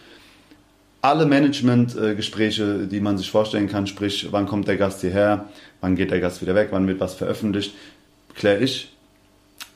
alle 1.06 1.26
Management-Gespräche, 1.26 2.88
die 2.88 3.00
man 3.00 3.16
sich 3.16 3.30
vorstellen 3.30 3.68
kann, 3.68 3.86
sprich, 3.86 4.28
wann 4.32 4.46
kommt 4.46 4.66
der 4.66 4.76
Gast 4.76 5.02
hierher, 5.02 5.48
wann 5.80 5.94
geht 5.94 6.10
der 6.10 6.20
Gast 6.20 6.42
wieder 6.42 6.56
weg, 6.56 6.68
wann 6.72 6.88
wird 6.88 6.98
was 6.98 7.14
veröffentlicht, 7.14 7.74
kläre 8.34 8.62
ich. 8.62 8.92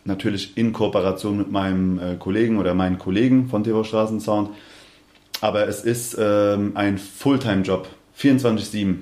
Natürlich 0.04 0.56
in 0.56 0.72
Kooperation 0.72 1.38
mit 1.38 1.50
meinem 1.52 1.98
äh, 1.98 2.16
Kollegen 2.16 2.58
oder 2.58 2.74
meinen 2.74 2.98
Kollegen 2.98 3.48
von 3.48 3.62
TV 3.62 3.84
Straßensound. 3.84 4.50
Aber 5.40 5.68
es 5.68 5.82
ist 5.84 6.16
ähm, 6.18 6.72
ein 6.74 6.98
Fulltime-Job, 6.98 7.86
24-7, 8.18 8.96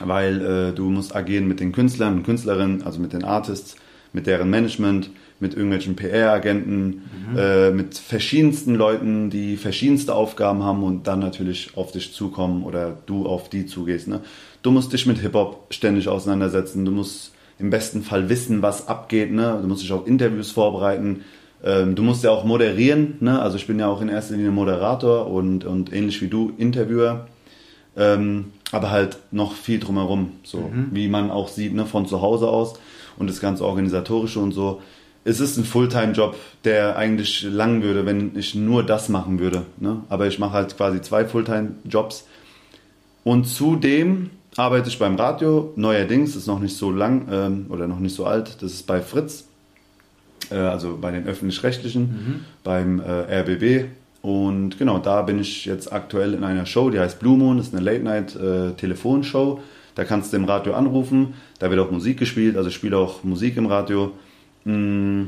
weil 0.00 0.40
äh, 0.40 0.72
du 0.72 0.90
musst 0.90 1.14
agieren 1.14 1.48
mit 1.48 1.60
den 1.60 1.72
Künstlern 1.72 2.18
und 2.18 2.22
Künstlerinnen, 2.24 2.82
also 2.82 3.00
mit 3.00 3.12
den 3.12 3.24
Artists, 3.24 3.76
mit 4.12 4.26
deren 4.26 4.50
Management, 4.50 5.10
mit 5.40 5.54
irgendwelchen 5.54 5.94
PR-Agenten, 5.94 6.86
mhm. 7.30 7.38
äh, 7.38 7.70
mit 7.70 7.96
verschiedensten 7.96 8.74
Leuten, 8.74 9.30
die 9.30 9.56
verschiedenste 9.56 10.14
Aufgaben 10.14 10.64
haben 10.64 10.82
und 10.82 11.06
dann 11.06 11.20
natürlich 11.20 11.76
auf 11.76 11.92
dich 11.92 12.12
zukommen 12.12 12.64
oder 12.64 12.96
du 13.06 13.26
auf 13.26 13.48
die 13.48 13.66
zugehst. 13.66 14.08
Ne? 14.08 14.20
Du 14.62 14.70
musst 14.70 14.92
dich 14.92 15.06
mit 15.06 15.18
Hip-Hop 15.18 15.66
ständig 15.70 16.08
auseinandersetzen, 16.08 16.84
du 16.84 16.90
musst 16.90 17.32
im 17.58 17.70
besten 17.70 18.02
Fall 18.02 18.28
wissen, 18.28 18.62
was 18.62 18.88
abgeht, 18.88 19.32
ne? 19.32 19.58
du 19.60 19.68
musst 19.68 19.82
dich 19.82 19.92
auf 19.92 20.06
Interviews 20.06 20.50
vorbereiten, 20.50 21.24
ähm, 21.62 21.94
du 21.94 22.02
musst 22.02 22.24
ja 22.24 22.30
auch 22.30 22.44
moderieren, 22.44 23.14
ne? 23.20 23.40
also 23.40 23.56
ich 23.56 23.66
bin 23.66 23.78
ja 23.78 23.88
auch 23.88 24.00
in 24.00 24.08
erster 24.08 24.34
Linie 24.34 24.50
Moderator 24.50 25.28
und, 25.28 25.64
und 25.64 25.92
ähnlich 25.92 26.20
wie 26.22 26.28
du 26.28 26.52
Interviewer. 26.56 27.28
Ähm, 27.96 28.52
aber 28.72 28.90
halt 28.90 29.18
noch 29.30 29.54
viel 29.54 29.78
drumherum, 29.78 30.32
so 30.42 30.58
mhm. 30.58 30.88
wie 30.92 31.08
man 31.08 31.30
auch 31.30 31.48
sieht, 31.48 31.74
ne, 31.74 31.86
von 31.86 32.06
zu 32.06 32.20
Hause 32.20 32.48
aus 32.48 32.74
und 33.16 33.28
das 33.28 33.40
ganze 33.40 33.64
organisatorische 33.64 34.40
und 34.40 34.52
so 34.52 34.80
es 35.28 35.40
ist 35.40 35.58
ein 35.58 35.64
Fulltime-Job, 35.64 36.36
der 36.64 36.96
eigentlich 36.96 37.42
lang 37.42 37.82
würde, 37.82 38.06
wenn 38.06 38.32
ich 38.34 38.54
nur 38.54 38.82
das 38.82 39.10
machen 39.10 39.38
würde. 39.38 39.66
Ne? 39.78 40.02
Aber 40.08 40.26
ich 40.26 40.38
mache 40.38 40.52
halt 40.52 40.74
quasi 40.74 41.02
zwei 41.02 41.26
Fulltime-Jobs. 41.26 42.26
Und 43.24 43.44
zudem 43.44 44.30
arbeite 44.56 44.88
ich 44.88 44.98
beim 44.98 45.16
Radio, 45.16 45.72
neuerdings, 45.76 46.34
ist 46.34 46.46
noch 46.46 46.60
nicht 46.60 46.76
so 46.76 46.90
lang 46.90 47.28
ähm, 47.30 47.66
oder 47.68 47.86
noch 47.86 47.98
nicht 47.98 48.14
so 48.14 48.24
alt, 48.24 48.56
das 48.62 48.72
ist 48.72 48.86
bei 48.86 49.02
Fritz, 49.02 49.44
äh, 50.50 50.54
also 50.54 50.96
bei 50.98 51.10
den 51.10 51.26
öffentlich-rechtlichen, 51.26 52.02
mhm. 52.02 52.44
beim 52.64 53.00
äh, 53.00 53.40
RBB. 53.40 53.90
Und 54.22 54.78
genau, 54.78 54.98
da 54.98 55.22
bin 55.22 55.38
ich 55.38 55.64
jetzt 55.64 55.92
aktuell 55.92 56.34
in 56.34 56.44
einer 56.44 56.66
Show, 56.66 56.90
die 56.90 56.98
heißt 56.98 57.20
Blue 57.20 57.36
Moon, 57.36 57.58
das 57.58 57.68
ist 57.68 57.74
eine 57.74 57.84
Late-Night-Telefonshow. 57.84 59.58
Äh, 59.58 59.60
da 59.94 60.04
kannst 60.04 60.32
du 60.32 60.36
im 60.36 60.44
Radio 60.44 60.74
anrufen, 60.74 61.34
da 61.58 61.70
wird 61.70 61.80
auch 61.80 61.90
Musik 61.90 62.18
gespielt, 62.18 62.56
also 62.56 62.68
ich 62.68 62.74
spiele 62.74 62.96
auch 62.96 63.24
Musik 63.24 63.56
im 63.56 63.66
Radio. 63.66 64.12
Mm, 64.64 65.24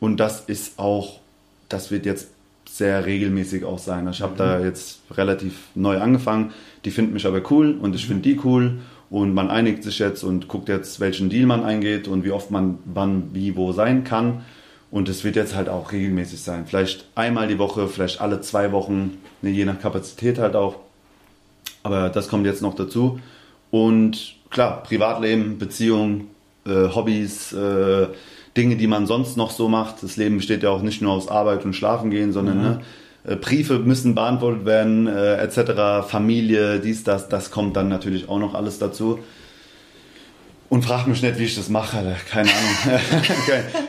und 0.00 0.18
das 0.18 0.40
ist 0.40 0.78
auch, 0.78 1.20
das 1.68 1.90
wird 1.90 2.04
jetzt 2.06 2.28
sehr 2.68 3.06
regelmäßig 3.06 3.64
auch 3.64 3.78
sein. 3.78 4.08
Ich 4.08 4.20
habe 4.20 4.32
mhm. 4.32 4.38
da 4.38 4.60
jetzt 4.60 5.00
relativ 5.12 5.68
neu 5.74 5.98
angefangen. 6.00 6.52
Die 6.84 6.90
finden 6.90 7.12
mich 7.12 7.26
aber 7.26 7.40
cool 7.50 7.76
und 7.80 7.94
ich 7.94 8.06
finde 8.06 8.22
die 8.22 8.40
cool. 8.44 8.78
Und 9.10 9.32
man 9.32 9.48
einigt 9.48 9.84
sich 9.84 10.00
jetzt 10.00 10.24
und 10.24 10.48
guckt 10.48 10.68
jetzt, 10.68 10.98
welchen 10.98 11.30
Deal 11.30 11.46
man 11.46 11.62
eingeht 11.62 12.08
und 12.08 12.24
wie 12.24 12.32
oft 12.32 12.50
man 12.50 12.78
wann, 12.84 13.30
wie, 13.32 13.54
wo 13.54 13.72
sein 13.72 14.02
kann. 14.02 14.42
Und 14.94 15.08
es 15.08 15.24
wird 15.24 15.34
jetzt 15.34 15.56
halt 15.56 15.68
auch 15.68 15.90
regelmäßig 15.90 16.40
sein. 16.40 16.66
Vielleicht 16.68 17.06
einmal 17.16 17.48
die 17.48 17.58
Woche, 17.58 17.88
vielleicht 17.88 18.20
alle 18.20 18.40
zwei 18.42 18.70
Wochen, 18.70 19.18
ne, 19.42 19.50
je 19.50 19.64
nach 19.64 19.80
Kapazität 19.80 20.38
halt 20.38 20.54
auch. 20.54 20.76
Aber 21.82 22.10
das 22.10 22.28
kommt 22.28 22.46
jetzt 22.46 22.62
noch 22.62 22.76
dazu. 22.76 23.18
Und 23.72 24.36
klar, 24.50 24.84
Privatleben, 24.84 25.58
Beziehung, 25.58 26.28
äh, 26.64 26.94
Hobbys, 26.94 27.52
äh, 27.52 28.06
Dinge, 28.56 28.76
die 28.76 28.86
man 28.86 29.08
sonst 29.08 29.36
noch 29.36 29.50
so 29.50 29.68
macht. 29.68 30.00
Das 30.04 30.16
Leben 30.16 30.36
besteht 30.36 30.62
ja 30.62 30.70
auch 30.70 30.82
nicht 30.82 31.02
nur 31.02 31.12
aus 31.12 31.26
Arbeit 31.26 31.64
und 31.64 31.74
Schlafen 31.74 32.12
gehen, 32.12 32.32
sondern 32.32 32.58
mhm. 32.58 32.62
ne, 32.62 32.80
äh, 33.24 33.34
Briefe 33.34 33.80
müssen 33.80 34.14
beantwortet 34.14 34.64
werden, 34.64 35.08
äh, 35.08 35.38
etc. 35.38 36.06
Familie, 36.08 36.78
dies, 36.78 37.02
das, 37.02 37.28
das 37.28 37.50
kommt 37.50 37.76
dann 37.76 37.88
natürlich 37.88 38.28
auch 38.28 38.38
noch 38.38 38.54
alles 38.54 38.78
dazu. 38.78 39.18
Und 40.74 40.84
frag 40.84 41.06
mich 41.06 41.22
nicht, 41.22 41.38
wie 41.38 41.44
ich 41.44 41.54
das 41.54 41.68
mache, 41.68 41.98
Alter. 41.98 42.16
keine 42.28 42.50
Ahnung. 42.50 43.00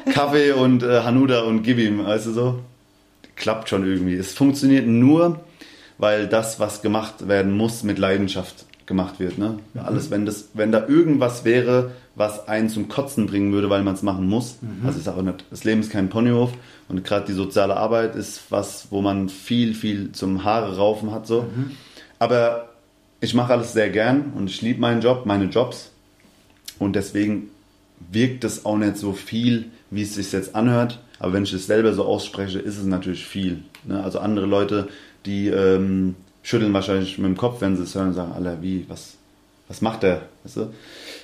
Kaffee 0.13 0.51
und 0.51 0.83
äh, 0.83 1.01
Hanuda 1.01 1.41
und 1.41 1.63
gib 1.63 1.79
ihm, 1.79 2.05
weißt 2.05 2.27
du 2.27 2.31
so? 2.31 2.59
Klappt 3.35 3.69
schon 3.69 3.83
irgendwie. 3.83 4.13
Es 4.13 4.33
funktioniert 4.33 4.85
nur, 4.85 5.39
weil 5.97 6.27
das, 6.27 6.59
was 6.59 6.83
gemacht 6.83 7.27
werden 7.27 7.57
muss, 7.57 7.81
mit 7.81 7.97
Leidenschaft 7.97 8.67
gemacht 8.85 9.19
wird. 9.19 9.39
Ne? 9.39 9.57
Mhm. 9.73 9.79
Alles, 9.79 10.11
wenn, 10.11 10.27
das, 10.27 10.49
wenn 10.53 10.71
da 10.71 10.87
irgendwas 10.87 11.43
wäre, 11.43 11.89
was 12.13 12.47
einen 12.47 12.69
zum 12.69 12.87
Kotzen 12.87 13.25
bringen 13.25 13.51
würde, 13.51 13.71
weil 13.71 13.81
man 13.81 13.95
es 13.95 14.03
machen 14.03 14.27
muss. 14.27 14.59
Mhm. 14.61 14.85
Also 14.85 14.99
ich 14.99 15.05
sage 15.05 15.23
nicht, 15.23 15.43
das 15.49 15.63
Leben 15.63 15.81
ist 15.81 15.89
kein 15.89 16.09
Ponyhof 16.09 16.51
und 16.87 17.03
gerade 17.03 17.25
die 17.25 17.33
soziale 17.33 17.77
Arbeit 17.77 18.15
ist 18.15 18.43
was, 18.51 18.89
wo 18.91 19.01
man 19.01 19.29
viel, 19.29 19.73
viel 19.73 20.11
zum 20.11 20.43
Haare 20.43 20.77
raufen 20.77 21.11
hat. 21.11 21.25
So. 21.25 21.47
Mhm. 21.55 21.71
Aber 22.19 22.69
ich 23.21 23.33
mache 23.33 23.53
alles 23.53 23.73
sehr 23.73 23.89
gern 23.89 24.33
und 24.35 24.51
ich 24.51 24.61
liebe 24.61 24.79
meinen 24.79 25.01
Job, 25.01 25.25
meine 25.25 25.45
Jobs. 25.45 25.89
Und 26.79 26.95
deswegen 26.95 27.49
wirkt 28.11 28.43
es 28.43 28.65
auch 28.65 28.77
nicht 28.77 28.97
so 28.97 29.13
viel, 29.13 29.65
wie 29.91 30.03
es 30.03 30.15
sich 30.15 30.31
jetzt 30.31 30.55
anhört. 30.55 30.99
Aber 31.19 31.33
wenn 31.33 31.43
ich 31.43 31.53
es 31.53 31.67
selber 31.67 31.93
so 31.93 32.03
ausspreche, 32.05 32.59
ist 32.59 32.77
es 32.77 32.85
natürlich 32.85 33.25
viel. 33.25 33.63
Ne? 33.85 34.03
Also 34.03 34.19
andere 34.19 34.45
Leute, 34.45 34.89
die 35.25 35.47
ähm, 35.47 36.15
schütteln 36.43 36.73
wahrscheinlich 36.73 37.17
mit 37.17 37.27
dem 37.27 37.37
Kopf, 37.37 37.61
wenn 37.61 37.77
sie 37.77 37.83
es 37.83 37.95
hören 37.95 38.09
und 38.09 38.13
sagen, 38.13 38.33
Alter, 38.33 38.61
wie, 38.61 38.85
was, 38.87 39.15
was 39.67 39.81
macht 39.81 40.03
der? 40.03 40.23
Weißt 40.43 40.57
du? 40.57 40.73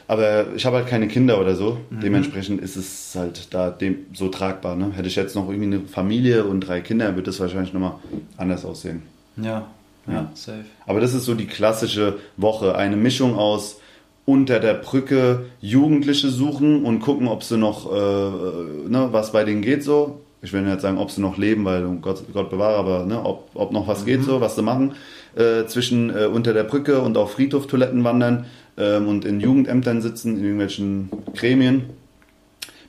Aber 0.08 0.54
ich 0.56 0.66
habe 0.66 0.78
halt 0.78 0.88
keine 0.88 1.08
Kinder 1.08 1.40
oder 1.40 1.56
so. 1.56 1.78
Mhm. 1.90 2.00
Dementsprechend 2.00 2.62
ist 2.62 2.76
es 2.76 3.14
halt 3.16 3.54
da 3.54 3.70
dem, 3.70 4.08
so 4.14 4.30
tragbar. 4.30 4.76
Ne? 4.76 4.92
Hätte 4.94 5.08
ich 5.08 5.16
jetzt 5.16 5.36
noch 5.36 5.50
irgendwie 5.50 5.76
eine 5.76 5.82
Familie 5.82 6.46
und 6.46 6.62
drei 6.62 6.82
Kinder, 6.82 7.16
würde 7.16 7.24
das 7.24 7.40
wahrscheinlich 7.40 7.74
nochmal 7.74 7.96
anders 8.38 8.66
aussehen. 8.66 9.04
Ja, 9.38 9.68
ja, 10.08 10.14
ja, 10.14 10.32
safe. 10.34 10.66
Aber 10.88 11.00
das 11.00 11.14
ist 11.14 11.26
so 11.26 11.36
die 11.36 11.46
klassische 11.46 12.18
Woche. 12.38 12.76
Eine 12.76 12.98
Mischung 12.98 13.36
aus 13.36 13.80
unter 14.26 14.60
der 14.60 14.76
Brücke 14.76 15.46
Jugendliche 15.60 16.30
suchen 16.30 16.86
und 16.86 17.00
gucken, 17.00 17.28
ob 17.28 17.44
sie 17.44 17.58
noch, 17.58 17.92
äh, 17.92 18.90
ne, 18.90 19.10
was 19.12 19.32
bei 19.32 19.44
denen 19.44 19.62
geht 19.62 19.84
so 19.84 20.22
ich 20.42 20.54
will 20.54 20.62
nicht 20.64 20.82
sagen, 20.82 20.98
ob 20.98 21.12
sie 21.12 21.22
noch 21.22 21.38
leben, 21.38 21.66
weil 21.66 21.84
Gott, 22.02 22.24
Gott 22.34 22.50
bewahre, 22.50 22.78
aber 22.78 23.06
ne, 23.06 23.24
ob, 23.24 23.50
ob 23.54 23.72
noch 23.72 23.88
was 23.88 24.02
mhm. 24.02 24.06
geht 24.06 24.24
so, 24.24 24.42
was 24.42 24.56
sie 24.56 24.64
machen, 24.64 24.94
äh, 25.36 25.66
zwischen 25.66 26.10
äh, 26.10 26.26
unter 26.26 26.54
der 26.54 26.64
Brücke 26.64 27.02
und 27.02 27.18
auf 27.18 27.34
Friedhoftoiletten 27.34 28.04
wandern 28.04 28.46
ähm, 28.78 29.08
und 29.08 29.26
in 29.26 29.40
Jugendämtern 29.40 30.02
sitzen, 30.02 30.38
in 30.38 30.44
irgendwelchen 30.44 31.10
Gremien, 31.36 31.84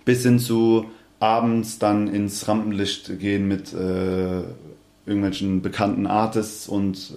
bis 0.04 0.22
hin 0.22 0.38
zu 0.38 0.86
abends 1.20 1.78
dann 1.78 2.08
ins 2.08 2.48
Rampenlicht 2.48 3.20
gehen 3.20 3.46
mit 3.46 3.72
äh, 3.72 4.42
irgendwelchen 5.06 5.62
bekannten 5.62 6.06
Artists 6.06 6.68
und 6.68 7.14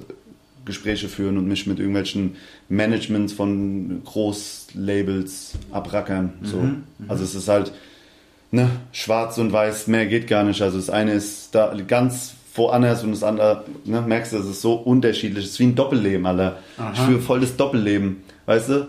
Gespräche 0.65 1.07
führen 1.07 1.37
und 1.37 1.47
mich 1.47 1.67
mit 1.67 1.79
irgendwelchen 1.79 2.35
Managements 2.69 3.33
von 3.33 4.01
Großlabels 4.03 5.53
abrackern. 5.71 6.33
So. 6.41 6.57
Mhm, 6.57 6.83
mhm. 6.97 7.09
also 7.09 7.23
es 7.23 7.35
ist 7.35 7.47
halt 7.47 7.71
ne, 8.51 8.69
schwarz 8.91 9.37
und 9.37 9.53
weiß, 9.53 9.87
mehr 9.87 10.07
geht 10.07 10.27
gar 10.27 10.43
nicht. 10.43 10.61
Also 10.61 10.77
das 10.77 10.89
eine 10.89 11.13
ist 11.13 11.53
da 11.53 11.75
ganz 11.87 12.33
woanders 12.55 13.03
und 13.03 13.11
das 13.11 13.23
andere, 13.23 13.65
ne, 13.85 14.01
merkst 14.01 14.33
du, 14.33 14.37
das 14.37 14.47
ist 14.47 14.61
so 14.61 14.73
unterschiedlich. 14.73 15.45
Es 15.45 15.51
ist 15.51 15.59
wie 15.59 15.65
ein 15.65 15.75
Doppelleben, 15.75 16.25
Alter. 16.25 16.57
Aha. 16.77 16.91
Ich 16.93 16.99
führe 17.01 17.19
voll 17.19 17.39
das 17.41 17.55
Doppelleben. 17.55 18.23
Weißt 18.45 18.69
du? 18.69 18.87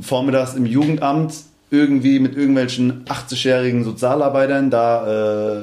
Vormittags 0.00 0.54
im 0.54 0.66
Jugendamt 0.66 1.34
irgendwie 1.70 2.18
mit 2.18 2.36
irgendwelchen 2.36 3.04
80-jährigen 3.04 3.84
Sozialarbeitern 3.84 4.70
da 4.70 5.62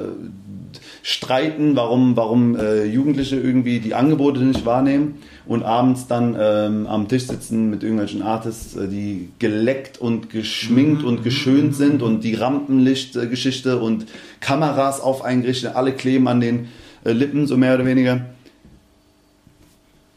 streiten, 1.02 1.76
warum, 1.76 2.16
warum 2.16 2.56
äh, 2.56 2.84
Jugendliche 2.84 3.36
irgendwie 3.36 3.80
die 3.80 3.94
Angebote 3.94 4.40
nicht 4.40 4.64
wahrnehmen 4.64 5.16
und 5.46 5.62
abends 5.62 6.06
dann 6.06 6.36
ähm, 6.38 6.86
am 6.86 7.08
Tisch 7.08 7.26
sitzen 7.26 7.70
mit 7.70 7.82
irgendwelchen 7.82 8.22
Artists, 8.22 8.76
äh, 8.76 8.88
die 8.88 9.30
geleckt 9.38 9.98
und 9.98 10.30
geschminkt 10.30 11.02
mhm. 11.02 11.08
und 11.08 11.24
geschönt 11.24 11.74
sind 11.74 12.02
und 12.02 12.22
die 12.22 12.34
Rampenlichtgeschichte 12.34 13.78
und 13.78 14.06
Kameras 14.40 15.00
auf 15.00 15.22
eingerichtet, 15.22 15.74
alle 15.74 15.92
kleben 15.92 16.28
an 16.28 16.40
den 16.40 16.68
äh, 17.04 17.12
Lippen, 17.12 17.46
so 17.46 17.56
mehr 17.56 17.74
oder 17.74 17.84
weniger. 17.84 18.26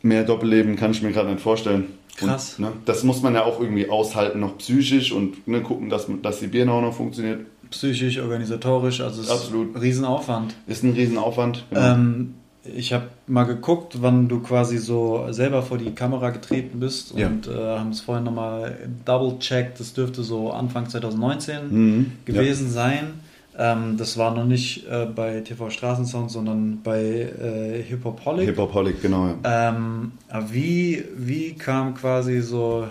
Mehr 0.01 0.23
Doppelleben 0.23 0.75
kann 0.75 0.91
ich 0.91 1.01
mir 1.01 1.11
gerade 1.11 1.29
nicht 1.29 1.41
vorstellen. 1.41 1.85
Krass. 2.17 2.55
Und, 2.57 2.65
ne, 2.65 2.71
das 2.85 3.03
muss 3.03 3.21
man 3.21 3.33
ja 3.33 3.43
auch 3.43 3.59
irgendwie 3.59 3.89
aushalten, 3.89 4.39
noch 4.39 4.57
psychisch 4.59 5.11
und 5.11 5.47
ne, 5.47 5.61
gucken, 5.61 5.89
dass, 5.89 6.07
dass 6.21 6.39
die 6.39 6.47
Birne 6.47 6.71
auch 6.71 6.81
noch 6.81 6.93
funktioniert. 6.93 7.41
Psychisch, 7.71 8.19
organisatorisch, 8.19 9.01
also 9.01 9.21
es 9.21 9.29
Absolut. 9.29 9.69
ist 9.69 9.75
ein 9.75 9.81
Riesenaufwand. 9.81 10.55
Ist 10.67 10.83
ein 10.83 10.93
Riesenaufwand, 10.93 11.65
genau. 11.71 11.93
Ähm, 11.93 12.33
ich 12.73 12.93
habe 12.93 13.05
mal 13.27 13.43
geguckt, 13.43 14.01
wann 14.01 14.27
du 14.27 14.39
quasi 14.39 14.77
so 14.77 15.27
selber 15.31 15.61
vor 15.61 15.77
die 15.77 15.91
Kamera 15.91 16.29
getreten 16.31 16.79
bist 16.79 17.13
Ja. 17.17 17.27
und 17.27 17.47
äh, 17.47 17.51
haben 17.77 17.89
es 17.91 18.01
vorhin 18.01 18.23
nochmal 18.23 18.77
double-checked. 19.05 19.79
Das 19.79 19.93
dürfte 19.93 20.23
so 20.23 20.51
Anfang 20.51 20.87
2019 20.89 21.55
Mhm, 21.69 22.11
gewesen 22.25 22.69
sein. 22.69 23.19
Ähm, 23.57 23.95
das 23.97 24.17
war 24.17 24.33
noch 24.35 24.45
nicht 24.45 24.85
äh, 24.87 25.05
bei 25.05 25.39
TV 25.41 25.69
Straßensound, 25.69 26.29
sondern 26.31 26.81
bei 26.83 26.99
äh, 27.01 27.81
Hip 27.83 28.03
Hop 28.03 28.25
Holic. 28.25 28.47
Hip 28.47 28.57
Hop 28.57 28.73
Holic, 28.73 29.01
genau. 29.01 29.35
Ja. 29.43 29.69
Ähm, 29.69 30.11
wie, 30.49 31.03
wie 31.15 31.53
kam 31.53 31.93
quasi 31.95 32.41
so 32.41 32.85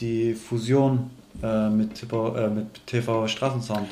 die 0.00 0.34
Fusion 0.34 1.10
äh, 1.42 1.68
mit, 1.70 1.94
TV, 1.94 2.34
äh, 2.36 2.48
mit 2.50 2.66
TV 2.86 3.28
Straßensound 3.28 3.86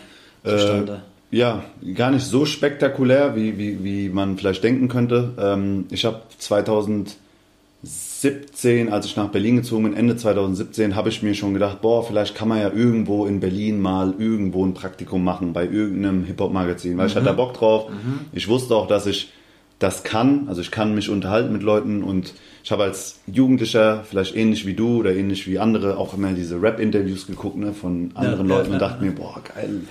zustande? 0.45 1.03
Ja, 1.31 1.65
gar 1.95 2.11
nicht 2.11 2.25
so 2.25 2.47
spektakulär, 2.47 3.37
wie, 3.37 3.59
wie, 3.59 3.83
wie 3.83 4.09
man 4.09 4.39
vielleicht 4.39 4.63
denken 4.63 4.89
könnte. 4.89 5.33
Ähm, 5.39 5.87
ich 5.91 6.05
habe 6.05 6.23
2017, 6.39 8.93
als 8.93 9.07
ich 9.07 9.17
nach 9.17 9.29
Berlin 9.29 9.57
gezogen 9.57 9.85
bin, 9.85 9.95
Ende 9.95 10.17
2017, 10.17 10.95
habe 10.95 11.09
ich 11.09 11.23
mir 11.23 11.35
schon 11.35 11.53
gedacht, 11.53 11.83
boah, 11.83 12.05
vielleicht 12.05 12.37
kann 12.37 12.49
man 12.49 12.61
ja 12.61 12.73
irgendwo 12.73 13.27
in 13.27 13.41
Berlin 13.41 13.81
mal 13.81 14.15
irgendwo 14.19 14.65
ein 14.65 14.75
Praktikum 14.75 15.25
machen, 15.25 15.53
bei 15.53 15.65
irgendeinem 15.65 16.25
Hip-Hop-Magazin, 16.25 16.97
weil 16.97 17.09
ich 17.09 17.17
hatte 17.17 17.27
da 17.27 17.33
Bock 17.33 17.55
drauf. 17.55 17.91
Ich 18.33 18.47
wusste 18.47 18.77
auch, 18.77 18.87
dass 18.87 19.07
ich 19.07 19.33
das 19.79 20.05
kann, 20.05 20.49
also 20.49 20.61
ich 20.61 20.71
kann 20.71 20.95
mich 20.95 21.11
unterhalten 21.11 21.53
mit 21.53 21.63
Leuten 21.63 22.03
und 22.03 22.35
ich 22.65 22.73
habe 22.73 22.85
als 22.85 23.21
Jugendlicher, 23.27 24.05
vielleicht 24.09 24.35
ähnlich 24.35 24.67
wie 24.67 24.75
du 24.75 24.99
oder 24.99 25.15
ähnlich 25.15 25.47
wie 25.47 25.59
andere, 25.59 25.99
auch 25.99 26.15
immer 26.15 26.33
diese 26.33 26.61
Rap-Interviews 26.61 27.27
geguckt 27.27 27.57
ne, 27.57 27.73
von 27.73 28.11
anderen 28.15 28.49
ja, 28.49 28.57
Leuten 28.57 28.69
und 28.73 28.81
ja, 28.81 28.89
dachte 28.89 29.05
mir, 29.05 29.13
boah, 29.13 29.41
geil, 29.55 29.83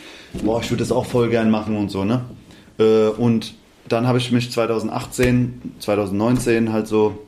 boah, 0.44 0.60
ich 0.60 0.72
würde 0.72 0.82
das 0.82 0.92
auch 0.92 1.06
voll 1.06 1.30
gern 1.30 1.52
machen 1.52 1.78
und 1.78 1.90
so, 1.90 2.04
ne? 2.04 2.22
Äh, 2.80 3.08
und 3.10 3.54
dann 3.88 4.08
habe 4.08 4.18
ich 4.18 4.32
mich 4.32 4.52
2018, 4.52 5.76
2019 5.80 6.74
halt 6.74 6.88
so, 6.88 7.20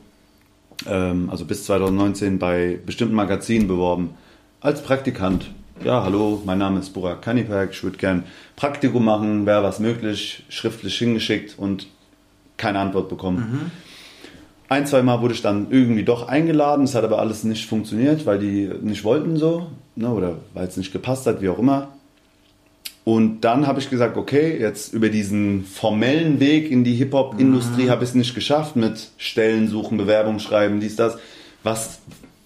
ähm, 0.86 1.30
also 1.30 1.44
bis 1.44 1.64
2019 1.64 2.38
bei 2.38 2.78
bestimmten 2.84 3.14
Magazinen 3.14 3.68
beworben, 3.68 4.10
als 4.60 4.82
Praktikant. 4.82 5.50
Ja, 5.84 6.02
hallo, 6.02 6.42
mein 6.44 6.58
Name 6.58 6.80
ist 6.80 6.90
Burak 6.90 7.22
Kanipek, 7.22 7.70
ich 7.70 7.84
würde 7.84 7.98
gern 7.98 8.24
Praktikum 8.56 9.04
machen, 9.04 9.46
wäre 9.46 9.62
was 9.62 9.78
möglich, 9.78 10.42
schriftlich 10.48 10.98
hingeschickt 10.98 11.56
und 11.56 11.86
keine 12.58 12.80
Antwort 12.80 13.08
bekommen. 13.08 13.70
Ein, 14.68 14.86
zwei 14.86 15.02
Mal 15.02 15.22
wurde 15.22 15.32
ich 15.32 15.40
dann 15.40 15.68
irgendwie 15.70 16.04
doch 16.04 16.28
eingeladen, 16.28 16.84
es 16.84 16.94
hat 16.94 17.04
aber 17.04 17.18
alles 17.20 17.42
nicht 17.42 17.66
funktioniert, 17.66 18.26
weil 18.26 18.38
die 18.38 18.70
nicht 18.82 19.02
wollten 19.02 19.38
so, 19.38 19.68
ne, 19.96 20.10
oder 20.10 20.36
weil 20.52 20.66
es 20.68 20.76
nicht 20.76 20.92
gepasst 20.92 21.26
hat, 21.26 21.40
wie 21.40 21.48
auch 21.48 21.58
immer. 21.58 21.88
Und 23.04 23.40
dann 23.40 23.66
habe 23.66 23.80
ich 23.80 23.88
gesagt, 23.88 24.18
okay, 24.18 24.58
jetzt 24.60 24.92
über 24.92 25.08
diesen 25.08 25.64
formellen 25.64 26.40
Weg 26.40 26.70
in 26.70 26.84
die 26.84 26.92
Hip-Hop-Industrie 26.96 27.88
habe 27.88 28.04
ich 28.04 28.10
es 28.10 28.14
nicht 28.14 28.34
geschafft 28.34 28.76
mit 28.76 29.08
Stellen 29.16 29.68
suchen, 29.68 29.96
Bewerbung 29.96 30.38
schreiben, 30.38 30.78
dies, 30.80 30.96
das. 30.96 31.16
Was, 31.62 32.00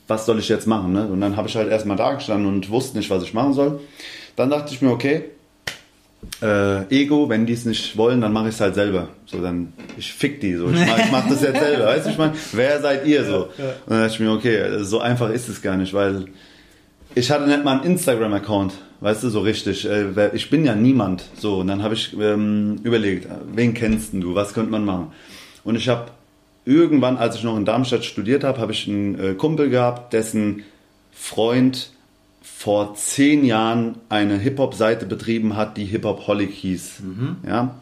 was 0.06 0.24
soll 0.24 0.38
ich 0.38 0.48
jetzt 0.48 0.68
machen? 0.68 0.92
Ne? 0.92 1.08
Und 1.08 1.20
dann 1.20 1.36
habe 1.36 1.48
ich 1.48 1.56
halt 1.56 1.68
erstmal 1.68 1.96
da 1.96 2.14
gestanden 2.14 2.46
und 2.46 2.70
wusste 2.70 2.96
nicht, 2.96 3.10
was 3.10 3.24
ich 3.24 3.34
machen 3.34 3.54
soll. 3.54 3.80
Dann 4.36 4.50
dachte 4.50 4.72
ich 4.72 4.80
mir, 4.80 4.92
okay, 4.92 5.24
äh, 6.40 6.84
Ego, 6.94 7.28
wenn 7.28 7.46
die 7.46 7.52
es 7.52 7.64
nicht 7.64 7.96
wollen, 7.96 8.20
dann 8.20 8.32
mache 8.32 8.48
ich 8.48 8.54
es 8.54 8.60
halt 8.60 8.74
selber. 8.74 9.08
So, 9.26 9.40
dann, 9.40 9.72
ich 9.96 10.12
fick 10.12 10.40
die 10.40 10.54
so. 10.54 10.68
Ich 10.70 10.86
mache 10.86 11.02
ich 11.04 11.10
mach 11.12 11.28
das 11.28 11.42
jetzt 11.42 11.58
selber. 11.60 11.86
Weißt 11.86 12.06
du, 12.06 12.10
ich 12.10 12.18
meine, 12.18 12.32
wer 12.52 12.80
seid 12.80 13.06
ihr 13.06 13.24
so? 13.24 13.44
Und 13.44 13.50
dann 13.88 14.00
dachte 14.02 14.14
ich 14.14 14.20
mir, 14.20 14.32
okay, 14.32 14.82
so 14.82 15.00
einfach 15.00 15.30
ist 15.30 15.48
es 15.48 15.62
gar 15.62 15.76
nicht, 15.76 15.92
weil 15.94 16.26
ich 17.14 17.30
hatte 17.30 17.46
nicht 17.46 17.64
mal 17.64 17.72
einen 17.78 17.84
Instagram-Account, 17.92 18.72
weißt 19.00 19.22
du, 19.24 19.28
so 19.30 19.40
richtig. 19.40 19.86
Äh, 19.88 20.30
Ich 20.34 20.48
bin 20.48 20.64
ja 20.64 20.74
niemand. 20.74 21.24
So, 21.38 21.56
und 21.58 21.66
dann 21.66 21.82
habe 21.82 21.94
ich 21.94 22.16
ähm, 22.18 22.76
überlegt, 22.84 23.28
wen 23.54 23.74
kennst 23.74 24.12
denn 24.12 24.20
du, 24.20 24.34
was 24.34 24.54
könnte 24.54 24.70
man 24.70 24.84
machen? 24.84 25.12
Und 25.64 25.76
ich 25.76 25.88
habe 25.88 26.06
irgendwann, 26.64 27.16
als 27.16 27.36
ich 27.36 27.42
noch 27.44 27.56
in 27.56 27.64
Darmstadt 27.64 28.04
studiert 28.04 28.44
habe, 28.44 28.60
habe 28.60 28.72
ich 28.72 28.88
einen 28.88 29.18
äh, 29.18 29.34
Kumpel 29.34 29.68
gehabt, 29.70 30.12
dessen 30.12 30.62
Freund 31.12 31.90
vor 32.62 32.94
zehn 32.94 33.44
Jahren 33.44 33.96
eine 34.08 34.38
Hip-Hop-Seite 34.38 35.04
betrieben 35.04 35.56
hat, 35.56 35.76
die 35.76 35.84
Hip-Hop-Holic 35.84 36.52
hieß. 36.52 37.02
Ja? 37.44 37.74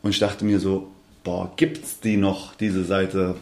Und 0.00 0.10
ich 0.10 0.20
dachte 0.20 0.44
mir 0.44 0.60
so, 0.60 0.86
boah, 1.24 1.50
gibt's 1.56 1.98
die 1.98 2.16
noch, 2.16 2.54
diese 2.54 2.84
Seite? 2.84 3.34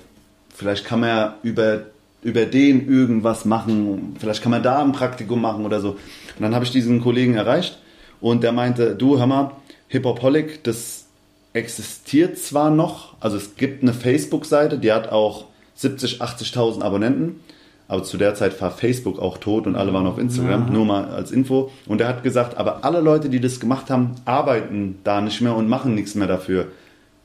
Vielleicht 0.55 0.87
kann 0.87 1.01
man 1.01 1.09
ja 1.11 1.35
über, 1.43 1.83
über 2.23 2.47
den 2.47 2.89
irgendwas 2.89 3.45
machen. 3.45 4.17
Vielleicht 4.19 4.43
kann 4.43 4.53
man 4.53 4.63
da 4.63 4.83
ein 4.83 4.93
Praktikum 4.93 5.43
machen 5.43 5.67
oder 5.67 5.83
so. 5.83 5.91
Und 5.91 6.41
dann 6.41 6.55
habe 6.55 6.65
ich 6.65 6.71
diesen 6.71 7.03
Kollegen 7.03 7.35
erreicht 7.35 7.79
und 8.23 8.43
der 8.43 8.53
meinte, 8.53 8.95
du, 8.95 9.19
hör 9.19 9.27
mal, 9.27 9.51
Hip-Hop-Holic, 9.89 10.65
das 10.65 11.05
existiert 11.53 12.39
zwar 12.39 12.71
noch, 12.71 13.17
also 13.21 13.37
es 13.37 13.57
gibt 13.57 13.83
eine 13.83 13.93
Facebook-Seite, 13.93 14.79
die 14.79 14.93
hat 14.93 15.13
auch 15.13 15.45
70, 15.75 16.23
80.000 16.23 16.81
Abonnenten, 16.81 17.41
aber 17.87 18.03
zu 18.03 18.17
der 18.17 18.35
Zeit 18.35 18.61
war 18.61 18.71
Facebook 18.71 19.19
auch 19.19 19.39
tot 19.39 19.67
und 19.67 19.77
alle 19.77 19.93
waren 19.93 20.07
auf 20.07 20.19
Instagram, 20.19 20.73
nur 20.73 20.87
mal 20.87 21.05
als 21.07 21.31
Info. 21.31 21.71
Und 21.87 22.01
er 22.01 22.09
hat 22.09 22.23
gesagt, 22.23 22.57
aber 22.57 22.85
alle 22.85 23.01
Leute, 23.01 23.29
die 23.29 23.41
das 23.41 23.61
gemacht 23.61 23.91
haben, 23.91 24.15
arbeiten 24.25 24.99
da 25.05 25.21
nicht 25.21 25.41
mehr 25.43 25.55
und 25.55 25.69
machen 25.69 25.95
nichts 25.95 26.15
mehr 26.15 26.27
dafür. 26.27 26.69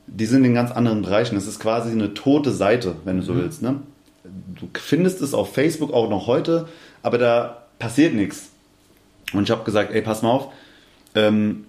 Die 0.06 0.26
sind 0.26 0.44
in 0.44 0.54
ganz 0.54 0.70
anderen 0.70 1.02
Bereichen. 1.02 1.34
Das 1.34 1.46
ist 1.46 1.60
quasi 1.60 1.92
eine 1.92 2.12
tote 2.12 2.50
Seite, 2.50 2.96
wenn 3.04 3.16
du 3.16 3.22
so 3.22 3.36
willst. 3.36 3.62
Ne? 3.62 3.76
Du 4.24 4.68
findest 4.74 5.22
es 5.22 5.32
auf 5.32 5.54
Facebook 5.54 5.94
auch 5.94 6.10
noch 6.10 6.26
heute, 6.26 6.68
aber 7.02 7.16
da 7.16 7.62
passiert 7.78 8.14
nichts. 8.14 8.50
Und 9.32 9.44
ich 9.44 9.50
habe 9.50 9.64
gesagt, 9.64 9.92
ey, 9.92 10.02
pass 10.02 10.22
mal 10.22 10.30
auf, 10.30 10.48
ähm, 11.14 11.64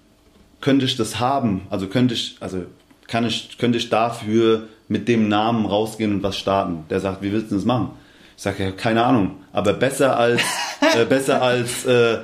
könnte 0.60 0.84
ich 0.84 0.96
das 0.96 1.18
haben? 1.18 1.62
Also 1.70 1.86
könnte 1.86 2.12
ich, 2.12 2.36
also 2.40 2.64
kann 3.08 3.24
ich, 3.24 3.56
könnte 3.58 3.78
ich 3.78 3.88
dafür 3.88 4.68
mit 4.88 5.08
dem 5.08 5.28
Namen 5.28 5.64
rausgehen 5.64 6.12
und 6.12 6.22
was 6.22 6.36
starten? 6.36 6.84
Der 6.90 7.00
sagt, 7.00 7.22
wie 7.22 7.32
willst 7.32 7.50
du 7.50 7.54
das 7.54 7.64
machen? 7.64 7.90
Ich 8.36 8.42
sage, 8.42 8.64
ja, 8.64 8.70
keine 8.72 9.04
Ahnung, 9.04 9.36
aber 9.52 9.72
besser 9.72 10.16
als, 10.16 10.40
äh, 10.96 11.04
besser 11.04 11.42
als 11.42 11.84
äh, 11.84 12.18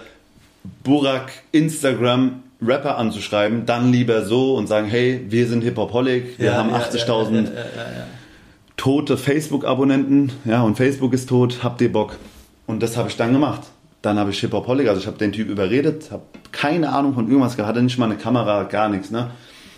Burak 0.82 1.30
Instagram 1.52 2.42
Rapper 2.60 2.98
anzuschreiben, 2.98 3.66
dann 3.66 3.92
lieber 3.92 4.24
so 4.24 4.56
und 4.56 4.66
sagen, 4.66 4.88
hey, 4.88 5.24
wir 5.28 5.46
sind 5.46 5.62
Hip-Hop-Holic, 5.62 6.38
wir 6.38 6.46
Ja, 6.46 6.54
haben 6.56 6.70
ja, 6.70 6.78
80.000 6.78 7.44
ja, 7.44 7.50
tote 8.76 9.16
Facebook-Abonnenten, 9.16 10.32
ja, 10.44 10.62
und 10.62 10.76
Facebook 10.76 11.12
ist 11.12 11.28
tot, 11.28 11.60
habt 11.62 11.80
ihr 11.80 11.92
Bock? 11.92 12.16
Und 12.66 12.82
das 12.82 12.96
habe 12.96 13.08
ich 13.08 13.16
dann 13.16 13.32
gemacht. 13.32 13.62
Dann 14.02 14.18
habe 14.18 14.30
ich 14.30 14.38
Hip 14.40 14.52
Hop 14.52 14.66
Holic, 14.68 14.88
also 14.88 15.00
ich 15.00 15.06
habe 15.06 15.18
den 15.18 15.32
Typ 15.32 15.48
überredet, 15.48 16.10
habe 16.12 16.22
keine 16.52 16.92
Ahnung 16.92 17.14
von 17.14 17.26
irgendwas 17.26 17.56
gehabt, 17.56 17.68
hatte 17.70 17.82
nicht 17.82 17.98
mal 17.98 18.04
eine 18.04 18.16
Kamera, 18.16 18.64
gar 18.64 18.88
nichts, 18.88 19.10
ne? 19.10 19.30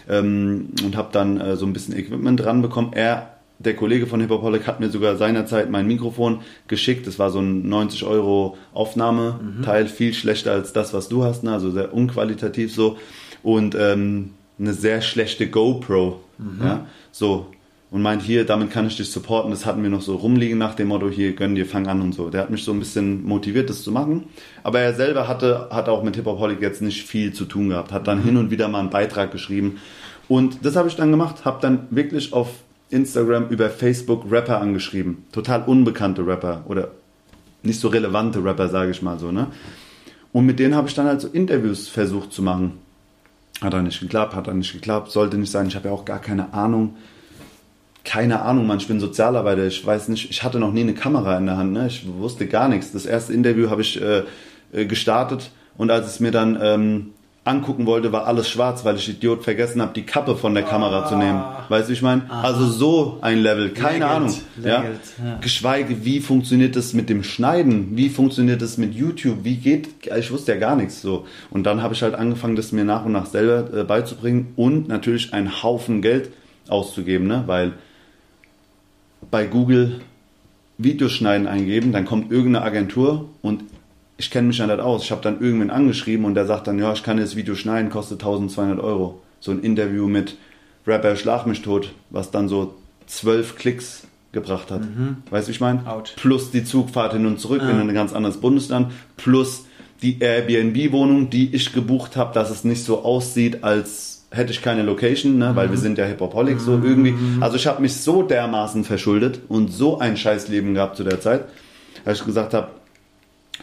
Ähm, 0.09 0.71
und 0.85 0.97
habe 0.97 1.09
dann 1.13 1.41
äh, 1.41 1.57
so 1.57 1.65
ein 1.65 1.73
bisschen 1.73 1.97
Equipment 1.97 2.41
dran 2.41 2.61
bekommen. 2.61 2.93
Er, 2.93 3.37
der 3.61 3.77
Kollege 3.77 4.07
von 4.07 4.21
Hip 4.21 4.31
Hop 4.31 4.43
Holic, 4.43 4.67
hat 4.67 4.81
mir 4.81 4.89
sogar 4.89 5.17
seinerzeit 5.17 5.71
mein 5.71 5.87
Mikrofon 5.87 6.41
geschickt. 6.67 7.07
Das 7.07 7.19
war 7.19 7.31
so 7.31 7.41
ein 7.41 7.69
90 7.69 8.05
Euro 8.05 8.57
Aufnahmeteil, 8.73 9.87
viel 9.87 10.15
schlechter 10.15 10.53
als 10.53 10.73
das, 10.73 10.93
was 10.93 11.09
du 11.09 11.25
hast, 11.25 11.45
ne? 11.45 11.53
Also 11.53 11.71
sehr 11.71 11.95
unqualitativ 11.95 12.75
so. 12.75 12.97
Und 13.43 13.75
ähm, 13.79 14.31
eine 14.59 14.73
sehr 14.73 15.01
schlechte 15.01 15.49
GoPro, 15.49 16.21
ja, 16.61 16.87
so 17.13 17.47
und 17.91 18.03
meint, 18.03 18.23
hier, 18.23 18.47
damit 18.47 18.71
kann 18.71 18.87
ich 18.87 18.97
dich 18.97 19.11
supporten. 19.11 19.51
Das 19.51 19.67
hatten 19.67 19.83
wir 19.83 19.91
noch 19.91 20.03
so 20.03 20.15
rumliegen 20.15 20.59
nach 20.59 20.75
dem 20.75 20.89
Motto, 20.89 21.11
hier, 21.11 21.35
gönn 21.35 21.57
dir, 21.57 21.67
fang 21.67 21.89
an 21.89 22.01
und 22.01 22.15
so. 22.15 22.31
Der 22.31 22.43
hat 22.43 22.51
mich 22.51 22.63
so 22.63 22.73
ein 22.73 22.79
bisschen 22.79 23.25
motiviert, 23.25 23.69
das 23.69 23.83
zu 23.83 23.91
machen. 23.91 24.25
Aber 24.63 24.79
er 24.79 24.95
selber 24.95 25.27
hatte, 25.27 25.69
hat 25.73 25.89
auch 25.89 26.05
mit 26.05 26.15
Hip-Hop-Holic 26.15 26.63
jetzt 26.63 26.83
nicht 26.83 27.07
viel 27.07 27.33
zu 27.33 27.47
tun 27.47 27.71
gehabt. 27.71 27.91
Hat 27.91 28.07
dann 28.07 28.23
hin 28.23 28.37
und 28.37 28.51
wieder 28.53 28.69
mal 28.69 28.79
einen 28.79 28.91
Beitrag 28.91 29.33
geschrieben. 29.33 29.81
Und 30.29 30.65
das 30.65 30.77
habe 30.77 30.89
ich 30.89 30.95
dann 30.95 31.11
gemacht, 31.11 31.45
habe 31.45 31.59
dann 31.61 31.89
wirklich 31.91 32.33
auf 32.33 32.51
Instagram 32.91 33.49
über 33.49 33.71
Facebook 33.71 34.31
Rapper 34.31 34.61
angeschrieben. 34.61 35.25
Total 35.33 35.63
unbekannte 35.63 36.27
Rapper 36.27 36.65
oder 36.69 36.89
nicht 37.63 37.81
so 37.81 37.89
relevante 37.89 38.43
Rapper, 38.43 38.69
sage 38.69 38.91
ich 38.91 39.03
mal 39.03 39.19
so, 39.19 39.31
ne? 39.31 39.47
Und 40.33 40.47
mit 40.47 40.59
denen 40.59 40.75
habe 40.75 40.89
ich 40.89 40.95
dann 40.95 41.07
halt 41.07 41.21
so 41.21 41.29
Interviews 41.29 41.89
versucht 41.89 42.33
zu 42.33 42.43
machen. 42.43 42.79
Hat 43.61 43.73
dann 43.73 43.85
nicht 43.85 44.01
geklappt, 44.01 44.35
hat 44.35 44.47
dann 44.47 44.59
nicht 44.59 44.73
geklappt, 44.73 45.11
sollte 45.11 45.37
nicht 45.37 45.51
sein. 45.51 45.67
Ich 45.67 45.77
habe 45.77 45.89
ja 45.89 45.95
auch 45.95 46.05
gar 46.05 46.21
keine 46.21 46.55
Ahnung. 46.55 46.97
Keine 48.05 48.43
Ahnung, 48.43 48.67
Mann, 48.67 48.79
ich 48.79 48.89
bin 48.89 48.99
Sozialarbeiter, 48.99 49.67
ich 49.67 49.85
weiß 49.85 50.09
nicht, 50.09 50.31
ich 50.31 50.43
hatte 50.43 50.59
noch 50.59 50.73
nie 50.73 50.81
eine 50.81 50.95
Kamera 50.95 51.37
in 51.37 51.45
der 51.45 51.59
Hand, 51.59 51.73
ne? 51.73 51.87
ich 51.87 52.07
wusste 52.09 52.47
gar 52.47 52.69
nichts. 52.69 52.93
Das 52.93 53.05
erste 53.05 53.35
Interview 53.35 53.69
habe 53.69 53.83
ich 53.83 54.01
äh, 54.01 54.23
äh, 54.73 54.87
gestartet 54.87 55.51
und 55.77 55.91
als 55.91 56.07
es 56.07 56.19
mir 56.19 56.31
dann 56.31 56.59
ähm, 56.63 57.11
angucken 57.45 57.87
wollte, 57.87 58.13
war 58.13 58.27
alles 58.27 58.51
schwarz, 58.51 58.85
weil 58.85 58.97
ich 58.97 59.09
Idiot 59.09 59.45
vergessen 59.45 59.81
habe, 59.81 59.93
die 59.95 60.03
Kappe 60.03 60.37
von 60.37 60.53
der 60.53 60.63
Kamera 60.63 61.07
zu 61.07 61.17
nehmen. 61.17 61.43
Weißt 61.69 61.89
du, 61.89 61.91
wie 61.91 61.95
ich 61.95 62.03
meine? 62.03 62.31
Also 62.31 62.67
so 62.67 63.19
ein 63.23 63.39
Level, 63.39 63.71
keine 63.71 63.93
Leggelt, 63.95 64.11
Ahnung. 64.11 64.35
Ja? 64.63 64.81
leggelt, 64.83 65.01
ja. 65.25 65.39
Geschweige, 65.41 66.05
wie 66.05 66.21
funktioniert 66.21 66.77
das 66.77 66.93
mit 66.93 67.09
dem 67.09 67.23
Schneiden? 67.23 67.97
Wie 67.97 68.11
funktioniert 68.11 68.61
das 68.61 68.77
mit 68.77 68.95
YouTube? 68.95 69.39
Wie 69.43 69.57
geht, 69.57 69.89
ich 70.17 70.31
wusste 70.31 70.53
ja 70.53 70.59
gar 70.59 70.77
nichts 70.77 71.01
so. 71.01 71.27
Und 71.51 71.65
dann 71.65 71.83
habe 71.83 71.95
ich 71.95 72.03
halt 72.03 72.15
angefangen, 72.15 72.57
das 72.57 72.73
mir 72.73 72.85
nach 72.85 73.07
und 73.07 73.13
nach 73.13 73.27
selber 73.27 73.73
äh, 73.75 73.85
beizubringen 73.85 74.53
und 74.57 74.89
natürlich 74.89 75.33
einen 75.33 75.63
Haufen 75.63 76.03
Geld 76.03 76.31
auszugeben, 76.69 77.27
ne? 77.27 77.45
weil 77.47 77.73
bei 79.31 79.47
Google 79.47 80.01
Videoschneiden 80.77 81.47
eingeben, 81.47 81.93
dann 81.93 82.05
kommt 82.05 82.31
irgendeine 82.31 82.65
Agentur 82.65 83.29
und 83.43 83.65
ich 84.21 84.31
kenne 84.31 84.49
mich 84.49 84.59
ja 84.59 84.67
nicht 84.67 84.81
aus. 84.81 85.03
Ich 85.03 85.13
habe 85.13 85.23
dann 85.23 85.41
irgendwen 85.41 85.71
angeschrieben 85.71 86.27
und 86.27 86.35
der 86.35 86.45
sagt 86.45 86.67
dann, 86.67 86.79
ja, 86.79 86.93
ich 86.93 87.03
kann 87.03 87.17
das 87.17 87.37
Video 87.37 87.55
schneiden, 87.55 87.89
kostet 87.89 88.21
1200 88.21 88.79
Euro. 88.79 89.23
So 89.41 89.51
ein 89.51 89.63
Interview 89.63 90.09
mit 90.09 90.37
Rapper 90.87 91.17
Schlag 91.17 91.47
mich 91.47 91.63
tot, 91.63 91.93
was 92.11 92.31
dann 92.31 92.47
so 92.47 92.75
zwölf 93.07 93.57
Klicks 93.57 94.07
gebracht 94.33 94.71
hat. 94.71 94.83
Mhm. 94.83 95.17
Weißt 95.31 95.49
du, 95.49 95.49
wie 95.49 95.55
ich 95.55 95.61
meine? 95.61 95.83
Plus 96.17 96.51
die 96.51 96.65
Zugfahrt 96.65 97.15
hin 97.15 97.25
und 97.25 97.41
zurück 97.41 97.63
ah. 97.65 97.71
in 97.71 97.81
ein 97.81 97.95
ganz 97.95 98.13
anderes 98.13 98.37
Bundesland, 98.37 98.93
plus 99.17 99.65
die 100.03 100.19
Airbnb-Wohnung, 100.21 101.31
die 101.31 101.55
ich 101.55 101.73
gebucht 101.73 102.17
habe, 102.17 102.35
dass 102.35 102.51
es 102.51 102.63
nicht 102.63 102.85
so 102.85 103.03
aussieht, 103.03 103.65
als 103.65 104.27
hätte 104.31 104.53
ich 104.53 104.61
keine 104.61 104.83
Location, 104.83 105.39
ne? 105.39 105.57
weil 105.57 105.69
mhm. 105.69 105.71
wir 105.73 105.79
sind 105.79 105.97
ja 105.97 106.05
Hip-Hop-Holic 106.05 106.61
so 106.61 106.73
irgendwie. 106.73 107.13
Mhm. 107.13 107.43
Also 107.43 107.57
ich 107.57 107.67
habe 107.67 107.81
mich 107.81 107.97
so 107.97 108.23
dermaßen 108.23 108.85
verschuldet 108.85 109.41
und 109.49 109.73
so 109.73 109.99
ein 109.99 110.19
Scheißleben 110.19 110.75
gehabt 110.75 110.99
zu 110.99 111.05
der 111.05 111.23
Zeit, 111.23 111.47
dass 112.05 112.21
ich 112.21 112.27
gesagt 112.27 112.53
habe, 112.53 112.69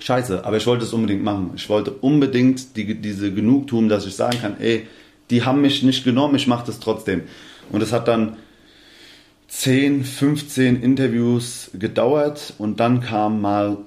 scheiße, 0.08 0.45
aber 0.45 0.58
ich 0.58 0.66
wollte 0.66 0.86
es 0.86 0.93
unbedingt 0.93 1.24
machen. 1.24 1.51
Ich 1.55 1.68
wollte 1.70 1.91
unbedingt 1.91 2.78
die, 2.78 2.95
diese 2.95 3.34
Genugtuung, 3.34 3.89
dass 3.89 4.05
ich 4.05 4.16
sagen 4.16 4.39
kann, 4.41 4.55
ey, 4.60 4.88
die 5.30 5.43
haben 5.43 5.62
mich 5.62 5.84
nicht 5.84 6.05
genommen, 6.05 6.36
ich 6.36 6.47
mache 6.47 6.66
das 6.66 6.80
trotzdem. 6.80 7.24
Und 7.72 7.84
es 7.84 7.91
hat 7.91 8.08
dann 8.08 8.38
10, 9.49 10.05
15 10.05 10.82
Interviews 10.82 11.72
gedauert 11.74 12.53
und 12.58 12.80
dann 12.80 13.01
kam 13.01 13.41
mal 13.41 13.78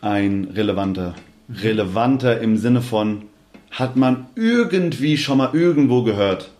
ein 0.00 0.48
relevanter. 0.52 1.14
Relevanter 1.48 2.40
im 2.40 2.56
Sinne 2.56 2.82
von, 2.82 3.22
hat 3.70 3.94
man 3.94 4.26
irgendwie 4.34 5.16
schon 5.16 5.38
mal 5.38 5.50
irgendwo 5.52 6.02
gehört. 6.02 6.50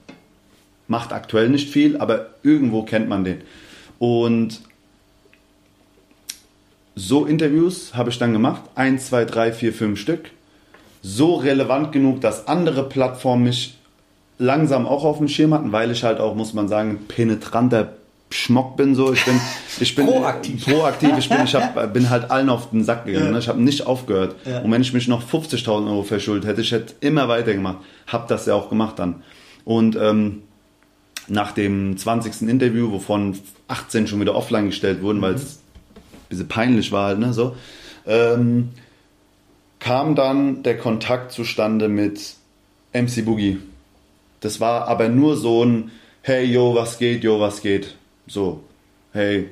Macht 0.86 1.12
aktuell 1.12 1.48
nicht 1.48 1.68
viel, 1.68 1.96
aber 1.96 2.34
irgendwo 2.44 2.84
kennt 2.84 3.08
man 3.08 3.24
den. 3.24 3.38
Und 3.98 4.60
so 6.96 7.26
Interviews 7.26 7.94
habe 7.94 8.10
ich 8.10 8.18
dann 8.18 8.32
gemacht. 8.32 8.62
Eins, 8.74 9.08
zwei, 9.08 9.26
drei, 9.26 9.52
vier, 9.52 9.72
fünf 9.72 10.00
Stück. 10.00 10.30
So 11.02 11.36
relevant 11.36 11.92
genug, 11.92 12.22
dass 12.22 12.48
andere 12.48 12.88
Plattformen 12.88 13.44
mich 13.44 13.76
langsam 14.38 14.86
auch 14.86 15.04
auf 15.04 15.18
dem 15.18 15.28
Schirm 15.28 15.54
hatten, 15.54 15.72
weil 15.72 15.90
ich 15.90 16.02
halt 16.02 16.18
auch, 16.18 16.34
muss 16.34 16.54
man 16.54 16.68
sagen, 16.68 17.00
penetranter 17.06 17.92
Schmock 18.30 18.76
bin. 18.76 18.94
So. 18.94 19.12
Ich 19.12 19.24
bin, 19.24 19.38
ich 19.78 19.94
bin 19.94 20.06
proaktiv. 20.08 20.64
proaktiv. 20.64 21.10
Ich, 21.18 21.28
bin, 21.28 21.44
ich 21.44 21.54
hab, 21.54 21.92
bin 21.92 22.10
halt 22.10 22.30
allen 22.30 22.48
auf 22.48 22.70
den 22.70 22.82
Sack 22.82 23.04
gegangen. 23.04 23.26
Ja. 23.26 23.32
Ne? 23.32 23.38
Ich 23.38 23.48
habe 23.48 23.60
nicht 23.60 23.86
aufgehört. 23.86 24.34
Ja. 24.46 24.60
Und 24.62 24.72
wenn 24.72 24.80
ich 24.80 24.92
mich 24.94 25.06
noch 25.06 25.22
50.000 25.22 25.88
Euro 25.88 26.02
verschuldet 26.02 26.48
hätte, 26.48 26.62
ich 26.62 26.72
hätte 26.72 26.94
immer 27.00 27.28
weitergemacht. 27.28 27.78
Habe 28.06 28.24
das 28.28 28.46
ja 28.46 28.54
auch 28.54 28.70
gemacht 28.70 28.98
dann. 28.98 29.22
Und 29.64 29.96
ähm, 29.96 30.42
nach 31.28 31.52
dem 31.52 31.96
20. 31.96 32.48
Interview, 32.48 32.90
wovon 32.90 33.38
18 33.68 34.06
schon 34.06 34.20
wieder 34.20 34.34
offline 34.34 34.66
gestellt 34.66 35.02
wurden, 35.02 35.18
mhm. 35.18 35.22
weil 35.22 35.34
es 35.34 35.60
bisschen 36.28 36.48
peinlich 36.48 36.92
war 36.92 37.08
halt, 37.08 37.18
ne, 37.18 37.32
so, 37.32 37.56
ähm, 38.06 38.70
kam 39.78 40.14
dann 40.14 40.62
der 40.62 40.78
Kontakt 40.78 41.32
zustande 41.32 41.88
mit 41.88 42.34
MC 42.92 43.24
Boogie. 43.24 43.58
Das 44.40 44.60
war 44.60 44.88
aber 44.88 45.08
nur 45.08 45.36
so 45.36 45.64
ein 45.64 45.90
Hey, 46.26 46.44
yo, 46.44 46.74
was 46.74 46.98
geht, 46.98 47.22
yo, 47.22 47.38
was 47.38 47.62
geht. 47.62 47.94
So, 48.26 48.64
hey, 49.12 49.48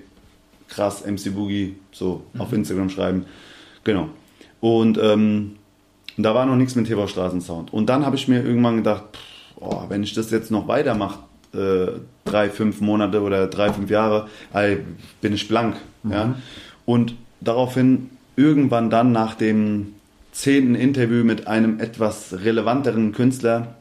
krass, 0.67 1.05
MC 1.07 1.33
Boogie, 1.33 1.77
so 1.93 2.25
mhm. 2.33 2.41
auf 2.41 2.53
Instagram 2.53 2.91
schreiben. 2.91 3.27
Genau. 3.85 4.09
Und 4.59 4.99
ähm, 4.99 5.55
da 6.17 6.35
war 6.35 6.47
noch 6.47 6.57
nichts 6.57 6.75
mit 6.75 6.89
TV 6.89 7.07
Straßensound. 7.07 7.73
Und 7.73 7.87
dann 7.87 8.05
habe 8.05 8.17
ich 8.17 8.27
mir 8.27 8.43
irgendwann 8.43 8.79
gedacht, 8.79 9.05
pff, 9.13 9.21
oh, 9.61 9.85
wenn 9.89 10.03
ich 10.03 10.15
das 10.15 10.33
jetzt 10.33 10.51
noch 10.51 10.67
weitermache, 10.67 11.21
äh, 11.53 12.01
drei, 12.25 12.51
fünf 12.51 12.81
Monate 12.81 13.23
oder 13.23 13.47
drei, 13.47 13.73
fünf 13.73 13.91
Jahre, 13.91 14.29
bin 15.21 15.33
ich 15.33 15.49
blank. 15.49 15.77
Mhm. 16.03 16.13
Ja? 16.13 16.35
Und 16.85 17.15
daraufhin 17.41 18.11
irgendwann 18.37 18.91
dann 18.91 19.13
nach 19.13 19.35
dem 19.35 19.95
zehnten 20.33 20.75
Interview 20.75 21.25
mit 21.25 21.47
einem 21.47 21.79
etwas 21.79 22.33
relevanteren 22.45 23.13
Künstler 23.13 23.77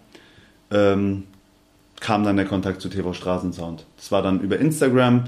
ähm, 0.72 1.24
kam 2.00 2.24
dann 2.24 2.36
der 2.36 2.46
Kontakt 2.46 2.82
zu 2.82 2.90
TV 2.90 3.14
Straßensound. 3.14 3.86
Das 3.98 4.12
war 4.12 4.22
dann 4.22 4.42
über 4.42 4.60
Instagram, 4.60 5.24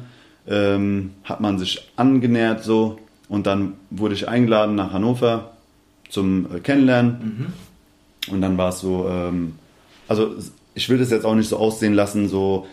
ähm, 0.47 1.11
hat 1.23 1.41
man 1.41 1.57
sich 1.57 1.89
angenähert 1.95 2.63
so 2.63 2.99
und 3.27 3.47
dann 3.47 3.73
wurde 3.89 4.13
ich 4.13 4.27
eingeladen 4.27 4.75
nach 4.75 4.93
Hannover 4.93 5.53
zum 6.09 6.53
äh, 6.53 6.59
Kennenlernen 6.59 7.53
mhm. 8.27 8.33
und 8.33 8.41
dann 8.41 8.57
war 8.57 8.69
es 8.69 8.79
so, 8.79 9.07
ähm, 9.09 9.55
also 10.07 10.35
ich 10.75 10.89
will 10.89 10.97
das 10.97 11.09
jetzt 11.09 11.25
auch 11.25 11.35
nicht 11.35 11.49
so 11.49 11.57
aussehen 11.57 11.93
lassen, 11.93 12.27
so 12.27 12.67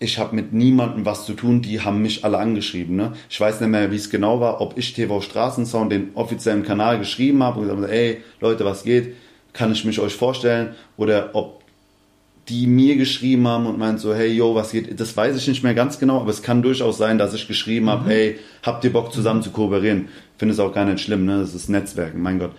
ich 0.00 0.18
habe 0.18 0.36
mit 0.36 0.52
niemandem 0.52 1.04
was 1.04 1.26
zu 1.26 1.34
tun, 1.34 1.60
die 1.60 1.80
haben 1.80 2.02
mich 2.02 2.24
alle 2.24 2.38
angeschrieben. 2.38 2.96
Ne? 2.96 3.12
Ich 3.28 3.40
weiß 3.40 3.60
nicht 3.60 3.70
mehr, 3.70 3.90
wie 3.90 3.96
es 3.96 4.10
genau 4.10 4.40
war, 4.40 4.60
ob 4.60 4.78
ich 4.78 4.92
TV 4.94 5.20
Straßensound 5.20 5.90
den 5.90 6.10
offiziellen 6.14 6.62
Kanal 6.62 6.98
geschrieben 6.98 7.42
habe 7.42 7.60
und 7.60 7.66
gesagt 7.66 7.82
habe, 7.82 7.92
ey 7.92 8.22
Leute, 8.40 8.64
was 8.64 8.84
geht, 8.84 9.14
kann 9.52 9.72
ich 9.72 9.84
mich 9.84 9.98
euch 9.98 10.14
vorstellen 10.14 10.70
oder 10.96 11.30
ob 11.32 11.62
die 12.48 12.66
mir 12.66 12.96
geschrieben 12.96 13.46
haben 13.46 13.66
und 13.66 13.78
meint 13.78 14.00
so, 14.00 14.14
hey, 14.14 14.28
yo, 14.28 14.54
was 14.54 14.70
geht, 14.70 14.98
das 14.98 15.16
weiß 15.16 15.36
ich 15.36 15.46
nicht 15.48 15.62
mehr 15.62 15.74
ganz 15.74 15.98
genau, 15.98 16.20
aber 16.20 16.30
es 16.30 16.42
kann 16.42 16.62
durchaus 16.62 16.96
sein, 16.96 17.18
dass 17.18 17.34
ich 17.34 17.46
geschrieben 17.46 17.86
mhm. 17.86 17.90
habe, 17.90 18.10
hey, 18.10 18.38
habt 18.62 18.84
ihr 18.84 18.92
Bock 18.92 19.12
zusammen 19.12 19.42
zu 19.42 19.50
kooperieren? 19.50 20.08
Finde 20.38 20.54
es 20.54 20.60
auch 20.60 20.72
gar 20.72 20.84
nicht 20.84 21.02
schlimm, 21.02 21.26
ne? 21.26 21.40
Das 21.40 21.54
ist 21.54 21.68
Netzwerken, 21.68 22.22
mein 22.22 22.38
Gott. 22.38 22.52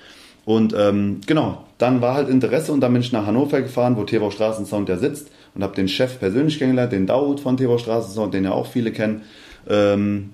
Und 0.46 0.76
ähm, 0.78 1.22
genau, 1.26 1.66
dann 1.78 2.02
war 2.02 2.14
halt 2.14 2.30
Interesse 2.30 2.72
und 2.72 2.82
dann 2.82 2.94
bin 2.94 3.02
ich 3.02 3.12
nach 3.12 3.26
Hannover 3.26 3.62
gefahren, 3.62 3.96
wo 3.96 4.04
TV 4.04 4.30
Straßensound 4.30 4.90
ja 4.90 4.98
sitzt 4.98 5.30
und 5.56 5.64
habe 5.64 5.76
den 5.76 5.88
Chef 5.88 6.20
persönlich 6.20 6.60
kennengelernt, 6.60 6.92
den 6.92 7.08
Daoud 7.08 7.40
von 7.40 7.58
TV 7.58 7.78
Straßensound, 7.78 8.34
den 8.34 8.44
ja 8.44 8.52
auch 8.52 8.68
viele 8.68 8.92
kennen. 8.92 9.22
Ähm, 9.68 10.32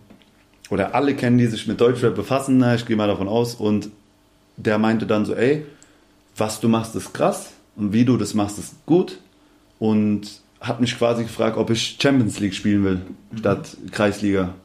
oder 0.69 0.95
alle 0.95 1.15
kennen, 1.15 1.37
die 1.37 1.47
sich 1.47 1.67
mit 1.67 1.79
Deutschrap 1.79 2.15
befassen, 2.15 2.63
ich 2.75 2.85
gehe 2.85 2.95
mal 2.95 3.07
davon 3.07 3.27
aus. 3.27 3.55
Und 3.55 3.89
der 4.57 4.77
meinte 4.77 5.05
dann 5.05 5.25
so, 5.25 5.35
ey, 5.35 5.65
was 6.35 6.59
du 6.59 6.67
machst, 6.67 6.95
ist 6.95 7.13
krass 7.13 7.53
und 7.75 7.93
wie 7.93 8.05
du 8.05 8.17
das 8.17 8.33
machst, 8.33 8.57
ist 8.57 8.85
gut 8.85 9.19
und 9.79 10.41
hat 10.59 10.81
mich 10.81 10.97
quasi 10.97 11.23
gefragt, 11.23 11.57
ob 11.57 11.69
ich 11.69 11.97
Champions 12.01 12.39
League 12.39 12.55
spielen 12.55 12.83
will, 12.83 13.01
mhm. 13.31 13.37
statt 13.37 13.77
Kreisliga. 13.91 14.55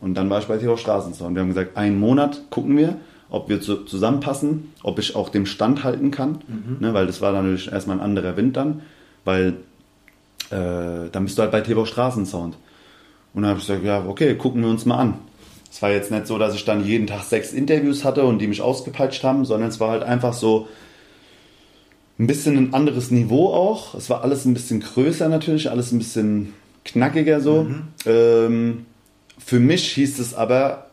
Und 0.00 0.14
dann 0.14 0.30
war 0.30 0.40
ich 0.40 0.46
bei 0.46 0.56
TV 0.56 0.76
Straßensound. 0.76 1.34
Wir 1.34 1.42
haben 1.42 1.48
gesagt, 1.48 1.76
einen 1.76 1.98
Monat 1.98 2.42
gucken 2.50 2.76
wir, 2.76 2.96
ob 3.28 3.48
wir 3.48 3.60
zu, 3.60 3.84
zusammenpassen, 3.84 4.72
ob 4.82 4.98
ich 4.98 5.14
auch 5.14 5.28
dem 5.28 5.46
Stand 5.46 5.84
halten 5.84 6.10
kann, 6.10 6.40
mhm. 6.48 6.78
ne, 6.80 6.94
weil 6.94 7.06
das 7.06 7.20
war 7.20 7.32
dann 7.32 7.44
natürlich 7.44 7.70
erstmal 7.70 7.98
ein 7.98 8.02
anderer 8.02 8.36
Wind 8.36 8.56
dann, 8.56 8.82
weil 9.24 9.58
äh, 10.50 11.10
dann 11.10 11.24
bist 11.24 11.38
du 11.38 11.42
halt 11.42 11.52
bei 11.52 11.60
TV 11.60 11.84
Straßensound. 11.84 12.56
Und 13.32 13.42
dann 13.42 13.50
habe 13.50 13.60
ich 13.60 13.66
gesagt, 13.66 13.84
ja, 13.84 14.04
okay, 14.06 14.34
gucken 14.34 14.62
wir 14.62 14.70
uns 14.70 14.86
mal 14.86 14.98
an. 14.98 15.14
Es 15.70 15.80
war 15.82 15.92
jetzt 15.92 16.10
nicht 16.10 16.26
so, 16.26 16.36
dass 16.38 16.54
ich 16.54 16.64
dann 16.64 16.84
jeden 16.84 17.06
Tag 17.06 17.22
sechs 17.22 17.52
Interviews 17.52 18.04
hatte 18.04 18.24
und 18.24 18.40
die 18.40 18.48
mich 18.48 18.60
ausgepeitscht 18.60 19.22
haben, 19.22 19.44
sondern 19.44 19.68
es 19.68 19.78
war 19.78 19.90
halt 19.90 20.02
einfach 20.02 20.32
so, 20.32 20.66
ein 22.20 22.26
bisschen 22.26 22.58
ein 22.58 22.74
anderes 22.74 23.10
Niveau 23.10 23.48
auch. 23.48 23.94
Es 23.94 24.10
war 24.10 24.22
alles 24.22 24.44
ein 24.44 24.52
bisschen 24.52 24.80
größer 24.80 25.28
natürlich, 25.30 25.70
alles 25.70 25.90
ein 25.90 25.98
bisschen 25.98 26.52
knackiger 26.84 27.40
so. 27.40 27.62
Mhm. 27.62 27.82
Ähm, 28.04 28.86
für 29.38 29.58
mich 29.58 29.90
hieß 29.92 30.18
es 30.18 30.34
aber, 30.34 30.89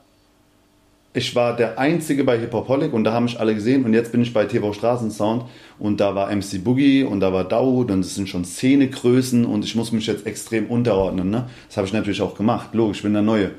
ich 1.18 1.36
war 1.36 1.55
der 1.55 1.80
Einzige 1.80 2.24
bei 2.24 2.38
Hip 2.38 2.53
Hop 2.53 2.70
und 2.70 3.03
da 3.03 3.11
haben 3.11 3.24
mich 3.24 3.39
alle 3.39 3.55
gesehen 3.55 3.86
und 3.86 3.93
jetzt 3.93 4.11
bin 4.11 4.22
ich 4.22 4.34
bei 4.34 4.45
TV 4.45 4.72
Straßensound 4.72 5.45
und 5.80 5.99
da 5.99 6.13
war 6.13 6.34
MC 6.34 6.63
Boogie 6.63 7.03
und 7.03 7.22
da 7.22 7.34
war 7.34 7.43
Daoud 7.43 7.89
und 7.89 8.01
das 8.01 8.13
sind 8.13 8.30
schon 8.30 8.45
Szenegrößen 8.45 9.43
und 9.43 9.65
ich 9.65 9.76
muss 9.76 9.91
mich 9.91 10.05
jetzt 10.05 10.28
extrem 10.28 10.68
unterordnen. 10.68 11.32
Ne? 11.32 11.49
Das 11.68 11.78
habe 11.78 11.88
ich 11.88 11.93
natürlich 11.93 12.22
auch 12.22 12.36
gemacht, 12.36 12.70
logisch, 12.74 12.97
ich 12.97 13.03
bin 13.03 13.13
der 13.13 13.24
Neue. 13.24 13.51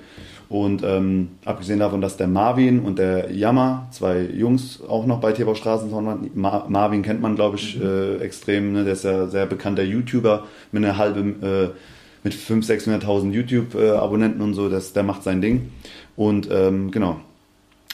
Und 0.49 0.83
ähm, 0.85 1.31
abgesehen 1.45 1.81
davon, 1.81 2.01
dass 2.01 2.17
der 2.17 2.29
Marvin 2.29 2.81
und 2.81 2.99
der 2.99 3.33
Yammer, 3.33 3.89
zwei 3.91 4.23
Jungs, 4.23 4.81
auch 4.89 5.05
noch 5.05 5.21
bei 5.21 5.33
TV 5.33 5.55
Straßensound 5.55 6.07
waren. 6.07 6.31
Ma 6.35 6.65
Marvin 6.69 7.03
kennt 7.03 7.21
man, 7.21 7.35
glaube 7.35 7.57
ich, 7.57 7.77
mhm. 7.77 7.83
äh, 7.83 8.17
extrem. 8.19 8.73
Ne? 8.73 8.85
Der 8.85 8.95
ist 8.95 9.05
ja 9.05 9.27
sehr 9.27 9.45
bekannter 9.45 9.83
YouTuber 9.83 10.45
mit 10.73 10.85
einer 10.85 10.97
halben, 10.97 11.43
äh, 11.43 11.69
mit 12.23 12.33
500.000, 12.33 13.03
600.000 13.03 13.33
YouTube-Abonnenten 13.33 14.41
und 14.41 14.55
so. 14.55 14.71
Das, 14.71 14.95
der 14.95 15.03
macht 15.03 15.23
sein 15.23 15.43
Ding. 15.43 15.71
Und 16.17 16.49
ähm, 16.51 16.93
genau. 16.93 17.21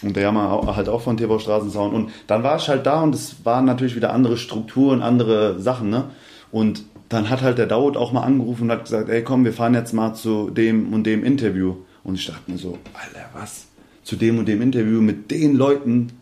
Und 0.02 0.16
der 0.16 0.24
Yammer 0.24 0.74
halt 0.76 0.88
auch 0.88 1.00
von 1.00 1.16
TV 1.16 1.38
Straßensound. 1.38 1.94
Und 1.94 2.10
dann 2.26 2.42
war 2.42 2.56
ich 2.56 2.68
halt 2.68 2.84
da 2.86 3.02
und 3.02 3.14
es 3.14 3.44
waren 3.44 3.64
natürlich 3.64 3.96
wieder 3.96 4.12
andere 4.12 4.36
Strukturen, 4.36 5.02
andere 5.02 5.60
Sachen. 5.60 5.88
Ne? 5.88 6.04
Und 6.50 6.84
dann 7.08 7.30
hat 7.30 7.42
halt 7.42 7.58
der 7.58 7.66
Daud 7.66 7.96
auch 7.96 8.12
mal 8.12 8.22
angerufen 8.22 8.64
und 8.64 8.72
hat 8.72 8.84
gesagt, 8.84 9.08
ey 9.08 9.22
komm, 9.22 9.44
wir 9.44 9.52
fahren 9.52 9.74
jetzt 9.74 9.92
mal 9.92 10.14
zu 10.14 10.50
dem 10.50 10.92
und 10.92 11.04
dem 11.04 11.24
Interview. 11.24 11.76
Und 12.02 12.16
ich 12.16 12.26
dachte 12.26 12.50
mir 12.50 12.58
so, 12.58 12.78
Alter, 12.92 13.28
was? 13.32 13.66
Zu 14.02 14.16
dem 14.16 14.38
und 14.38 14.46
dem 14.46 14.60
Interview 14.60 15.00
mit 15.00 15.30
den 15.30 15.56
Leuten, 15.56 16.12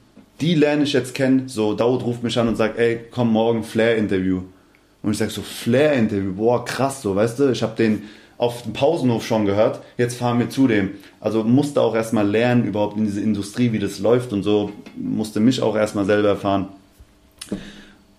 die 0.40 0.54
lerne 0.54 0.84
ich 0.84 0.92
jetzt 0.92 1.14
kennen. 1.14 1.48
So, 1.48 1.74
Daud 1.74 2.04
ruft 2.04 2.22
mich 2.22 2.38
an 2.38 2.48
und 2.48 2.56
sagt, 2.56 2.78
ey, 2.78 3.00
komm 3.10 3.32
morgen 3.32 3.64
Flair-Interview. 3.64 4.42
Und 5.02 5.12
ich 5.12 5.18
sag 5.18 5.30
so, 5.30 5.42
Flair-Interview, 5.42 6.34
boah, 6.34 6.64
krass, 6.64 7.02
so, 7.02 7.16
weißt 7.16 7.40
du, 7.40 7.50
ich 7.50 7.62
habe 7.62 7.74
den 7.76 8.04
auf 8.38 8.62
dem 8.62 8.72
Pausenhof 8.72 9.26
schon 9.26 9.46
gehört, 9.46 9.80
jetzt 9.98 10.16
fahren 10.16 10.38
wir 10.38 10.50
zu 10.50 10.66
dem. 10.66 10.92
Also 11.20 11.44
musste 11.44 11.80
auch 11.80 11.94
erstmal 11.94 12.28
lernen, 12.28 12.64
überhaupt 12.64 12.96
in 12.96 13.04
diese 13.04 13.20
Industrie, 13.20 13.72
wie 13.72 13.78
das 13.78 13.98
läuft 13.98 14.32
und 14.32 14.42
so, 14.42 14.72
musste 14.96 15.40
mich 15.40 15.62
auch 15.62 15.76
erstmal 15.76 16.04
selber 16.04 16.28
erfahren. 16.28 16.68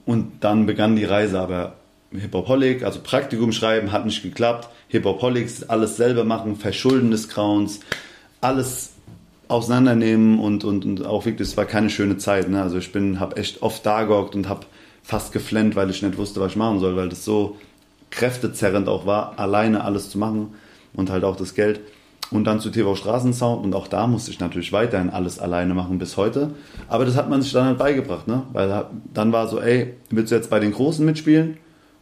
Und 0.05 0.31
dann 0.41 0.65
begann 0.65 0.95
die 0.95 1.05
Reise, 1.05 1.39
aber 1.39 1.75
Hip-Hop-Holic, 2.11 2.83
also 2.83 2.99
Praktikum 3.01 3.51
schreiben, 3.51 3.91
hat 3.91 4.05
nicht 4.05 4.21
geklappt. 4.21 4.69
Hip-Hop-Holics, 4.89 5.63
alles 5.63 5.97
selber 5.97 6.23
machen, 6.23 6.55
Verschulden 6.55 7.11
des 7.11 7.29
Grauens, 7.29 7.79
alles 8.41 8.91
auseinandernehmen 9.47 10.39
und, 10.39 10.63
und, 10.63 10.85
und 10.85 11.05
auch 11.05 11.25
wirklich, 11.25 11.47
es 11.47 11.57
war 11.57 11.65
keine 11.65 11.89
schöne 11.89 12.17
Zeit. 12.17 12.49
Ne? 12.49 12.61
Also 12.61 12.77
ich 12.77 12.91
bin, 12.91 13.19
habe 13.19 13.37
echt 13.37 13.61
oft 13.61 13.85
da 13.85 14.03
gehockt 14.03 14.35
und 14.35 14.47
habe 14.49 14.65
fast 15.03 15.31
geflennt, 15.33 15.75
weil 15.75 15.89
ich 15.89 16.01
nicht 16.01 16.17
wusste, 16.17 16.39
was 16.39 16.51
ich 16.51 16.57
machen 16.57 16.79
soll, 16.79 16.95
weil 16.95 17.09
das 17.09 17.25
so 17.25 17.57
kräftezerrend 18.13 18.87
auch 18.87 19.05
war, 19.05 19.37
alleine 19.37 19.83
alles 19.83 20.09
zu 20.09 20.17
machen 20.17 20.53
und 20.93 21.09
halt 21.09 21.23
auch 21.23 21.35
das 21.35 21.55
Geld. 21.55 21.81
Und 22.31 22.45
dann 22.45 22.59
zu 22.59 22.69
TV 22.69 22.95
Straßensound 22.95 23.63
und 23.63 23.75
auch 23.75 23.87
da 23.87 24.07
musste 24.07 24.31
ich 24.31 24.39
natürlich 24.39 24.71
weiterhin 24.71 25.09
alles 25.09 25.39
alleine 25.39 25.73
machen 25.73 25.99
bis 25.99 26.17
heute. 26.17 26.51
Aber 26.87 27.05
das 27.05 27.15
hat 27.15 27.29
man 27.29 27.41
sich 27.41 27.51
dann 27.51 27.65
halt 27.65 27.77
beigebracht, 27.77 28.27
ne? 28.27 28.43
Weil 28.53 28.85
dann 29.13 29.31
war 29.31 29.47
so, 29.47 29.59
ey, 29.59 29.93
willst 30.09 30.31
du 30.31 30.35
jetzt 30.35 30.49
bei 30.49 30.59
den 30.59 30.71
Großen 30.71 31.05
mitspielen 31.05 31.57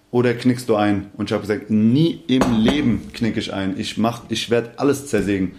oder 0.09 0.33
knickst 0.33 0.69
du 0.69 0.75
ein? 0.75 1.07
Und 1.17 1.29
ich 1.29 1.33
habe 1.33 1.41
gesagt, 1.41 1.69
nie 1.69 2.21
im 2.27 2.43
Leben 2.59 3.09
knicke 3.13 3.39
ich 3.39 3.53
ein. 3.53 3.77
Ich 3.77 3.97
mach, 3.97 4.21
ich 4.29 4.49
werde 4.49 4.71
alles 4.77 5.07
zersägen. 5.07 5.53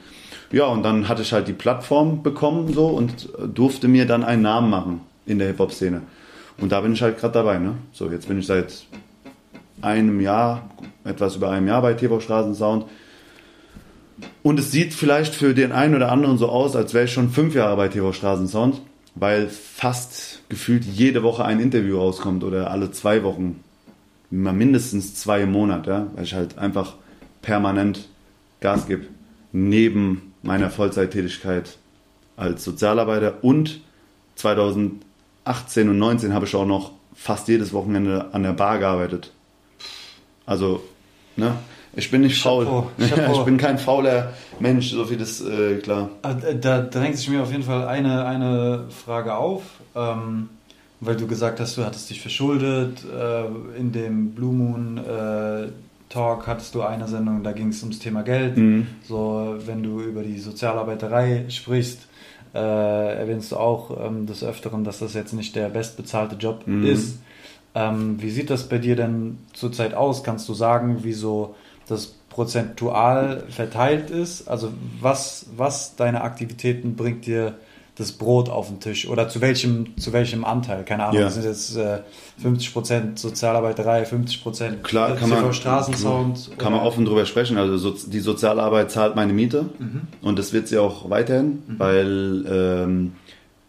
Ja, 0.53 0.67
und 0.67 0.83
dann 0.83 1.09
hatte 1.09 1.23
ich 1.23 1.33
halt 1.33 1.49
die 1.49 1.55
Plattform 1.55 2.23
bekommen 2.23 2.73
so 2.73 2.87
und 2.87 3.29
durfte 3.55 3.89
mir 3.89 4.07
dann 4.07 4.23
einen 4.23 4.43
Namen 4.43 4.71
machen 4.71 5.01
in 5.27 5.39
der 5.39 5.49
Hip-Hop-Szene. 5.49 6.03
Und 6.59 6.73
da 6.73 6.81
bin 6.81 6.93
ich 6.93 7.03
halt 7.03 7.19
gerade 7.19 7.35
dabei, 7.35 7.59
ne? 7.59 7.75
So, 7.93 8.11
jetzt 8.11 8.29
bin 8.29 8.39
ich 8.39 8.47
seit 8.47 8.87
einem 9.83 10.21
Jahr, 10.21 10.71
etwas 11.05 11.37
über 11.37 11.51
einem 11.51 11.67
Jahr 11.69 11.83
bei 11.83 11.95
TV 11.95 12.21
Straßensound. 12.21 12.87
Und 14.43 14.59
es 14.59 14.71
sieht 14.71 14.95
vielleicht 14.95 15.35
für 15.35 15.55
den 15.55 15.73
einen 15.73 15.95
oder 15.95 16.11
anderen 16.11 16.39
so 16.39 16.49
aus, 16.49 16.77
als 16.77 16.95
wäre 16.95 17.05
ich 17.05 17.13
schon 17.13 17.31
fünf 17.31 17.55
Jahre 17.55 17.77
bei 17.77 17.89
TV 17.89 18.13
Straßensound, 18.13 18.81
weil 19.15 19.49
fast 19.49 20.41
gefühlt 20.49 20.85
jede 20.85 21.23
Woche 21.23 21.45
ein 21.45 21.61
Interview 21.61 21.99
rauskommt 21.99 22.45
oder 22.45 22.71
alle 22.71 22.91
zwei 22.91 23.23
Wochen. 23.25 23.61
Mindestens 24.31 25.15
zwei 25.15 25.43
im 25.43 25.53
Monat, 25.53 25.87
ja? 25.87 26.07
weil 26.15 26.25
ich 26.25 26.35
halt 26.35 26.57
einfach 26.57 26.95
permanent 27.43 28.09
Gas 28.61 28.87
gebe. 28.87 29.07
Neben 29.53 30.33
meiner 30.43 30.71
Vollzeittätigkeit 30.71 31.77
als 32.37 32.65
Sozialarbeiter 32.65 33.45
und 33.45 33.81
2018 34.37 35.01
und 35.89 35.99
2019 35.99 36.33
habe 36.33 36.47
ich 36.47 36.55
auch 36.55 36.67
noch 36.67 36.93
fast 37.15 37.49
jedes 37.49 37.73
Wochenende 37.73 38.33
an 38.33 38.43
der 38.43 38.53
Bar 38.53 38.79
gearbeitet. 38.79 39.33
Also, 40.53 40.83
ne? 41.37 41.55
Ich 41.95 42.11
bin 42.11 42.21
nicht 42.21 42.43
faul. 42.43 42.67
Chapeau. 42.67 43.33
Ich 43.39 43.45
bin 43.45 43.57
kein 43.57 43.79
fauler 43.79 44.35
Mensch, 44.61 44.91
so 44.91 45.05
viel 45.07 45.17
das 45.17 45.41
äh, 45.41 45.77
klar. 45.77 46.11
Ah, 46.21 46.35
da, 46.35 46.81
drängt 46.83 47.17
sich 47.17 47.31
mir 47.31 47.43
auf 47.43 47.51
jeden 47.51 47.63
Fall 47.63 47.89
eine, 47.89 48.27
eine 48.27 48.85
Frage 48.91 49.35
auf, 49.35 49.63
ähm, 49.97 50.51
weil 51.01 51.17
du 51.17 51.27
gesagt 51.27 51.59
hast, 51.59 51.79
du 51.79 51.85
hattest 51.85 52.11
dich 52.11 52.21
verschuldet. 52.21 53.03
Äh, 53.05 53.79
in 53.79 53.93
dem 53.93 54.33
Blue 54.33 54.53
Moon 54.53 54.99
äh, 54.99 55.69
Talk 56.11 56.47
hattest 56.47 56.75
du 56.75 56.83
eine 56.83 57.09
Sendung, 57.09 57.43
da 57.43 57.53
ging 57.53 57.69
es 57.69 57.83
ums 57.83 57.99
Thema 57.99 58.23
Geld. 58.23 58.59
Mhm. 58.59 58.87
So, 59.09 59.57
wenn 59.65 59.83
du 59.83 60.01
über 60.03 60.23
die 60.23 60.39
Sozialarbeiterei 60.39 61.47
sprichst, 61.49 62.09
äh, 62.55 62.59
erwähnst 62.59 63.53
du 63.53 63.57
auch 63.57 64.07
ähm, 64.07 64.27
des 64.27 64.45
Öfteren, 64.45 64.85
dass 64.85 64.99
das 64.99 65.15
jetzt 65.15 65.33
nicht 65.33 65.57
der 65.57 65.71
bestbezahlte 65.71 66.37
Job 66.37 66.67
mhm. 66.67 66.85
ist. 66.85 67.21
Ähm, 67.75 68.21
wie 68.21 68.31
sieht 68.31 68.51
das 68.51 68.69
bei 68.69 68.79
dir 68.79 68.97
denn 68.97 69.39
zurzeit 69.55 69.95
aus? 69.95 70.23
Kannst 70.23 70.49
du 70.49 70.55
sagen, 70.55 70.99
wieso 71.03 71.55
das 71.89 72.15
prozentual 72.29 73.45
verteilt 73.49 74.11
ist? 74.11 74.49
Also 74.49 74.73
was, 75.01 75.47
was 75.57 75.97
deine 75.97 76.23
Aktivitäten 76.23 76.97
bringt 76.97 77.27
dir 77.27 77.55
das 77.97 78.13
Brot 78.13 78.49
auf 78.49 78.69
den 78.69 78.81
Tisch 78.81 79.07
oder 79.07 79.29
zu 79.29 79.41
welchem, 79.43 79.97
zu 79.99 80.13
welchem 80.13 80.45
Anteil? 80.45 80.85
Keine 80.85 81.05
Ahnung, 81.05 81.21
ja. 81.21 81.31
sind 81.31 81.45
jetzt 81.45 81.77
äh, 81.77 81.99
50% 82.43 83.19
Sozialarbeiterei, 83.19 84.05
50% 84.05 84.83
Klar, 84.83 85.17
kann 85.17 85.29
man, 85.29 85.53
Straßensound. 85.53 86.53
Kann 86.59 86.73
man 86.73 86.83
offen 86.83 87.05
drüber 87.05 87.27
sprechen. 87.27 87.59
Also 87.59 87.77
so, 87.77 87.91
die 87.91 88.21
Sozialarbeit 88.21 88.91
zahlt 88.91 89.15
meine 89.15 89.35
Miete 89.35 89.67
mhm. 89.79 90.03
und 90.23 90.39
das 90.39 90.53
wird 90.55 90.69
sie 90.69 90.79
auch 90.79 91.11
weiterhin, 91.11 91.63
mhm. 91.67 91.79
weil 91.79 92.45
ähm, 92.49 93.13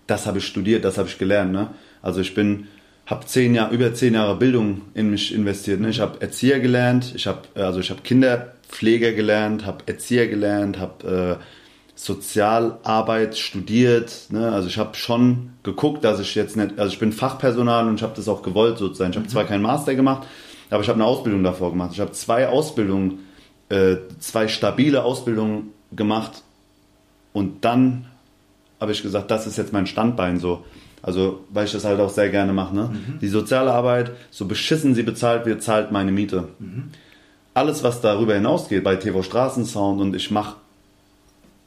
das 0.07 0.25
habe 0.25 0.37
ich 0.37 0.47
studiert, 0.47 0.85
das 0.85 0.97
habe 0.97 1.09
ich 1.09 1.17
gelernt. 1.17 1.51
Ne? 1.51 1.67
Also 2.01 2.21
ich 2.21 2.33
bin 2.33 2.67
habe 3.05 3.25
zehn 3.25 3.53
Jahre, 3.53 3.73
über 3.73 3.93
zehn 3.93 4.13
Jahre 4.13 4.35
Bildung 4.35 4.83
in 4.93 5.09
mich 5.09 5.33
investiert. 5.33 5.81
Ne? 5.81 5.89
Ich 5.89 5.99
habe 5.99 6.21
Erzieher 6.21 6.59
gelernt, 6.59 7.13
ich 7.15 7.27
habe 7.27 7.41
also 7.55 7.79
ich 7.79 7.89
habe 7.89 8.01
Kinderpfleger 8.01 9.11
gelernt, 9.11 9.65
habe 9.65 9.83
Erzieher 9.85 10.27
gelernt, 10.27 10.79
habe 10.79 11.39
äh, 11.39 11.43
Sozialarbeit 11.95 13.37
studiert. 13.37 14.27
Ne? 14.29 14.51
Also 14.51 14.67
ich 14.67 14.77
habe 14.77 14.95
schon 14.95 15.53
geguckt, 15.63 16.03
dass 16.03 16.19
ich 16.19 16.33
jetzt 16.35 16.55
nicht, 16.57 16.79
also 16.79 16.91
ich 16.91 16.99
bin 16.99 17.11
Fachpersonal 17.11 17.87
und 17.87 17.95
ich 17.95 18.03
habe 18.03 18.15
das 18.15 18.27
auch 18.27 18.41
gewollt 18.41 18.77
sozusagen. 18.77 19.11
Ich 19.11 19.17
habe 19.17 19.27
mhm. 19.27 19.31
zwar 19.31 19.45
keinen 19.45 19.61
Master 19.61 19.95
gemacht, 19.95 20.27
aber 20.69 20.81
ich 20.81 20.89
habe 20.89 20.97
eine 20.97 21.05
Ausbildung 21.05 21.43
davor 21.43 21.71
gemacht. 21.71 21.91
Ich 21.93 21.99
habe 21.99 22.11
zwei 22.13 22.47
Ausbildungen, 22.47 23.19
äh, 23.69 23.97
zwei 24.19 24.47
stabile 24.47 25.03
Ausbildungen 25.03 25.71
gemacht 25.91 26.41
und 27.33 27.65
dann 27.65 28.05
habe 28.79 28.91
ich 28.91 29.03
gesagt, 29.03 29.29
das 29.31 29.47
ist 29.47 29.57
jetzt 29.57 29.73
mein 29.73 29.87
Standbein 29.87 30.39
so. 30.39 30.65
Also, 31.03 31.41
weil 31.49 31.65
ich 31.65 31.73
das 31.73 31.83
halt 31.83 31.99
auch 31.99 32.09
sehr 32.09 32.29
gerne 32.29 32.53
mache. 32.53 32.73
Ne? 32.73 32.89
Mhm. 32.93 33.19
Die 33.19 33.27
soziale 33.27 33.73
Arbeit, 33.73 34.11
so 34.31 34.45
beschissen 34.45 34.95
sie 34.95 35.03
bezahlt 35.03 35.45
wird, 35.45 35.61
zahlt 35.61 35.91
meine 35.91 36.13
Miete. 36.13 36.47
Mhm. 36.59 36.85
Alles, 37.53 37.83
was 37.83 37.99
darüber 38.01 38.33
hinausgeht, 38.33 38.83
bei 38.83 38.95
TV 38.95 39.21
Straßensound 39.21 40.01
und 40.01 40.15
ich 40.15 40.31
mache 40.31 40.55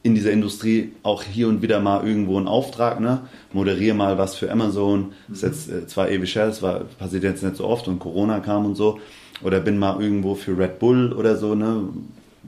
in 0.01 0.15
dieser 0.15 0.31
Industrie 0.31 0.93
auch 1.03 1.21
hier 1.21 1.47
und 1.47 1.61
wieder 1.61 1.79
mal 1.79 2.05
irgendwo 2.05 2.37
einen 2.37 2.47
Auftrag, 2.47 2.99
ne? 2.99 3.21
moderiere 3.53 3.95
mal 3.95 4.17
was 4.17 4.35
für 4.35 4.51
Amazon. 4.51 5.13
Das 5.27 5.37
ist 5.37 5.43
jetzt 5.43 5.69
äh, 5.69 5.87
zwar 5.87 6.09
ewig 6.09 6.35
her, 6.35 6.47
das 6.47 6.63
war, 6.63 6.81
passiert 6.97 7.23
jetzt 7.23 7.43
nicht 7.43 7.57
so 7.57 7.65
oft 7.65 7.87
und 7.87 7.99
Corona 7.99 8.39
kam 8.39 8.65
und 8.65 8.75
so. 8.75 8.99
Oder 9.43 9.59
bin 9.59 9.77
mal 9.77 10.01
irgendwo 10.01 10.33
für 10.33 10.57
Red 10.57 10.79
Bull 10.79 11.13
oder 11.13 11.37
so. 11.37 11.53
Ne? 11.53 11.89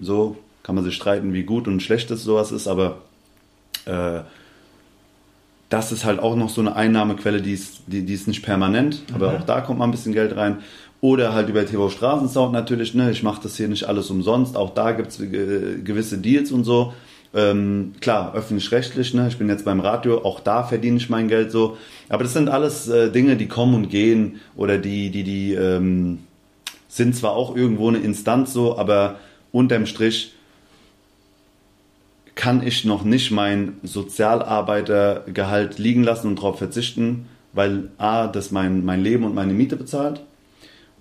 So 0.01 0.37
kann 0.63 0.73
man 0.73 0.83
sich 0.83 0.95
streiten, 0.95 1.33
wie 1.33 1.43
gut 1.43 1.67
und 1.67 1.83
schlecht 1.83 2.09
das 2.09 2.23
sowas 2.23 2.51
ist, 2.51 2.67
aber 2.67 3.01
äh, 3.85 4.21
das 5.69 5.91
ist 5.91 6.03
halt 6.03 6.19
auch 6.19 6.35
noch 6.35 6.49
so 6.49 6.61
eine 6.61 6.75
Einnahmequelle, 6.75 7.41
die 7.41 7.53
ist, 7.53 7.81
die, 7.87 8.03
die 8.03 8.13
ist 8.13 8.27
nicht 8.27 8.43
permanent, 8.43 9.03
aber 9.13 9.31
mhm. 9.31 9.37
auch 9.37 9.45
da 9.45 9.61
kommt 9.61 9.79
mal 9.79 9.85
ein 9.85 9.91
bisschen 9.91 10.13
Geld 10.13 10.35
rein. 10.35 10.57
Oder 11.01 11.33
halt 11.33 11.47
über 11.47 11.65
TV 11.65 11.89
Straßensound 11.89 12.51
natürlich, 12.51 12.93
ne? 12.93 13.09
ich 13.11 13.23
mache 13.23 13.41
das 13.43 13.55
hier 13.55 13.69
nicht 13.69 13.85
alles 13.85 14.09
umsonst, 14.09 14.57
auch 14.57 14.73
da 14.73 14.91
gibt 14.91 15.09
es 15.11 15.19
äh, 15.21 15.77
gewisse 15.81 16.17
Deals 16.17 16.51
und 16.51 16.65
so. 16.65 16.93
Ähm, 17.33 17.93
klar, 18.01 18.33
öffentlich-rechtlich, 18.33 19.13
ne? 19.13 19.27
ich 19.29 19.37
bin 19.37 19.47
jetzt 19.47 19.63
beim 19.63 19.79
Radio, 19.79 20.25
auch 20.25 20.39
da 20.39 20.63
verdiene 20.63 20.97
ich 20.97 21.09
mein 21.09 21.27
Geld 21.27 21.51
so. 21.51 21.77
Aber 22.09 22.23
das 22.23 22.33
sind 22.33 22.49
alles 22.49 22.89
äh, 22.89 23.11
Dinge, 23.11 23.37
die 23.37 23.47
kommen 23.47 23.75
und 23.75 23.89
gehen 23.89 24.39
oder 24.57 24.77
die, 24.77 25.11
die, 25.11 25.23
die 25.23 25.53
ähm, 25.53 26.19
sind 26.89 27.15
zwar 27.15 27.33
auch 27.33 27.55
irgendwo 27.55 27.87
eine 27.87 27.99
Instanz 27.99 28.51
so, 28.51 28.77
aber 28.77 29.19
unterm 29.51 29.85
Strich 29.85 30.33
kann 32.39 32.65
ich 32.65 32.85
noch 32.85 33.03
nicht 33.03 33.31
mein 33.31 33.73
Sozialarbeitergehalt 33.83 35.77
liegen 35.77 36.05
lassen 36.05 36.27
und 36.27 36.37
darauf 36.37 36.57
verzichten, 36.57 37.25
weil 37.51 37.89
A, 37.97 38.27
das 38.27 38.51
mein, 38.51 38.85
mein 38.85 39.03
Leben 39.03 39.25
und 39.25 39.35
meine 39.35 39.51
Miete 39.51 39.75
bezahlt 39.75 40.21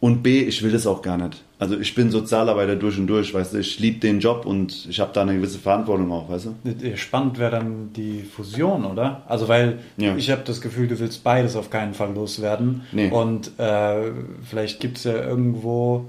und 0.01 0.24
B, 0.24 0.43
ich 0.43 0.64
will 0.64 0.72
das 0.72 0.84
auch 0.84 1.01
gar 1.01 1.16
nicht. 1.16 1.45
Also 1.61 1.78
ich 1.78 1.95
bin 1.95 2.11
Sozialarbeiter 2.11 2.74
durch 2.74 2.99
und 2.99 3.07
durch, 3.07 3.32
weißt 3.32 3.55
du, 3.55 3.59
ich 3.59 3.78
liebe 3.78 4.01
den 4.01 4.18
Job 4.18 4.47
und 4.47 4.89
ich 4.91 4.99
habe 4.99 5.12
da 5.14 5.22
eine 5.22 5.36
gewisse 5.36 5.61
Verantwortung 5.61 6.11
auch, 6.11 6.28
weißt 6.28 6.49
du. 6.64 6.97
Spannend 6.97 7.39
wäre 7.39 7.53
dann 7.53 7.93
die 7.93 8.24
Fusion, 8.24 8.84
oder? 8.84 9.22
Also 9.28 9.47
weil 9.47 9.78
ja. 9.97 10.16
ich 10.16 10.32
habe 10.32 10.43
das 10.45 10.61
Gefühl, 10.61 10.89
du 10.89 10.99
willst 10.99 11.22
beides 11.22 11.55
auf 11.55 11.70
keinen 11.70 11.95
Fall 11.95 12.14
loswerden 12.14 12.82
nee. 12.91 13.11
und 13.11 13.53
äh, 13.61 14.11
vielleicht 14.43 14.80
gibt 14.80 14.99
es 14.99 15.05
ja 15.05 15.14
irgendwo 15.14 16.09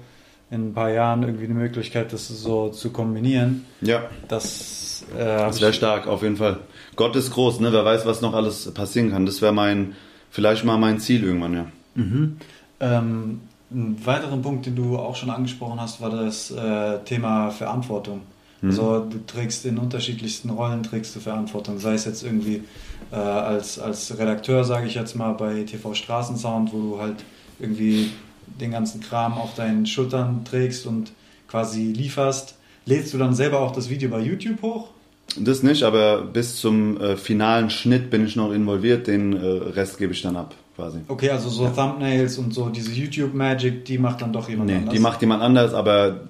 in 0.50 0.70
ein 0.70 0.74
paar 0.74 0.90
Jahren 0.90 1.22
irgendwie 1.22 1.46
eine 1.46 1.54
Möglichkeit, 1.54 2.14
das 2.14 2.28
so 2.28 2.70
zu 2.70 2.90
kombinieren. 2.90 3.66
Ja. 3.82 4.10
Das 4.28 4.89
äh, 5.18 5.38
das 5.38 5.62
wäre 5.62 5.74
stark, 5.74 6.08
auf 6.08 6.22
jeden 6.24 6.38
Fall. 6.38 6.60
Gott 6.96 7.16
ist 7.16 7.32
groß, 7.32 7.60
ne? 7.60 7.72
Wer 7.72 7.86
weiß, 7.86 8.06
was 8.06 8.22
noch 8.22 8.34
alles 8.34 8.72
passieren 8.74 9.12
kann. 9.12 9.26
Das 9.26 9.42
wäre 9.42 9.54
mein, 9.54 9.96
vielleicht 10.30 10.66
mal 10.66 10.78
mein 10.78 11.00
Ziel 11.00 11.24
irgendwann, 11.24 11.54
ja. 11.54 11.66
Mhm. 11.96 12.38
Ähm, 12.80 13.42
ein 13.72 14.06
weiterer 14.06 14.38
Punkt, 14.38 14.66
den 14.66 14.76
du 14.76 14.98
auch 14.98 15.16
schon 15.16 15.30
angesprochen 15.30 15.80
hast, 15.80 16.02
war 16.02 16.10
das 16.10 16.52
äh, 16.52 17.00
Thema 17.06 17.52
Verantwortung. 17.52 18.22
Mhm. 18.62 18.70
Also 18.70 19.00
du 19.06 19.26
trägst 19.26 19.66
in 19.66 19.78
unterschiedlichsten 19.78 20.50
Rollen 20.50 20.84
trägst 20.84 21.16
du 21.16 21.20
Verantwortung, 21.20 21.80
sei 21.80 21.94
es 21.94 22.06
jetzt 22.06 22.24
irgendwie 22.24 22.64
äh, 23.12 23.16
als, 23.16 23.80
als 23.80 24.18
Redakteur, 24.18 24.64
sage 24.64 24.88
ich 24.88 24.96
jetzt 24.96 25.16
mal, 25.16 25.34
bei 25.34 25.64
TV 25.64 25.94
Straßensound, 25.94 26.74
wo 26.74 26.82
du 26.82 27.00
halt 27.00 27.24
irgendwie 27.60 28.12
den 28.60 28.72
ganzen 28.72 29.02
Kram 29.02 29.34
auf 29.34 29.56
deinen 29.56 29.86
Schultern 29.86 30.44
trägst 30.46 30.86
und 30.86 31.12
quasi 31.48 31.94
lieferst. 31.94 32.56
Lädst 32.86 33.14
du 33.14 33.18
dann 33.18 33.36
selber 33.36 33.60
auch 33.60 33.72
das 33.72 33.90
Video 33.90 34.10
bei 34.10 34.20
YouTube 34.20 34.62
hoch? 34.62 34.90
Das 35.38 35.64
nicht, 35.64 35.84
aber 35.84 36.22
bis 36.22 36.58
zum 36.58 37.00
äh, 37.00 37.18
finalen 37.18 37.70
Schnitt 37.70 38.10
bin 38.10 38.26
ich 38.26 38.36
noch 38.36 38.52
involviert, 38.52 39.08
den 39.08 39.34
äh, 39.34 39.46
Rest 39.46 39.98
gebe 39.98 40.14
ich 40.14 40.22
dann 40.22 40.36
ab, 40.36 40.56
quasi. 40.76 41.00
Okay, 41.08 41.30
also 41.30 41.50
so 41.50 41.66
ja. 41.66 41.70
Thumbnails 41.70 42.38
und 42.38 42.54
so 42.54 42.70
diese 42.70 42.92
YouTube-Magic, 42.92 43.86
die 43.86 43.98
macht 43.98 44.22
dann 44.22 44.34
doch 44.34 44.50
jemand 44.50 44.70
nee, 44.70 44.78
anders? 44.78 44.94
die 44.94 45.00
macht 45.00 45.22
jemand 45.22 45.44
anders, 45.44 45.74
aber 45.74 46.22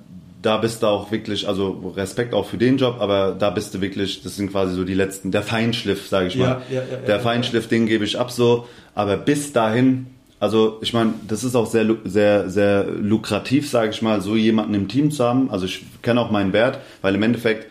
da 0.42 0.58
bist 0.58 0.84
du 0.84 0.88
auch 0.88 1.12
wirklich, 1.12 1.48
also 1.48 1.94
Respekt 1.96 2.34
auch 2.34 2.46
für 2.46 2.58
den 2.58 2.78
Job, 2.78 2.98
aber 3.00 3.36
da 3.38 3.50
bist 3.50 3.74
du 3.74 3.82
wirklich, 3.82 4.22
das 4.22 4.36
sind 4.36 4.52
quasi 4.52 4.74
so 4.74 4.84
die 4.84 4.94
letzten, 4.94 5.32
der 5.32 5.44
Feinschliff, 5.44 6.08
sage 6.08 6.28
ich 6.28 6.38
mal. 6.38 6.62
Ja, 6.70 6.78
ja, 6.78 6.98
der 7.06 7.20
Feinschliff, 7.20 7.68
den 7.68 7.86
gebe 7.86 8.06
ich 8.06 8.18
ab 8.18 8.32
so, 8.32 8.68
aber 8.96 9.18
bis 9.18 9.52
dahin, 9.52 10.08
also 10.40 10.80
ich 10.82 10.94
meine, 10.94 11.14
das 11.28 11.44
ist 11.44 11.56
auch 11.56 11.66
sehr, 11.66 11.86
sehr, 12.06 12.50
sehr 12.50 12.86
lukrativ, 12.86 13.70
sage 13.70 13.90
ich 13.90 14.02
mal, 14.02 14.22
so 14.22 14.38
jemanden 14.38 14.74
im 14.74 14.88
Team 14.88 15.12
zu 15.12 15.26
haben. 15.26 15.52
Also 15.52 15.66
ich 15.66 15.84
kenne 16.02 16.22
auch 16.22 16.32
meinen 16.32 16.54
Wert, 16.54 16.80
weil 17.02 17.16
im 17.16 17.24
Endeffekt 17.24 17.68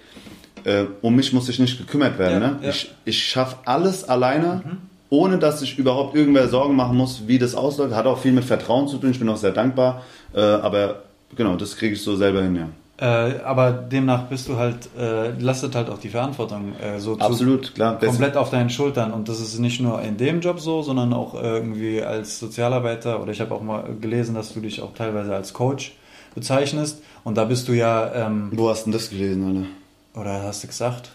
äh, 0.64 0.84
um 1.02 1.16
mich 1.16 1.32
muss 1.32 1.48
ich 1.48 1.58
nicht 1.58 1.78
gekümmert 1.78 2.18
werden. 2.18 2.42
Ja, 2.42 2.48
ne? 2.50 2.58
ja. 2.62 2.70
Ich, 2.70 2.90
ich 3.04 3.24
schaffe 3.24 3.56
alles 3.64 4.08
alleine, 4.08 4.62
mhm. 4.64 4.76
ohne 5.10 5.38
dass 5.38 5.62
ich 5.62 5.78
überhaupt 5.78 6.14
irgendwer 6.14 6.48
Sorgen 6.48 6.76
machen 6.76 6.96
muss, 6.96 7.22
wie 7.26 7.38
das 7.38 7.54
ausläuft. 7.54 7.94
Hat 7.94 8.06
auch 8.06 8.18
viel 8.18 8.32
mit 8.32 8.44
Vertrauen 8.44 8.88
zu 8.88 8.98
tun. 8.98 9.10
Ich 9.10 9.18
bin 9.18 9.28
auch 9.28 9.36
sehr 9.36 9.52
dankbar. 9.52 10.02
Äh, 10.34 10.40
aber 10.40 11.02
genau, 11.36 11.56
das 11.56 11.76
kriege 11.76 11.94
ich 11.94 12.02
so 12.02 12.16
selber 12.16 12.42
hin, 12.42 12.56
ja. 12.56 12.68
Äh, 13.00 13.40
aber 13.44 13.70
demnach 13.70 14.24
bist 14.24 14.48
du 14.48 14.56
halt, 14.56 14.88
äh, 14.98 15.30
lastet 15.38 15.76
halt 15.76 15.88
auch 15.88 15.98
die 15.98 16.08
Verantwortung 16.08 16.72
äh, 16.80 16.98
so 16.98 17.16
Absolut, 17.16 17.66
zu, 17.66 17.72
klar. 17.72 17.96
komplett 17.96 18.36
auf 18.36 18.50
deinen 18.50 18.70
Schultern. 18.70 19.12
Und 19.12 19.28
das 19.28 19.40
ist 19.40 19.56
nicht 19.60 19.80
nur 19.80 20.02
in 20.02 20.16
dem 20.16 20.40
Job 20.40 20.58
so, 20.58 20.82
sondern 20.82 21.12
auch 21.12 21.40
irgendwie 21.40 22.02
als 22.02 22.40
Sozialarbeiter. 22.40 23.22
Oder 23.22 23.30
ich 23.30 23.40
habe 23.40 23.54
auch 23.54 23.62
mal 23.62 23.84
gelesen, 24.00 24.34
dass 24.34 24.52
du 24.52 24.60
dich 24.60 24.82
auch 24.82 24.94
teilweise 24.94 25.32
als 25.32 25.52
Coach 25.52 25.92
bezeichnest. 26.34 27.00
Und 27.22 27.36
da 27.36 27.44
bist 27.44 27.68
du 27.68 27.72
ja. 27.72 28.12
Ähm, 28.14 28.50
Wo 28.52 28.68
hast 28.68 28.80
du 28.80 28.90
denn 28.90 28.98
das 28.98 29.10
gelesen, 29.10 29.46
Alter? 29.46 29.66
Oder 30.18 30.42
hast 30.42 30.64
du 30.64 30.66
gesagt? 30.66 31.10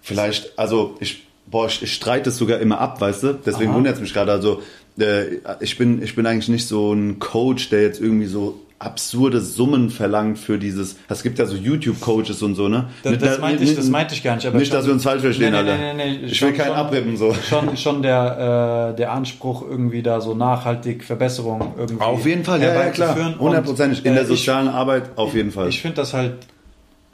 Vielleicht, 0.00 0.58
also 0.58 0.96
ich, 1.00 1.26
boah, 1.46 1.66
ich, 1.66 1.82
ich 1.82 1.92
streite 1.92 2.30
es 2.30 2.38
sogar 2.38 2.60
immer 2.60 2.80
ab, 2.80 3.00
weißt 3.00 3.22
du? 3.22 3.32
Deswegen 3.34 3.74
wundert 3.74 3.96
es 3.96 4.00
mich 4.00 4.14
gerade. 4.14 4.32
Also 4.32 4.62
äh, 4.98 5.38
ich, 5.60 5.76
bin, 5.76 6.02
ich 6.02 6.14
bin 6.14 6.26
eigentlich 6.26 6.48
nicht 6.48 6.66
so 6.66 6.92
ein 6.92 7.18
Coach, 7.18 7.70
der 7.70 7.82
jetzt 7.82 8.00
irgendwie 8.00 8.26
so 8.26 8.60
absurde 8.78 9.40
Summen 9.40 9.90
verlangt 9.90 10.38
für 10.38 10.58
dieses. 10.58 10.96
Es 11.08 11.22
gibt 11.22 11.38
ja 11.38 11.46
so 11.46 11.56
YouTube-Coaches 11.56 12.42
und 12.42 12.54
so, 12.54 12.68
ne? 12.68 12.88
Das, 13.02 13.18
das, 13.18 13.38
meinte 13.40 13.64
ich, 13.64 13.74
das 13.74 13.88
meinte 13.88 14.14
ich 14.14 14.22
gar 14.22 14.36
nicht. 14.36 14.46
Aber 14.46 14.58
nicht, 14.58 14.68
schon, 14.68 14.76
dass 14.76 14.86
wir 14.86 14.92
uns 14.92 15.02
falsch 15.02 15.22
verstehen, 15.22 15.52
nee, 15.52 15.62
nee. 15.62 15.94
Nee, 15.94 16.18
nee, 16.18 16.26
ich 16.26 16.40
will 16.42 16.52
keinen 16.52 16.68
schon, 16.68 16.76
abrippen, 16.76 17.16
so. 17.16 17.34
Schon, 17.34 17.76
schon 17.76 18.02
der, 18.02 18.92
äh, 18.92 18.96
der 18.96 19.12
Anspruch, 19.12 19.62
irgendwie 19.62 20.02
da 20.02 20.20
so 20.20 20.34
nachhaltig 20.34 21.04
Verbesserung 21.04 21.74
irgendwie. 21.78 22.04
Auf 22.04 22.26
jeden 22.26 22.44
Fall, 22.44 22.62
ja, 22.62 22.74
ja, 22.74 22.90
klar. 22.90 23.38
Hundertprozentig. 23.38 24.04
In 24.04 24.12
äh, 24.12 24.16
der 24.16 24.26
sozialen 24.26 24.68
ich, 24.68 24.72
Arbeit 24.74 25.10
auf 25.16 25.34
jeden 25.34 25.52
Fall. 25.52 25.68
Ich 25.68 25.80
finde 25.80 25.96
das 25.96 26.12
halt 26.12 26.34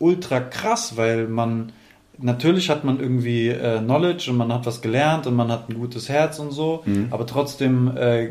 ultra 0.03 0.41
krass, 0.41 0.97
weil 0.97 1.29
man. 1.29 1.73
Natürlich 2.19 2.69
hat 2.71 2.85
man 2.85 3.01
irgendwie 3.01 3.49
äh, 3.49 3.79
Knowledge 3.81 4.31
und 4.31 4.37
man 4.37 4.53
hat 4.53 4.65
was 4.67 4.81
gelernt 4.81 5.27
und 5.27 5.35
man 5.35 5.51
hat 5.51 5.69
ein 5.71 5.75
gutes 5.75 6.09
Herz 6.09 6.39
und 6.39 6.53
so, 6.53 6.83
Mhm. 6.85 7.07
aber 7.11 7.27
trotzdem 7.27 7.97
äh, 7.97 8.29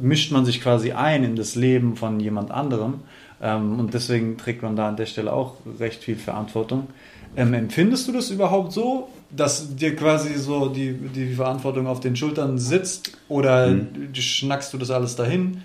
mischt 0.00 0.30
man 0.32 0.44
sich 0.44 0.60
quasi 0.60 0.92
ein 0.92 1.24
in 1.24 1.34
das 1.34 1.54
Leben 1.56 1.96
von 1.96 2.20
jemand 2.20 2.50
anderem. 2.50 3.00
Ähm, 3.42 3.80
und 3.80 3.94
deswegen 3.94 4.36
trägt 4.36 4.62
man 4.62 4.76
da 4.76 4.86
an 4.88 4.96
der 4.96 5.06
Stelle 5.06 5.32
auch 5.32 5.54
recht 5.80 6.04
viel 6.04 6.16
Verantwortung. 6.16 6.86
Ähm, 7.36 7.52
empfindest 7.54 8.06
du 8.06 8.12
das 8.12 8.30
überhaupt 8.30 8.70
so, 8.72 9.08
dass 9.34 9.74
dir 9.74 9.96
quasi 9.96 10.34
so 10.38 10.68
die, 10.68 10.92
die 10.92 11.34
Verantwortung 11.34 11.86
auf 11.88 11.98
den 12.00 12.14
Schultern 12.14 12.58
sitzt? 12.58 13.12
Oder 13.28 13.68
Mhm. 13.68 14.14
schnackst 14.14 14.72
du 14.72 14.78
das 14.78 14.90
alles 14.90 15.16
dahin? 15.16 15.62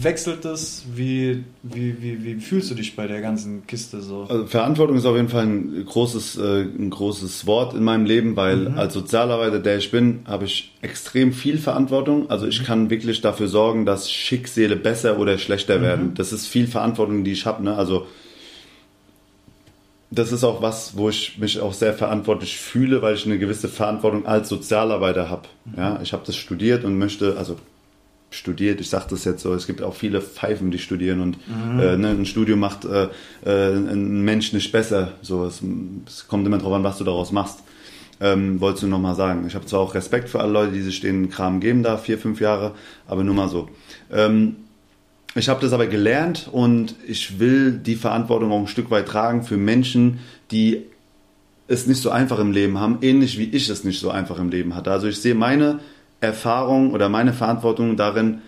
Wechselt 0.00 0.44
es? 0.44 0.84
Wie, 0.94 1.42
wie, 1.62 1.96
wie, 2.02 2.22
wie 2.22 2.34
fühlst 2.36 2.70
du 2.70 2.74
dich 2.74 2.94
bei 2.94 3.06
der 3.06 3.22
ganzen 3.22 3.66
Kiste 3.66 4.02
so? 4.02 4.26
Also 4.28 4.46
Verantwortung 4.46 4.96
ist 4.96 5.06
auf 5.06 5.16
jeden 5.16 5.30
Fall 5.30 5.44
ein 5.46 5.84
großes, 5.86 6.36
äh, 6.36 6.62
ein 6.62 6.90
großes 6.90 7.46
Wort 7.46 7.72
in 7.74 7.82
meinem 7.82 8.04
Leben, 8.04 8.36
weil 8.36 8.56
Mhm. 8.70 8.78
als 8.78 8.92
Sozialarbeiter, 8.92 9.58
der 9.58 9.78
ich 9.78 9.90
bin, 9.90 10.20
habe 10.26 10.44
ich 10.44 10.74
extrem 10.82 11.32
viel 11.32 11.56
Verantwortung. 11.58 12.28
Also 12.28 12.46
ich 12.46 12.64
kann 12.64 12.90
wirklich 12.90 13.22
dafür 13.22 13.48
sorgen, 13.48 13.86
dass 13.86 14.10
Schicksale 14.10 14.76
besser 14.76 15.18
oder 15.18 15.38
schlechter 15.38 15.80
werden. 15.80 16.12
Das 16.14 16.32
ist 16.32 16.46
viel 16.46 16.66
Verantwortung, 16.66 17.24
die 17.24 17.32
ich 17.32 17.46
habe. 17.46 17.64
Ne? 17.64 17.74
Also 17.74 18.06
das 20.10 20.32
ist 20.32 20.44
auch 20.44 20.62
was, 20.62 20.96
wo 20.96 21.08
ich 21.08 21.38
mich 21.38 21.60
auch 21.60 21.72
sehr 21.72 21.92
verantwortlich 21.92 22.58
fühle, 22.58 23.02
weil 23.02 23.14
ich 23.14 23.26
eine 23.26 23.38
gewisse 23.38 23.68
Verantwortung 23.68 24.26
als 24.26 24.48
Sozialarbeiter 24.48 25.28
habe. 25.30 25.48
Ja, 25.76 25.98
ich 26.02 26.12
habe 26.12 26.22
das 26.26 26.36
studiert 26.36 26.84
und 26.84 26.96
möchte, 26.98 27.36
also 27.36 27.56
studiert, 28.30 28.80
ich 28.80 28.90
sage 28.90 29.06
das 29.10 29.24
jetzt 29.24 29.42
so, 29.42 29.54
es 29.54 29.66
gibt 29.66 29.82
auch 29.82 29.94
viele 29.94 30.20
Pfeifen, 30.20 30.70
die 30.70 30.78
studieren 30.78 31.20
und 31.20 31.38
äh, 31.80 31.96
ne, 31.96 32.10
ein 32.10 32.26
Studium 32.26 32.58
macht 32.58 32.84
äh, 32.84 33.08
äh, 33.44 33.74
einen 33.74 34.22
Mensch 34.22 34.52
nicht 34.52 34.72
besser. 34.72 35.12
So, 35.22 35.44
es, 35.44 35.62
es 36.06 36.26
kommt 36.28 36.46
immer 36.46 36.58
drauf 36.58 36.72
an, 36.72 36.84
was 36.84 36.98
du 36.98 37.04
daraus 37.04 37.32
machst. 37.32 37.60
Ähm, 38.18 38.60
wolltest 38.60 38.82
du 38.82 38.86
nochmal 38.86 39.14
sagen. 39.14 39.44
Ich 39.46 39.54
habe 39.54 39.66
zwar 39.66 39.80
auch 39.80 39.94
Respekt 39.94 40.30
für 40.30 40.40
alle 40.40 40.50
Leute, 40.50 40.72
die 40.72 40.80
sich 40.80 41.00
den 41.00 41.28
Kram 41.28 41.60
geben 41.60 41.82
da, 41.82 41.98
vier, 41.98 42.18
fünf 42.18 42.40
Jahre, 42.40 42.72
aber 43.06 43.22
nur 43.24 43.34
mal 43.34 43.48
so. 43.48 43.68
Ähm, 44.10 44.56
ich 45.34 45.50
habe 45.50 45.60
das 45.60 45.74
aber 45.74 45.86
gelernt 45.86 46.48
und 46.50 46.94
ich 47.06 47.38
will 47.38 47.72
die 47.72 47.96
Verantwortung 47.96 48.52
auch 48.52 48.60
ein 48.60 48.68
Stück 48.68 48.90
weit 48.90 49.06
tragen 49.06 49.42
für 49.42 49.58
Menschen, 49.58 50.20
die 50.50 50.84
es 51.68 51.86
nicht 51.86 52.00
so 52.00 52.10
einfach 52.10 52.38
im 52.38 52.52
Leben 52.52 52.80
haben, 52.80 52.98
ähnlich 53.02 53.38
wie 53.38 53.44
ich 53.44 53.68
es 53.68 53.84
nicht 53.84 54.00
so 54.00 54.10
einfach 54.10 54.38
im 54.38 54.48
Leben 54.48 54.74
hatte. 54.74 54.90
Also 54.90 55.08
ich 55.08 55.18
sehe 55.18 55.34
meine 55.34 55.80
Erfahrung 56.20 56.92
oder 56.92 57.08
meine 57.08 57.32
Verantwortung 57.32 57.96
darin, 57.96 58.40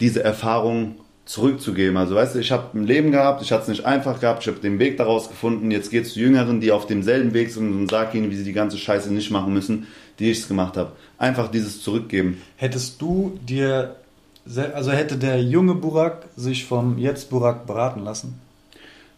diese 0.00 0.22
Erfahrung 0.22 0.96
zurückzugeben. 1.24 1.96
Also 1.96 2.14
weißt 2.14 2.34
du, 2.34 2.38
ich 2.38 2.52
habe 2.52 2.78
ein 2.78 2.84
Leben 2.84 3.10
gehabt, 3.10 3.42
ich 3.42 3.50
hatte 3.50 3.62
es 3.62 3.68
nicht 3.68 3.86
einfach 3.86 4.20
gehabt, 4.20 4.42
ich 4.42 4.48
habe 4.48 4.60
den 4.60 4.78
Weg 4.78 4.98
daraus 4.98 5.28
gefunden. 5.28 5.70
Jetzt 5.70 5.90
geht 5.90 6.04
es 6.04 6.14
zu 6.14 6.20
Jüngeren, 6.20 6.60
die 6.60 6.70
auf 6.70 6.86
demselben 6.86 7.32
Weg 7.32 7.50
sind 7.50 7.72
und 7.72 7.90
sag 7.90 8.14
ihnen, 8.14 8.30
wie 8.30 8.36
sie 8.36 8.44
die 8.44 8.52
ganze 8.52 8.76
Scheiße 8.76 9.12
nicht 9.12 9.30
machen 9.30 9.52
müssen, 9.52 9.86
die 10.18 10.30
ich 10.30 10.40
es 10.40 10.48
gemacht 10.48 10.76
habe. 10.76 10.92
Einfach 11.16 11.50
dieses 11.50 11.82
Zurückgeben. 11.82 12.42
Hättest 12.56 13.00
du 13.00 13.38
dir, 13.48 13.96
also 14.74 14.92
hätte 14.92 15.16
der 15.16 15.42
junge 15.42 15.74
Burak 15.74 16.26
sich 16.36 16.66
vom 16.66 16.98
jetzt 16.98 17.30
Burak 17.30 17.66
beraten 17.66 18.00
lassen? 18.04 18.38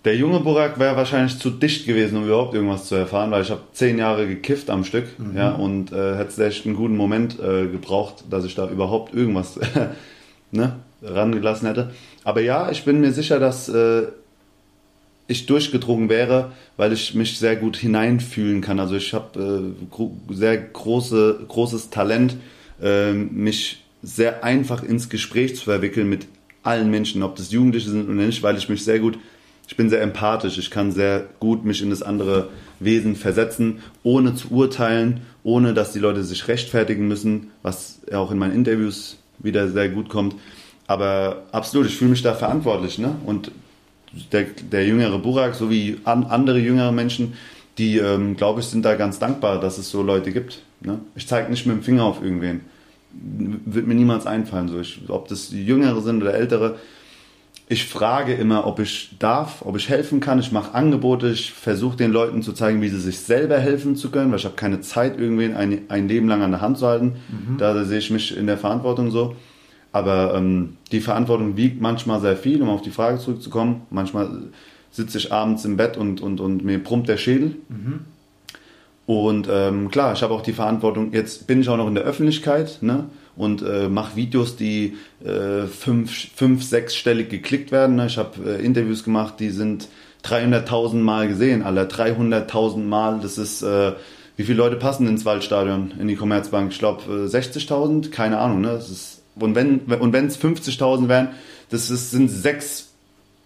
Der 0.06 0.14
junge 0.14 0.38
Burak 0.38 0.78
wäre 0.78 0.94
wahrscheinlich 0.94 1.36
zu 1.40 1.50
dicht 1.50 1.84
gewesen, 1.84 2.18
um 2.18 2.26
überhaupt 2.26 2.54
irgendwas 2.54 2.84
zu 2.84 2.94
erfahren, 2.94 3.32
weil 3.32 3.42
ich 3.42 3.50
habe 3.50 3.62
zehn 3.72 3.98
Jahre 3.98 4.28
gekifft 4.28 4.70
am 4.70 4.84
Stück 4.84 5.06
ja, 5.34 5.50
und 5.50 5.90
äh, 5.90 6.14
hätte 6.14 6.46
echt 6.46 6.64
einen 6.64 6.76
guten 6.76 6.96
Moment 6.96 7.40
äh, 7.40 7.66
gebraucht, 7.66 8.22
dass 8.30 8.44
ich 8.44 8.54
da 8.54 8.70
überhaupt 8.70 9.12
irgendwas 9.12 9.58
ne, 10.52 10.76
rangelassen 11.02 11.66
hätte. 11.66 11.90
Aber 12.22 12.40
ja, 12.40 12.70
ich 12.70 12.84
bin 12.84 13.00
mir 13.00 13.10
sicher, 13.10 13.40
dass 13.40 13.68
äh, 13.68 14.04
ich 15.26 15.46
durchgedrungen 15.46 16.08
wäre, 16.08 16.52
weil 16.76 16.92
ich 16.92 17.16
mich 17.16 17.36
sehr 17.36 17.56
gut 17.56 17.76
hineinfühlen 17.76 18.60
kann. 18.60 18.78
Also 18.78 18.94
ich 18.94 19.12
habe 19.12 19.74
äh, 19.74 19.86
gro 19.90 20.16
sehr 20.30 20.56
große, 20.56 21.46
großes 21.48 21.90
Talent, 21.90 22.36
äh, 22.80 23.12
mich 23.12 23.82
sehr 24.04 24.44
einfach 24.44 24.84
ins 24.84 25.08
Gespräch 25.08 25.56
zu 25.56 25.64
verwickeln 25.64 26.08
mit 26.08 26.28
allen 26.62 26.92
Menschen, 26.92 27.24
ob 27.24 27.34
das 27.34 27.50
Jugendliche 27.50 27.90
sind 27.90 28.08
oder 28.08 28.14
nicht, 28.14 28.44
weil 28.44 28.56
ich 28.56 28.68
mich 28.68 28.84
sehr 28.84 29.00
gut, 29.00 29.18
ich 29.68 29.76
bin 29.76 29.90
sehr 29.90 30.02
empathisch, 30.02 30.58
ich 30.58 30.70
kann 30.70 30.92
sehr 30.92 31.24
gut 31.40 31.64
mich 31.64 31.82
in 31.82 31.90
das 31.90 32.02
andere 32.02 32.48
Wesen 32.78 33.16
versetzen, 33.16 33.80
ohne 34.02 34.34
zu 34.34 34.50
urteilen, 34.50 35.22
ohne 35.42 35.74
dass 35.74 35.92
die 35.92 35.98
Leute 35.98 36.22
sich 36.24 36.46
rechtfertigen 36.48 37.08
müssen, 37.08 37.50
was 37.62 38.00
ja 38.10 38.18
auch 38.18 38.30
in 38.30 38.38
meinen 38.38 38.54
Interviews 38.54 39.18
wieder 39.38 39.68
sehr 39.68 39.88
gut 39.88 40.08
kommt. 40.08 40.36
Aber 40.86 41.42
absolut, 41.52 41.86
ich 41.86 41.96
fühle 41.96 42.10
mich 42.10 42.22
da 42.22 42.34
verantwortlich. 42.34 42.98
Ne? 42.98 43.16
Und 43.24 43.50
der, 44.32 44.44
der 44.44 44.86
jüngere 44.86 45.18
Burak, 45.18 45.54
so 45.54 45.70
wie 45.70 45.98
an, 46.04 46.24
andere 46.24 46.58
jüngere 46.58 46.92
Menschen, 46.92 47.34
die, 47.78 47.98
ähm, 47.98 48.36
glaube 48.36 48.60
ich, 48.60 48.66
sind 48.66 48.84
da 48.84 48.94
ganz 48.94 49.18
dankbar, 49.18 49.60
dass 49.60 49.78
es 49.78 49.90
so 49.90 50.02
Leute 50.02 50.32
gibt. 50.32 50.62
Ne? 50.80 51.00
Ich 51.14 51.26
zeige 51.26 51.50
nicht 51.50 51.66
mit 51.66 51.76
dem 51.76 51.82
Finger 51.82 52.04
auf 52.04 52.22
irgendwen. 52.22 52.60
Wird 53.12 53.86
mir 53.86 53.94
niemals 53.94 54.26
einfallen, 54.26 54.68
so 54.68 54.78
ich, 54.80 55.00
ob 55.08 55.28
das 55.28 55.50
Jüngere 55.50 56.00
sind 56.02 56.22
oder 56.22 56.34
Ältere. 56.34 56.78
Ich 57.68 57.86
frage 57.86 58.34
immer, 58.34 58.64
ob 58.64 58.78
ich 58.78 59.16
darf, 59.18 59.62
ob 59.62 59.76
ich 59.76 59.88
helfen 59.88 60.20
kann. 60.20 60.38
Ich 60.38 60.52
mache 60.52 60.72
Angebote, 60.74 61.30
ich 61.30 61.52
versuche 61.52 61.96
den 61.96 62.12
Leuten 62.12 62.42
zu 62.42 62.52
zeigen, 62.52 62.80
wie 62.80 62.88
sie 62.88 63.00
sich 63.00 63.18
selber 63.18 63.58
helfen 63.58 63.96
zu 63.96 64.10
können, 64.10 64.30
weil 64.30 64.38
ich 64.38 64.44
habe 64.44 64.54
keine 64.54 64.80
Zeit, 64.82 65.18
irgendwen 65.18 65.56
ein, 65.56 65.80
ein 65.88 66.06
Leben 66.06 66.28
lang 66.28 66.42
an 66.42 66.52
der 66.52 66.60
Hand 66.60 66.78
zu 66.78 66.86
halten. 66.86 67.16
Da 67.58 67.84
sehe 67.84 67.98
ich 67.98 68.10
mich 68.12 68.36
in 68.36 68.46
der 68.46 68.56
Verantwortung 68.56 69.10
so. 69.10 69.34
Aber 69.90 70.34
ähm, 70.36 70.76
die 70.92 71.00
Verantwortung 71.00 71.56
wiegt 71.56 71.80
manchmal 71.80 72.20
sehr 72.20 72.36
viel, 72.36 72.62
um 72.62 72.68
auf 72.68 72.82
die 72.82 72.90
Frage 72.90 73.18
zurückzukommen. 73.18 73.82
Manchmal 73.90 74.28
sitze 74.92 75.18
ich 75.18 75.32
abends 75.32 75.64
im 75.64 75.76
Bett 75.76 75.96
und, 75.96 76.20
und, 76.20 76.40
und 76.40 76.64
mir 76.64 76.78
brummt 76.82 77.08
der 77.08 77.16
Schädel. 77.16 77.56
Und 79.06 79.48
ähm, 79.50 79.90
klar, 79.90 80.12
ich 80.12 80.22
habe 80.22 80.34
auch 80.34 80.42
die 80.42 80.52
Verantwortung, 80.52 81.12
jetzt 81.12 81.46
bin 81.46 81.60
ich 81.60 81.68
auch 81.68 81.76
noch 81.76 81.88
in 81.88 81.94
der 81.94 82.04
Öffentlichkeit 82.04 82.78
ne? 82.80 83.06
Und 83.36 83.62
äh, 83.62 83.88
mache 83.88 84.16
Videos, 84.16 84.56
die 84.56 84.96
äh, 85.24 85.66
fünf, 85.66 86.28
fünf, 86.34 86.62
sechsstellig 86.62 87.28
geklickt 87.28 87.70
werden. 87.70 87.96
Ne? 87.96 88.06
Ich 88.06 88.18
habe 88.18 88.58
äh, 88.58 88.64
Interviews 88.64 89.04
gemacht, 89.04 89.34
die 89.38 89.50
sind 89.50 89.88
300.000 90.24 90.96
Mal 90.96 91.28
gesehen, 91.28 91.62
alle 91.62 91.84
300.000 91.84 92.78
Mal. 92.78 93.20
Das 93.20 93.38
ist, 93.38 93.62
äh, 93.62 93.92
wie 94.36 94.44
viele 94.44 94.58
Leute 94.58 94.76
passen 94.76 95.06
ins 95.06 95.24
Waldstadion, 95.24 95.92
in 96.00 96.08
die 96.08 96.16
Commerzbank? 96.16 96.72
Ich 96.72 96.78
glaube 96.78 97.02
äh, 97.12 97.28
60.000, 97.28 98.10
keine 98.10 98.38
Ahnung. 98.38 98.62
Ne? 98.62 98.68
Das 98.68 98.90
ist, 98.90 99.22
und 99.36 99.54
wenn 99.54 99.80
und 99.80 100.14
es 100.14 100.40
50.000 100.40 101.08
wären, 101.08 101.28
das 101.70 101.90
ist, 101.90 102.10
sind 102.10 102.30
sechs 102.30 102.92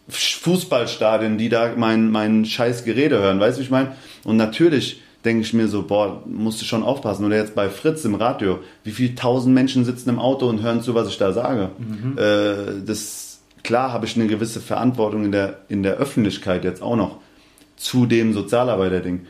Fußballstadien, 0.09 1.39
die 1.39 1.49
da 1.49 1.73
mein, 1.77 2.11
mein 2.11 2.45
scheiß 2.45 2.85
Gerede 2.85 3.19
hören, 3.19 3.41
weißt 3.41 3.59
du, 3.59 3.61
wie 3.61 3.65
ich 3.65 3.71
meine? 3.71 3.93
Und 4.25 4.37
natürlich 4.37 5.01
denke 5.25 5.43
ich 5.43 5.53
mir 5.53 5.69
so, 5.69 5.83
boah, 5.83 6.23
musst 6.27 6.61
du 6.61 6.65
schon 6.65 6.83
aufpassen. 6.83 7.25
Oder 7.25 7.37
jetzt 7.37 7.55
bei 7.55 7.69
Fritz 7.69 8.05
im 8.05 8.15
Radio, 8.15 8.61
wie 8.85 8.91
viele 8.91 9.15
tausend 9.15 9.55
Menschen 9.55 9.85
sitzen 9.85 10.09
im 10.09 10.19
Auto 10.19 10.47
und 10.49 10.63
hören 10.63 10.83
zu, 10.83 10.95
was 10.95 11.09
ich 11.09 11.19
da 11.19 11.33
sage. 11.33 11.71
Äh, 12.17 12.85
das, 12.87 13.41
klar 13.63 13.93
habe 13.93 14.07
ich 14.07 14.17
eine 14.17 14.27
gewisse 14.27 14.61
Verantwortung 14.61 15.25
in 15.25 15.33
der, 15.33 15.59
in 15.69 15.83
der 15.83 15.97
Öffentlichkeit 15.97 16.65
jetzt 16.65 16.83
auch 16.83 16.97
noch 16.97 17.19
zu 17.77 18.07
dem 18.07 18.33
Sozialarbeiter-Ding. 18.33 19.27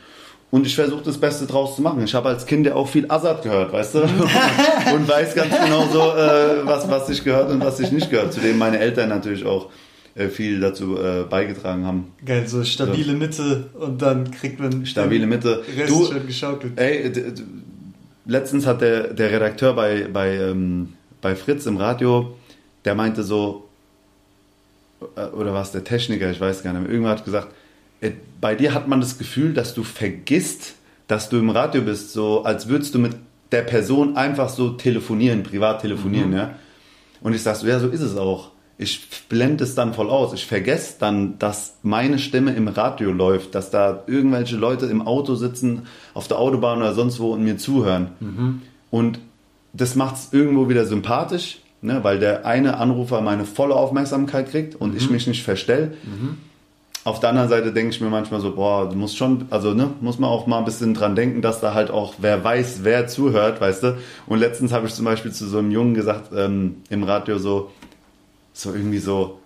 Und 0.49 0.67
ich 0.67 0.75
versuche 0.75 1.03
das 1.03 1.17
Beste 1.17 1.45
draus 1.45 1.77
zu 1.77 1.81
machen. 1.81 2.03
Ich 2.03 2.13
habe 2.13 2.27
als 2.27 2.45
Kind 2.45 2.65
ja 2.65 2.75
auch 2.75 2.87
viel 2.87 3.05
Assad 3.09 3.41
gehört, 3.41 3.71
weißt 3.71 3.95
du? 3.95 3.99
und 4.93 5.07
weiß 5.07 5.33
ganz 5.33 5.53
genau 5.63 5.87
so, 5.91 5.99
äh, 5.99 6.65
was, 6.65 6.89
was 6.89 7.09
ich 7.09 7.23
gehört 7.23 7.49
und 7.51 7.63
was 7.63 7.79
ich 7.79 7.91
nicht 7.93 8.09
gehört. 8.09 8.33
Zudem 8.33 8.57
meine 8.57 8.79
Eltern 8.79 9.07
natürlich 9.07 9.45
auch 9.45 9.69
viel 10.15 10.59
dazu 10.59 10.97
äh, 10.97 11.23
beigetragen 11.29 11.85
haben. 11.85 12.07
Geil, 12.25 12.47
so 12.47 12.63
stabile 12.63 13.13
Mitte 13.13 13.69
und 13.79 14.01
dann 14.01 14.29
kriegt 14.31 14.59
man 14.59 14.85
Stabile 14.85 15.25
Mitte. 15.25 15.63
Rest 15.77 15.89
Du- 15.89 16.05
schön 16.05 16.27
geschaukelt. 16.27 16.73
Ey, 16.77 17.11
letztens 18.25 18.65
hat 18.65 18.81
der, 18.81 19.13
der 19.13 19.31
Redakteur 19.31 19.73
bei, 19.73 20.07
bei, 20.11 20.35
ähm, 20.35 20.93
bei 21.21 21.35
Fritz 21.35 21.65
im 21.65 21.77
Radio, 21.77 22.35
der 22.85 22.95
meinte 22.95 23.23
so, 23.23 23.69
äh, 25.15 25.25
oder 25.27 25.53
war 25.53 25.61
es 25.61 25.71
der 25.71 25.83
Techniker, 25.83 26.29
ich 26.29 26.39
weiß 26.39 26.63
gar 26.63 26.73
nicht 26.73 26.83
mehr, 26.83 26.91
irgendwer 26.91 27.11
hat 27.11 27.25
gesagt, 27.25 27.49
äh, 28.01 28.11
bei 28.39 28.55
dir 28.55 28.73
hat 28.73 28.87
man 28.87 29.01
das 29.01 29.17
Gefühl, 29.17 29.53
dass 29.53 29.73
du 29.73 29.83
vergisst, 29.83 30.75
dass 31.07 31.29
du 31.29 31.37
im 31.37 31.49
Radio 31.49 31.81
bist, 31.81 32.13
so 32.13 32.43
als 32.43 32.67
würdest 32.67 32.95
du 32.95 32.99
mit 32.99 33.15
der 33.51 33.61
Person 33.61 34.15
einfach 34.15 34.49
so 34.49 34.71
telefonieren, 34.71 35.43
privat 35.43 35.81
telefonieren, 35.81 36.29
mhm. 36.29 36.37
ja. 36.37 36.55
Und 37.21 37.33
ich 37.33 37.43
sag 37.43 37.55
so, 37.55 37.67
ja, 37.67 37.79
so 37.79 37.87
ist 37.87 38.01
es 38.01 38.15
auch. 38.17 38.50
Ich 38.81 39.07
blende 39.29 39.63
es 39.63 39.75
dann 39.75 39.93
voll 39.93 40.09
aus. 40.09 40.33
Ich 40.33 40.47
vergesse 40.47 40.95
dann, 40.99 41.37
dass 41.37 41.75
meine 41.83 42.17
Stimme 42.17 42.53
im 42.55 42.67
Radio 42.67 43.11
läuft, 43.11 43.53
dass 43.53 43.69
da 43.69 44.01
irgendwelche 44.07 44.55
Leute 44.55 44.87
im 44.87 45.05
Auto 45.05 45.35
sitzen, 45.35 45.83
auf 46.15 46.27
der 46.27 46.39
Autobahn 46.39 46.79
oder 46.79 46.95
sonst 46.95 47.19
wo 47.19 47.31
und 47.31 47.43
mir 47.43 47.59
zuhören. 47.59 48.07
Mhm. 48.19 48.61
Und 48.89 49.19
das 49.71 49.95
macht 49.95 50.15
es 50.15 50.33
irgendwo 50.33 50.67
wieder 50.67 50.85
sympathisch, 50.85 51.59
ne, 51.83 52.03
weil 52.03 52.17
der 52.17 52.47
eine 52.47 52.77
Anrufer 52.77 53.21
meine 53.21 53.45
volle 53.45 53.75
Aufmerksamkeit 53.75 54.49
kriegt 54.49 54.73
und 54.73 54.91
mhm. 54.91 54.97
ich 54.97 55.11
mich 55.11 55.27
nicht 55.27 55.43
verstelle. 55.43 55.93
Mhm. 56.03 56.37
Auf 57.03 57.19
der 57.19 57.29
anderen 57.29 57.49
Seite 57.49 57.73
denke 57.73 57.91
ich 57.91 58.01
mir 58.01 58.09
manchmal 58.09 58.41
so, 58.41 58.55
boah, 58.55 58.89
du 58.89 58.95
musst 58.95 59.15
schon, 59.15 59.45
also 59.51 59.75
ne, 59.75 59.91
muss 60.01 60.17
man 60.17 60.31
auch 60.31 60.47
mal 60.47 60.57
ein 60.57 60.65
bisschen 60.65 60.95
dran 60.95 61.15
denken, 61.15 61.43
dass 61.43 61.61
da 61.61 61.75
halt 61.75 61.91
auch 61.91 62.15
wer 62.17 62.43
weiß, 62.43 62.79
wer 62.81 63.07
zuhört, 63.07 63.61
weißt 63.61 63.83
du. 63.83 63.97
Und 64.25 64.39
letztens 64.39 64.71
habe 64.71 64.87
ich 64.87 64.93
zum 64.95 65.05
Beispiel 65.05 65.31
zu 65.31 65.47
so 65.47 65.59
einem 65.59 65.69
Jungen 65.69 65.93
gesagt 65.93 66.31
ähm, 66.35 66.77
im 66.89 67.03
Radio 67.03 67.37
so, 67.37 67.69
so 68.53 68.73
irgendwie 68.73 68.99
so, 68.99 69.39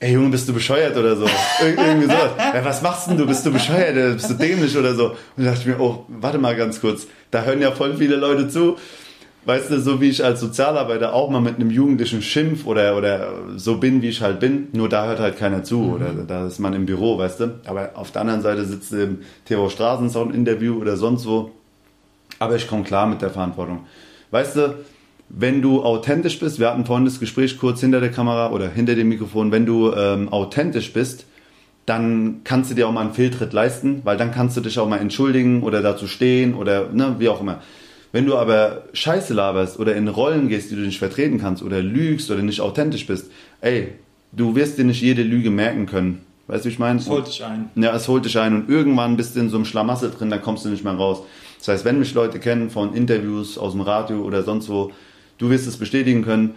ey 0.00 0.12
Junge, 0.12 0.30
bist 0.30 0.48
du 0.48 0.52
bescheuert 0.52 0.96
oder 0.96 1.16
so? 1.16 1.26
Ir 1.26 1.78
irgendwie 1.78 2.06
so. 2.06 2.12
Ja, 2.12 2.64
was 2.64 2.82
machst 2.82 3.08
denn 3.08 3.16
du? 3.16 3.26
Bist 3.26 3.46
du 3.46 3.52
bescheuert? 3.52 3.94
Bist 4.16 4.30
du 4.30 4.34
dämlich 4.34 4.76
oder 4.76 4.94
so? 4.94 5.10
Und 5.36 5.44
da 5.44 5.44
dachte 5.44 5.60
ich 5.60 5.66
mir, 5.66 5.80
oh, 5.80 6.04
warte 6.08 6.38
mal 6.38 6.56
ganz 6.56 6.80
kurz. 6.80 7.06
Da 7.30 7.42
hören 7.42 7.60
ja 7.60 7.72
voll 7.72 7.96
viele 7.96 8.16
Leute 8.16 8.48
zu 8.48 8.76
weißt 9.44 9.70
du, 9.70 9.80
so 9.80 10.00
wie 10.00 10.08
ich 10.08 10.24
als 10.24 10.40
Sozialarbeiter 10.40 11.14
auch 11.14 11.30
mal 11.30 11.40
mit 11.40 11.56
einem 11.56 11.70
Jugendlichen 11.70 12.22
schimpf 12.22 12.66
oder, 12.66 12.96
oder 12.96 13.32
so 13.56 13.78
bin, 13.78 14.02
wie 14.02 14.08
ich 14.08 14.22
halt 14.22 14.40
bin, 14.40 14.68
nur 14.72 14.88
da 14.88 15.06
hört 15.06 15.18
halt 15.18 15.38
keiner 15.38 15.64
zu 15.64 15.78
mhm. 15.78 15.92
oder 15.92 16.12
da 16.26 16.46
ist 16.46 16.58
man 16.58 16.74
im 16.74 16.86
Büro, 16.86 17.18
weißt 17.18 17.40
du. 17.40 17.60
Aber 17.66 17.90
auf 17.94 18.12
der 18.12 18.22
anderen 18.22 18.42
Seite 18.42 18.64
sitzt 18.64 18.92
du 18.92 19.02
im 19.02 19.18
TV 19.44 19.68
Straßensound 19.68 20.34
Interview 20.34 20.80
oder 20.80 20.96
sonst 20.96 21.26
wo. 21.26 21.50
Aber 22.38 22.56
ich 22.56 22.68
komme 22.68 22.84
klar 22.84 23.06
mit 23.06 23.22
der 23.22 23.30
Verantwortung. 23.30 23.86
Weißt 24.30 24.56
du, 24.56 24.74
wenn 25.34 25.62
du 25.62 25.82
authentisch 25.82 26.38
bist, 26.38 26.60
wir 26.60 26.68
hatten 26.68 26.84
vorhin 26.84 27.06
das 27.06 27.18
Gespräch 27.18 27.58
kurz 27.58 27.80
hinter 27.80 28.00
der 28.00 28.10
Kamera 28.10 28.50
oder 28.52 28.68
hinter 28.68 28.94
dem 28.94 29.08
Mikrofon, 29.08 29.50
wenn 29.50 29.64
du 29.64 29.92
ähm, 29.92 30.28
authentisch 30.28 30.92
bist, 30.92 31.24
dann 31.86 32.42
kannst 32.44 32.70
du 32.70 32.74
dir 32.74 32.86
auch 32.86 32.92
mal 32.92 33.00
einen 33.00 33.14
Fehltritt 33.14 33.52
leisten, 33.52 34.02
weil 34.04 34.16
dann 34.18 34.30
kannst 34.30 34.56
du 34.56 34.60
dich 34.60 34.78
auch 34.78 34.88
mal 34.88 34.98
entschuldigen 34.98 35.62
oder 35.62 35.80
dazu 35.80 36.06
stehen 36.06 36.54
oder 36.54 36.90
ne, 36.92 37.16
wie 37.18 37.28
auch 37.28 37.40
immer. 37.40 37.60
Wenn 38.12 38.26
du 38.26 38.36
aber 38.36 38.84
Scheiße 38.92 39.32
laberst 39.32 39.78
oder 39.80 39.96
in 39.96 40.06
Rollen 40.06 40.48
gehst, 40.48 40.70
die 40.70 40.76
du 40.76 40.82
nicht 40.82 40.98
vertreten 40.98 41.40
kannst 41.40 41.62
oder 41.62 41.80
lügst 41.80 42.30
oder 42.30 42.42
nicht 42.42 42.60
authentisch 42.60 43.06
bist, 43.06 43.30
ey, 43.62 43.88
du 44.32 44.54
wirst 44.54 44.76
dir 44.76 44.84
nicht 44.84 45.00
jede 45.00 45.22
Lüge 45.22 45.50
merken 45.50 45.86
können. 45.86 46.20
Weißt 46.46 46.64
du, 46.64 46.68
wie 46.68 46.72
ich 46.74 46.78
meine? 46.78 46.98
Es 46.98 47.08
holt 47.08 47.26
dich 47.26 47.42
ein. 47.42 47.70
Ja, 47.74 47.94
es 47.96 48.06
holt 48.06 48.26
dich 48.26 48.38
ein 48.38 48.54
und 48.54 48.68
irgendwann 48.68 49.16
bist 49.16 49.34
du 49.34 49.40
in 49.40 49.48
so 49.48 49.56
einem 49.56 49.64
Schlamassel 49.64 50.10
drin, 50.10 50.28
da 50.28 50.36
kommst 50.36 50.66
du 50.66 50.68
nicht 50.68 50.84
mehr 50.84 50.92
raus. 50.92 51.22
Das 51.58 51.68
heißt, 51.68 51.84
wenn 51.86 51.98
mich 51.98 52.12
Leute 52.12 52.38
kennen 52.38 52.68
von 52.68 52.92
Interviews 52.94 53.56
aus 53.56 53.72
dem 53.72 53.80
Radio 53.80 54.20
oder 54.22 54.42
sonst 54.42 54.68
wo, 54.68 54.92
du 55.42 55.50
wirst 55.50 55.66
es 55.66 55.76
bestätigen 55.76 56.22
können, 56.22 56.54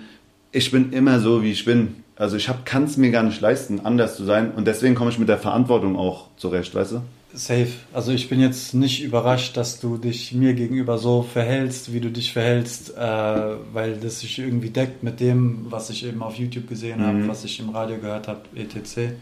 ich 0.52 0.72
bin 0.72 0.94
immer 0.94 1.20
so, 1.20 1.44
wie 1.44 1.52
ich 1.52 1.66
bin. 1.66 1.96
Also 2.16 2.38
ich 2.38 2.50
kann 2.64 2.84
es 2.84 2.96
mir 2.96 3.12
gar 3.12 3.24
nicht 3.24 3.42
leisten, 3.42 3.82
anders 3.84 4.16
zu 4.16 4.24
sein 4.24 4.52
und 4.52 4.68
deswegen 4.68 4.96
komme 4.96 5.10
ich 5.10 5.20
mit 5.20 5.28
der 5.28 5.40
Verantwortung 5.40 5.98
auch 5.98 6.28
zurecht, 6.38 6.74
weißt 6.74 6.94
du? 6.94 7.02
Safe. 7.34 7.68
Also 7.92 8.14
ich 8.14 8.30
bin 8.30 8.40
jetzt 8.40 8.74
nicht 8.74 9.04
überrascht, 9.04 9.58
dass 9.58 9.82
du 9.82 9.98
dich 9.98 10.32
mir 10.32 10.54
gegenüber 10.54 10.98
so 10.98 11.24
verhältst, 11.24 11.92
wie 11.92 12.00
du 12.00 12.10
dich 12.10 12.32
verhältst, 12.32 12.96
äh, 12.96 13.02
weil 13.74 13.98
das 13.98 14.22
sich 14.22 14.40
irgendwie 14.40 14.70
deckt 14.70 15.04
mit 15.04 15.20
dem, 15.20 15.66
was 15.70 15.90
ich 15.90 16.06
eben 16.06 16.24
auf 16.24 16.36
YouTube 16.36 16.70
gesehen 16.70 17.00
mhm. 17.00 17.06
habe, 17.06 17.28
was 17.28 17.44
ich 17.44 17.60
im 17.60 17.72
Radio 17.72 17.98
gehört 17.98 18.30
habe, 18.30 18.44
etc. 18.56 19.16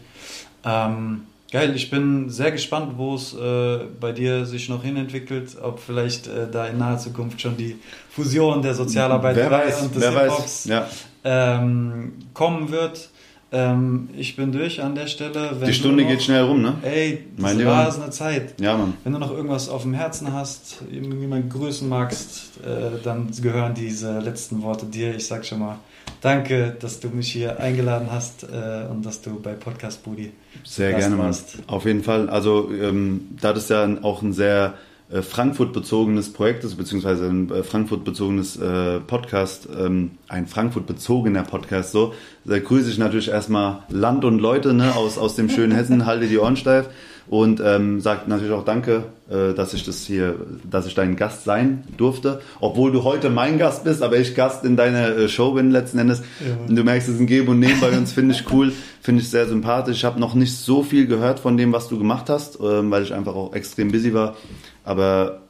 Ähm, 0.64 1.22
geil, 1.54 1.72
ich 1.76 1.88
bin 1.88 2.28
sehr 2.30 2.50
gespannt, 2.50 2.94
wo 2.96 3.14
es 3.14 3.32
äh, 3.32 3.84
bei 4.00 4.10
dir 4.10 4.44
sich 4.44 4.68
noch 4.68 4.82
hinentwickelt, 4.82 5.56
ob 5.62 5.78
vielleicht 5.78 6.26
äh, 6.26 6.50
da 6.50 6.66
in 6.66 6.78
naher 6.78 6.98
Zukunft 6.98 7.40
schon 7.40 7.56
die 7.56 7.76
Fusion 8.10 8.60
der 8.60 8.74
Sozialarbeit 8.74 9.36
wer 9.36 9.52
weiß, 9.52 9.82
und 9.82 9.94
des 9.94 10.04
Hip-Hops 10.04 10.64
ja. 10.64 10.88
ähm, 11.22 12.14
kommen 12.34 12.72
wird. 12.72 13.08
Ähm, 13.52 14.08
ich 14.16 14.34
bin 14.34 14.50
durch 14.50 14.82
an 14.82 14.96
der 14.96 15.06
Stelle. 15.06 15.56
die 15.64 15.72
Stunde 15.72 16.02
noch, 16.02 16.10
geht 16.10 16.24
schnell 16.24 16.42
rum, 16.42 16.60
ne? 16.60 16.74
Ey, 16.82 17.24
das 17.36 17.64
war 17.64 17.94
eine 17.94 18.10
Zeit. 18.10 18.60
Ja, 18.60 18.76
Mann. 18.76 18.94
Wenn 19.04 19.12
du 19.12 19.20
noch 19.20 19.30
irgendwas 19.30 19.68
auf 19.68 19.82
dem 19.82 19.94
Herzen 19.94 20.32
hast, 20.32 20.82
irgendjemand 20.90 21.50
grüßen 21.50 21.88
magst, 21.88 22.58
äh, 22.64 23.00
dann 23.04 23.30
gehören 23.40 23.74
diese 23.74 24.18
letzten 24.18 24.60
Worte 24.62 24.86
dir. 24.86 25.14
Ich 25.14 25.28
sag 25.28 25.46
schon 25.46 25.60
mal 25.60 25.78
danke, 26.24 26.74
dass 26.80 27.00
du 27.00 27.08
mich 27.08 27.30
hier 27.30 27.60
eingeladen 27.60 28.08
hast 28.10 28.44
äh, 28.44 28.86
und 28.90 29.04
dass 29.04 29.20
du 29.20 29.40
bei 29.40 29.52
Podcast 29.52 30.02
Booty 30.04 30.32
Sehr 30.64 30.94
gerne, 30.94 31.16
Mann. 31.16 31.34
Auf 31.66 31.84
jeden 31.84 32.02
Fall. 32.02 32.30
Also, 32.30 32.70
ähm, 32.72 33.28
da 33.40 33.52
das 33.52 33.68
ja 33.68 33.86
auch 34.02 34.22
ein 34.22 34.32
sehr 34.32 34.74
äh, 35.10 35.20
Frankfurt-bezogenes 35.20 36.32
Projekt 36.32 36.64
ist, 36.64 36.76
beziehungsweise 36.76 37.26
ein 37.26 37.50
äh, 37.50 37.62
Frankfurt-bezogenes 37.62 38.56
äh, 38.56 39.00
Podcast, 39.00 39.68
ähm, 39.78 40.12
ein 40.28 40.46
Frankfurt-bezogener 40.46 41.42
Podcast 41.42 41.92
so, 41.92 42.14
da 42.44 42.58
grüße 42.58 42.90
ich 42.90 42.98
natürlich 42.98 43.28
erstmal 43.28 43.82
Land 43.90 44.24
und 44.24 44.38
Leute 44.38 44.72
ne, 44.72 44.96
aus, 44.96 45.18
aus 45.18 45.36
dem 45.36 45.50
schönen 45.50 45.72
Hessen, 45.72 46.06
halte 46.06 46.26
die 46.26 46.38
Ohren 46.38 46.56
steif 46.56 46.88
und 47.28 47.60
ähm, 47.64 48.00
sagt 48.00 48.28
natürlich 48.28 48.52
auch 48.52 48.64
Danke, 48.64 49.04
äh, 49.30 49.54
dass 49.54 49.72
ich 49.72 49.84
das 49.84 50.04
hier, 50.04 50.36
dass 50.68 50.86
ich 50.86 50.94
dein 50.94 51.16
Gast 51.16 51.44
sein 51.44 51.84
durfte, 51.96 52.40
obwohl 52.60 52.92
du 52.92 53.04
heute 53.04 53.30
mein 53.30 53.58
Gast 53.58 53.84
bist, 53.84 54.02
aber 54.02 54.18
ich 54.18 54.34
Gast 54.34 54.64
in 54.64 54.76
deiner 54.76 55.16
äh, 55.16 55.28
Show 55.28 55.52
bin 55.52 55.70
letzten 55.70 55.98
Endes. 55.98 56.22
Ja. 56.40 56.56
Und 56.68 56.76
du 56.76 56.84
merkst, 56.84 57.08
es 57.08 57.14
ist 57.14 57.20
ein 57.20 57.26
Geben 57.26 57.48
und 57.48 57.60
Nehmen 57.60 57.80
bei 57.80 57.96
uns, 57.96 58.12
finde 58.12 58.34
ich 58.34 58.44
cool, 58.52 58.72
finde 59.00 59.22
ich 59.22 59.30
sehr 59.30 59.46
sympathisch. 59.48 59.98
Ich 59.98 60.04
habe 60.04 60.20
noch 60.20 60.34
nicht 60.34 60.56
so 60.56 60.82
viel 60.82 61.06
gehört 61.06 61.40
von 61.40 61.56
dem, 61.56 61.72
was 61.72 61.88
du 61.88 61.98
gemacht 61.98 62.28
hast, 62.28 62.56
äh, 62.56 62.90
weil 62.90 63.02
ich 63.02 63.14
einfach 63.14 63.34
auch 63.34 63.54
extrem 63.54 63.90
busy 63.90 64.12
war. 64.12 64.36
Aber 64.84 65.40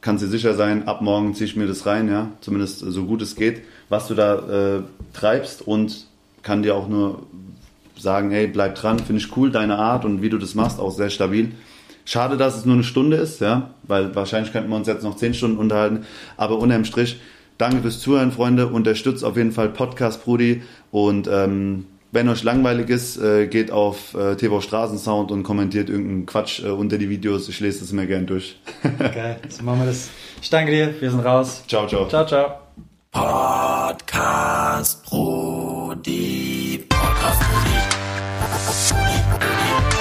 kannst 0.00 0.24
dir 0.24 0.28
sicher 0.28 0.54
sein, 0.54 0.88
ab 0.88 1.02
morgen 1.02 1.34
ziehe 1.34 1.46
ich 1.46 1.56
mir 1.56 1.66
das 1.66 1.84
rein, 1.84 2.08
ja, 2.08 2.30
zumindest 2.40 2.78
so 2.78 3.04
gut 3.04 3.22
es 3.22 3.34
geht, 3.34 3.62
was 3.88 4.08
du 4.08 4.14
da 4.14 4.76
äh, 4.76 4.82
treibst 5.12 5.66
und 5.66 6.06
kann 6.42 6.62
dir 6.62 6.76
auch 6.76 6.88
nur 6.88 7.26
sagen, 7.98 8.30
hey, 8.30 8.46
bleib 8.46 8.74
dran, 8.74 8.98
finde 8.98 9.22
ich 9.22 9.36
cool, 9.36 9.50
deine 9.50 9.78
Art 9.78 10.04
und 10.04 10.22
wie 10.22 10.28
du 10.28 10.38
das 10.38 10.54
machst, 10.54 10.80
auch 10.80 10.90
sehr 10.90 11.10
stabil. 11.10 11.52
Schade, 12.04 12.36
dass 12.36 12.56
es 12.56 12.64
nur 12.64 12.74
eine 12.74 12.84
Stunde 12.84 13.16
ist, 13.16 13.40
ja, 13.40 13.70
weil 13.82 14.14
wahrscheinlich 14.14 14.52
könnten 14.52 14.70
wir 14.70 14.76
uns 14.76 14.86
jetzt 14.86 15.02
noch 15.02 15.16
zehn 15.16 15.34
Stunden 15.34 15.58
unterhalten, 15.58 16.06
aber 16.36 16.58
unterm 16.58 16.84
Strich, 16.84 17.20
danke 17.58 17.82
fürs 17.82 17.98
Zuhören, 17.98 18.30
Freunde, 18.32 18.68
unterstützt 18.68 19.24
auf 19.24 19.36
jeden 19.36 19.52
Fall 19.52 19.70
Podcast 19.70 20.24
Brudi 20.24 20.62
und 20.90 21.28
ähm, 21.28 21.86
wenn 22.12 22.28
euch 22.28 22.44
langweilig 22.44 22.88
ist, 22.88 23.18
äh, 23.18 23.46
geht 23.46 23.70
auf 23.70 24.14
äh, 24.14 24.36
TV 24.36 24.60
Straßensound 24.60 25.30
und 25.30 25.42
kommentiert 25.42 25.90
irgendeinen 25.90 26.24
Quatsch 26.24 26.62
äh, 26.64 26.68
unter 26.68 26.98
die 26.98 27.10
Videos. 27.10 27.48
Ich 27.48 27.60
lese 27.60 27.80
das 27.80 27.90
immer 27.92 28.06
gern 28.06 28.26
durch. 28.26 28.58
Geil, 28.98 29.38
so 29.48 29.62
machen 29.64 29.80
wir 29.80 29.86
das. 29.86 30.08
Ich 30.40 30.48
danke 30.48 30.70
dir, 30.72 30.94
wir 30.98 31.10
sind 31.10 31.20
raus. 31.20 31.62
Ciao, 31.66 31.86
ciao. 31.86 32.08
Ciao, 32.08 32.24
ciao. 32.24 32.60
Podcast 33.10 35.04
die 36.04 36.84
Podcast. 36.88 37.40
Mundi. 37.50 37.80
Mundi. 39.30 39.95